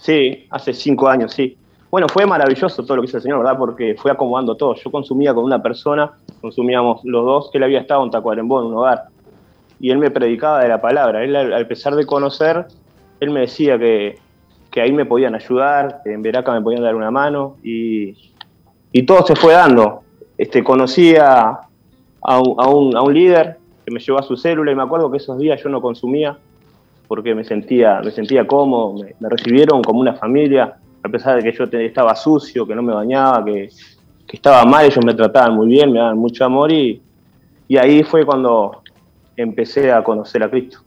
[0.00, 1.56] Sí, hace cinco años, sí.
[1.88, 3.56] Bueno, fue maravilloso todo lo que hizo el Señor, ¿verdad?
[3.56, 4.74] Porque fue acomodando todo.
[4.74, 8.66] Yo consumía con una persona, consumíamos los dos, que él había estado en Tacuarembó, en
[8.66, 9.04] un hogar.
[9.78, 11.22] Y él me predicaba de la palabra.
[11.22, 12.66] Él, al pesar de conocer,
[13.20, 14.18] él me decía que,
[14.76, 18.14] que ahí me podían ayudar, en Veraca me podían dar una mano y,
[18.92, 20.02] y todo se fue dando.
[20.36, 21.60] Este, conocí a,
[22.20, 25.16] a, un, a, un, líder que me llevó a su célula y me acuerdo que
[25.16, 26.36] esos días yo no consumía
[27.08, 31.56] porque me sentía, me sentía cómodo, me, recibieron como una familia, a pesar de que
[31.56, 33.70] yo estaba sucio, que no me bañaba, que,
[34.26, 37.00] que, estaba mal, ellos me trataban muy bien, me daban mucho amor y,
[37.66, 38.82] y ahí fue cuando
[39.38, 40.80] empecé a conocer a Cristo.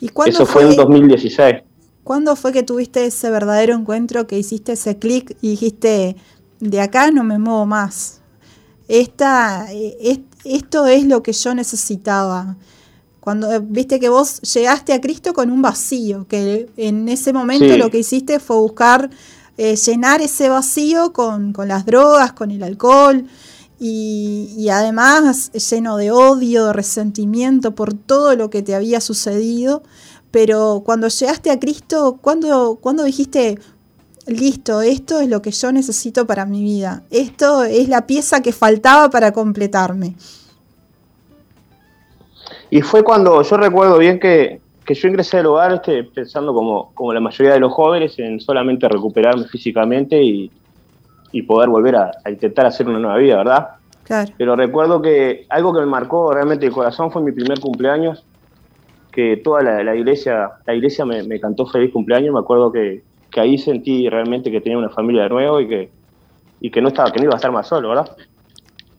[0.00, 1.67] ¿Y Eso fue en 2016.
[2.08, 6.16] ¿Cuándo fue que tuviste ese verdadero encuentro, que hiciste ese clic y dijiste,
[6.58, 8.20] de acá no me muevo más?
[8.88, 12.56] Esta, eh, esto es lo que yo necesitaba.
[13.20, 17.76] Cuando eh, viste que vos llegaste a Cristo con un vacío, que en ese momento
[17.76, 19.10] lo que hiciste fue buscar
[19.58, 23.26] eh, llenar ese vacío con, las drogas, con el alcohol,
[23.78, 29.82] y, y, además lleno de odio, de resentimiento por todo lo que te había sucedido.
[30.30, 33.58] Pero cuando llegaste a Cristo, ¿cuándo, dijiste,
[34.26, 37.02] listo, esto es lo que yo necesito para mi vida?
[37.10, 40.14] Esto es la pieza que faltaba para completarme.
[42.70, 47.12] Y fue cuando yo recuerdo bien que, yo ingresé al hogar este, pensando como, como
[47.12, 50.50] la mayoría de los jóvenes en solamente recuperarme físicamente y,
[51.46, 53.68] poder volver a, a, intentar hacer una nueva vida, ¿verdad?
[54.02, 54.32] Claro.
[54.36, 58.24] Pero recuerdo que algo que me marcó realmente el corazón fue mi primer cumpleaños
[59.18, 63.02] que toda la, iglesia, la iglesia me, cantó feliz cumpleaños, me acuerdo que,
[63.36, 65.90] ahí sentí realmente que tenía una familia de nuevo y que,
[66.60, 68.16] y que no estaba, que no iba a estar más solo, ¿verdad?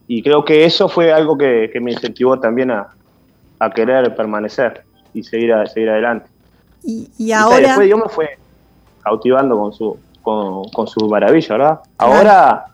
[0.09, 2.89] Y creo que eso fue algo que, me incentivó también a,
[3.73, 4.83] querer permanecer
[5.13, 6.29] y seguir, a, seguir adelante.
[6.83, 7.59] Y, ahora...
[7.59, 8.37] después Dios me fue
[9.01, 11.79] cautivando con su, con, su maravilla, ¿verdad?
[11.97, 12.65] Ahora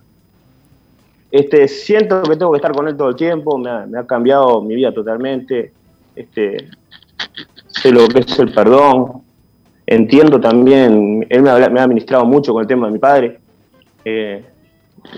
[1.29, 4.07] este, siento que tengo que estar con él todo el tiempo, me ha, me ha
[4.07, 5.73] cambiado mi vida totalmente.
[6.15, 6.69] Este,
[7.81, 9.23] sé lo que es el perdón,
[9.85, 13.39] entiendo también, él me ha, me ha administrado mucho con el tema de mi padre.
[14.03, 14.43] Eh,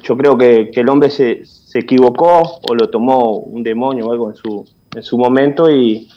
[0.03, 1.43] yo creo que, el hombre se,
[1.73, 4.65] equivocó o lo tomó un demonio o algo en su,
[4.95, 6.09] en su momento y,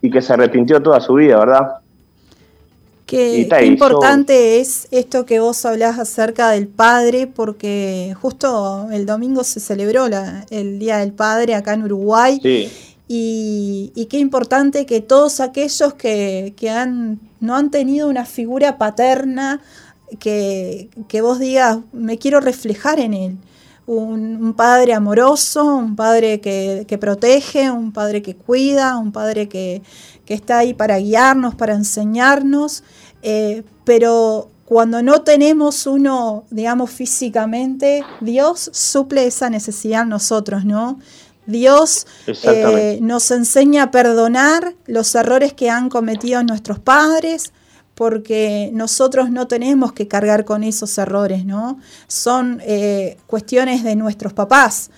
[0.00, 1.80] y que se arrepintió toda su vida, ¿verdad?
[3.04, 9.58] Qué, importante es esto que vos hablás acerca del padre, porque justo el domingo se
[9.58, 10.06] celebró
[10.50, 12.38] el Día del Padre acá en Uruguay.
[12.40, 12.70] Sí.
[13.12, 19.60] Y, qué importante que todos aquellos que, han, no han tenido una figura paterna,
[20.20, 20.88] que,
[21.20, 23.38] vos digas, me quiero reflejar en él.
[23.84, 29.82] Un, padre amoroso, un padre que, protege, un padre que cuida, un padre que,
[30.28, 32.84] está ahí para guiarnos, para enseñarnos,
[33.22, 41.00] eh, pero cuando no tenemos uno, digamos, físicamente, Dios suple esa necesidad en nosotros, ¿no?
[41.50, 47.52] Dios eh, nos enseña a perdonar los errores que han cometido nuestros padres,
[47.94, 51.78] porque nosotros no tenemos que cargar con esos errores, ¿no?
[52.06, 54.90] Son eh, cuestiones de nuestros papás.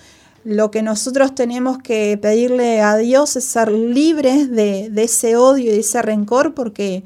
[0.45, 5.71] Lo que nosotros tenemos que pedirle a Dios es ser libres de, de ese odio
[5.71, 7.03] y de ese rencor, porque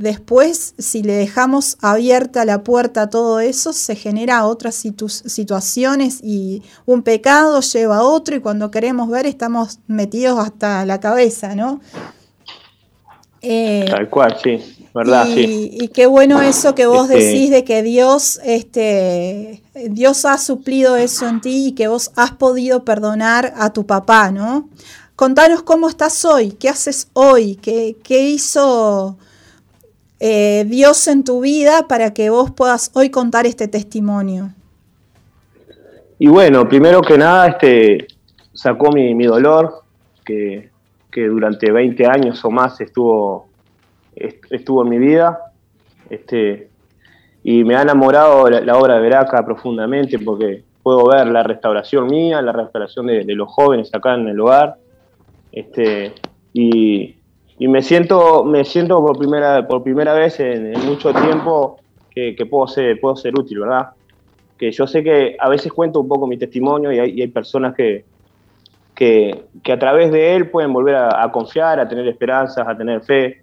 [0.00, 6.62] Después, si le dejamos abierta la puerta a todo eso, se genera otras situaciones y
[6.86, 11.82] un pecado lleva a otro y cuando queremos ver estamos metidos hasta la cabeza, ¿no?
[13.42, 15.70] Eh, Tal cual, sí, verdad, y, sí.
[15.72, 20.96] Y qué bueno eso que vos este decís de que Dios, este, Dios ha suplido
[20.96, 24.70] eso en ti y que vos has podido perdonar a tu papá, ¿no?
[25.14, 29.18] Contanos cómo estás hoy, qué haces hoy, qué, qué hizo
[30.20, 34.50] eh, Dios en tu vida para que vos puedas hoy contar este testimonio?
[36.18, 38.06] Y bueno, primero que nada, este,
[38.52, 39.82] sacó mi, dolor,
[40.24, 40.70] que,
[41.14, 43.48] durante 20 años o más estuvo,
[44.14, 45.40] estuvo en mi vida.
[46.10, 46.68] Este,
[47.42, 52.42] y me ha enamorado la, obra de Veraca profundamente porque puedo ver la restauración mía,
[52.42, 54.76] la restauración de, de los jóvenes acá en el hogar.
[55.52, 56.12] Este,
[56.52, 57.16] y,
[57.60, 61.78] y me siento, me siento por primera, por primera vez en, mucho tiempo
[62.10, 63.90] que, puedo, ser, puedo ser útil, ¿verdad?
[64.56, 68.06] Que yo sé que a veces cuento un poco mi testimonio y hay, personas que,
[68.94, 73.42] que, a través de él pueden volver a, confiar, a tener esperanzas, a tener fe.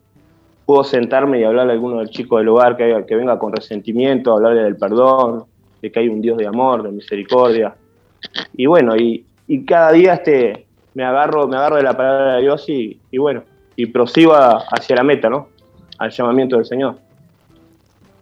[0.65, 4.33] puedo sentarme y hablarle a alguno del chico del hogar que, que venga con resentimiento,
[4.33, 5.43] hablarle del perdón,
[5.79, 7.75] de que hay un Dios de amor, de misericordia.
[8.53, 10.65] Y bueno, y, y cada día este,
[10.95, 13.43] me, agarro, me agarro de la palabra de Dios y, y bueno,
[13.77, 15.47] y prosigo hacia la meta, ¿no?
[15.99, 16.99] Al llamamiento del Señor.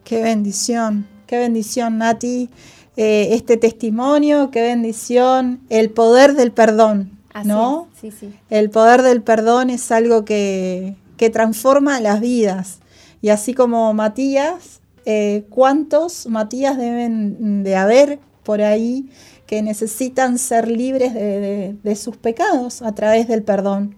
[0.03, 2.49] Qué bendición, qué bendición, Nati.
[2.98, 7.11] Eh, este testimonio, qué bendición, el poder del perdón,
[7.44, 7.90] ¿no?
[7.99, 8.34] sí, sí.
[8.49, 12.80] El poder del perdón es algo que, que transforma las vidas.
[13.22, 19.10] Y así como Matías, eh, ¿cuántos Matías deben de haber por ahí
[19.45, 23.95] que necesitan ser libres de, de sus pecados a través del perdón?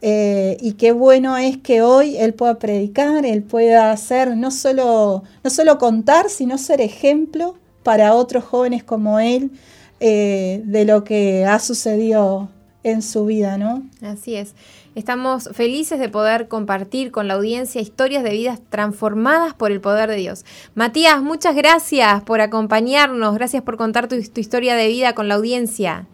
[0.00, 5.24] Eh, y qué bueno es que hoy él pueda predicar, él pueda hacer, no solo,
[5.42, 9.50] no solo contar, sino ser ejemplo para otros jóvenes como él
[10.00, 12.48] eh, de lo que ha sucedido
[12.84, 13.82] en su vida, ¿no?
[14.00, 14.54] Así es.
[14.94, 20.10] Estamos felices de poder compartir con la audiencia historias de vidas transformadas por el poder
[20.10, 20.44] de Dios.
[20.74, 26.06] Matías, muchas gracias por acompañarnos, gracias por contar tu historia de vida con la audiencia.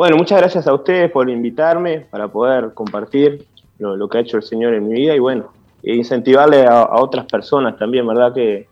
[0.00, 3.46] Bueno, muchas gracias a ustedes por invitarme para poder compartir
[3.76, 5.52] lo, que ha hecho el Señor en mi vida y bueno,
[5.82, 8.32] e incentivarle a, otras personas también, ¿verdad?
[8.32, 8.66] Que,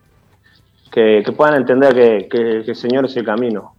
[0.90, 3.74] que, puedan entender que, el Señor es el camino.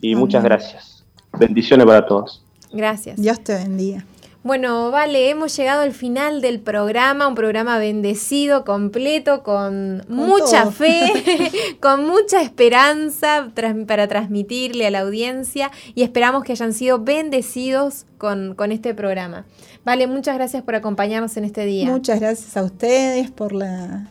[0.00, 1.04] Y muchas gracias.
[1.38, 2.42] Bendiciones para todos.
[2.72, 3.20] Gracias.
[3.20, 4.02] Dios te bendiga.
[4.46, 11.10] Bueno, vale, hemos llegado al final del programa, un programa bendecido, completo, con, mucha fe,
[11.80, 13.50] con mucha esperanza
[13.88, 19.46] para transmitirle a la audiencia y esperamos que hayan sido bendecidos con, con este programa.
[19.84, 21.90] Vale, muchas gracias por acompañarnos en este día.
[21.90, 24.08] Muchas gracias a ustedes por la,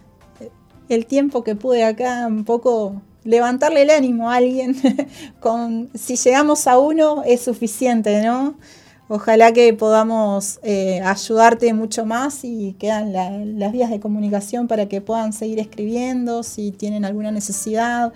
[0.90, 4.76] el tiempo que pude acá un poco levantarle el ánimo a alguien.
[5.40, 8.56] con, si llegamos a uno es suficiente, ¿no?
[9.08, 13.14] Ojalá que podamos eh, ayudarte mucho más y quedan
[13.60, 18.14] las vías de comunicación para que puedan seguir escribiendo si tienen alguna necesidad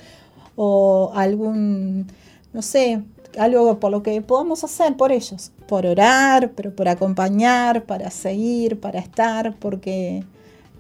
[0.56, 2.08] o algún,
[2.54, 3.04] no sé,
[3.38, 8.80] algo por lo que podamos hacer por ellos, por orar, pero por acompañar, para seguir,
[8.80, 10.24] para estar, porque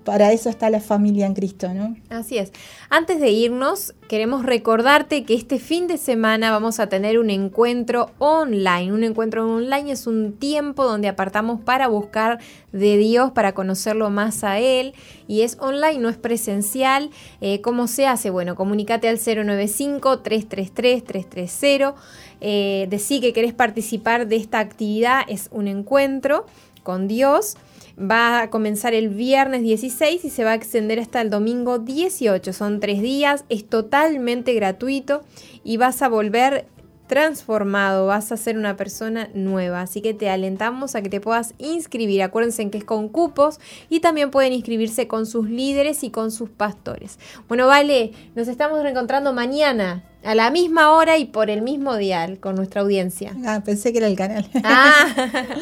[0.10, 1.96] para eso está la familia en Cristo, ¿no?
[2.10, 2.52] Así es.
[2.90, 8.10] Antes de irnos, queremos recordarte que este fin de semana vamos a tener un encuentro
[8.18, 8.92] online.
[8.92, 12.40] Un encuentro online es un tiempo donde apartamos para buscar
[12.72, 14.96] de Dios, para conocerlo más a Él.
[15.28, 17.12] Y es online, no es presencial.
[17.40, 18.32] Eh, ¿Cómo se hace?
[18.32, 21.94] Bueno, comunícate al 095-333-330.
[22.42, 25.22] Eh, decí que querés participar de esta actividad.
[25.28, 26.48] Es un encuentro
[26.82, 27.58] con Dios.
[28.00, 32.54] Va a comenzar el viernes 16 y se va a extender hasta el domingo 18.
[32.54, 35.22] Son tres días, es totalmente gratuito
[35.66, 36.66] y vas a volver
[37.10, 39.82] transformado, vas a ser una persona nueva.
[39.82, 42.24] Así que te alentamos a que te puedas inscribir.
[42.24, 43.60] Acuérdense que es con cupos
[43.90, 47.20] y también pueden inscribirse con sus líderes y con sus pastores.
[47.50, 52.40] Bueno, vale, nos estamos reencontrando mañana a la misma hora y por el mismo dial
[52.40, 53.36] con nuestra audiencia.
[53.46, 54.50] Ah, pensé que era el canal.
[54.64, 55.08] Ah,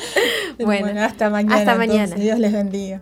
[0.60, 1.56] bueno, hasta mañana.
[1.56, 2.16] Hasta mañana.
[2.16, 3.02] Dios les bendiga.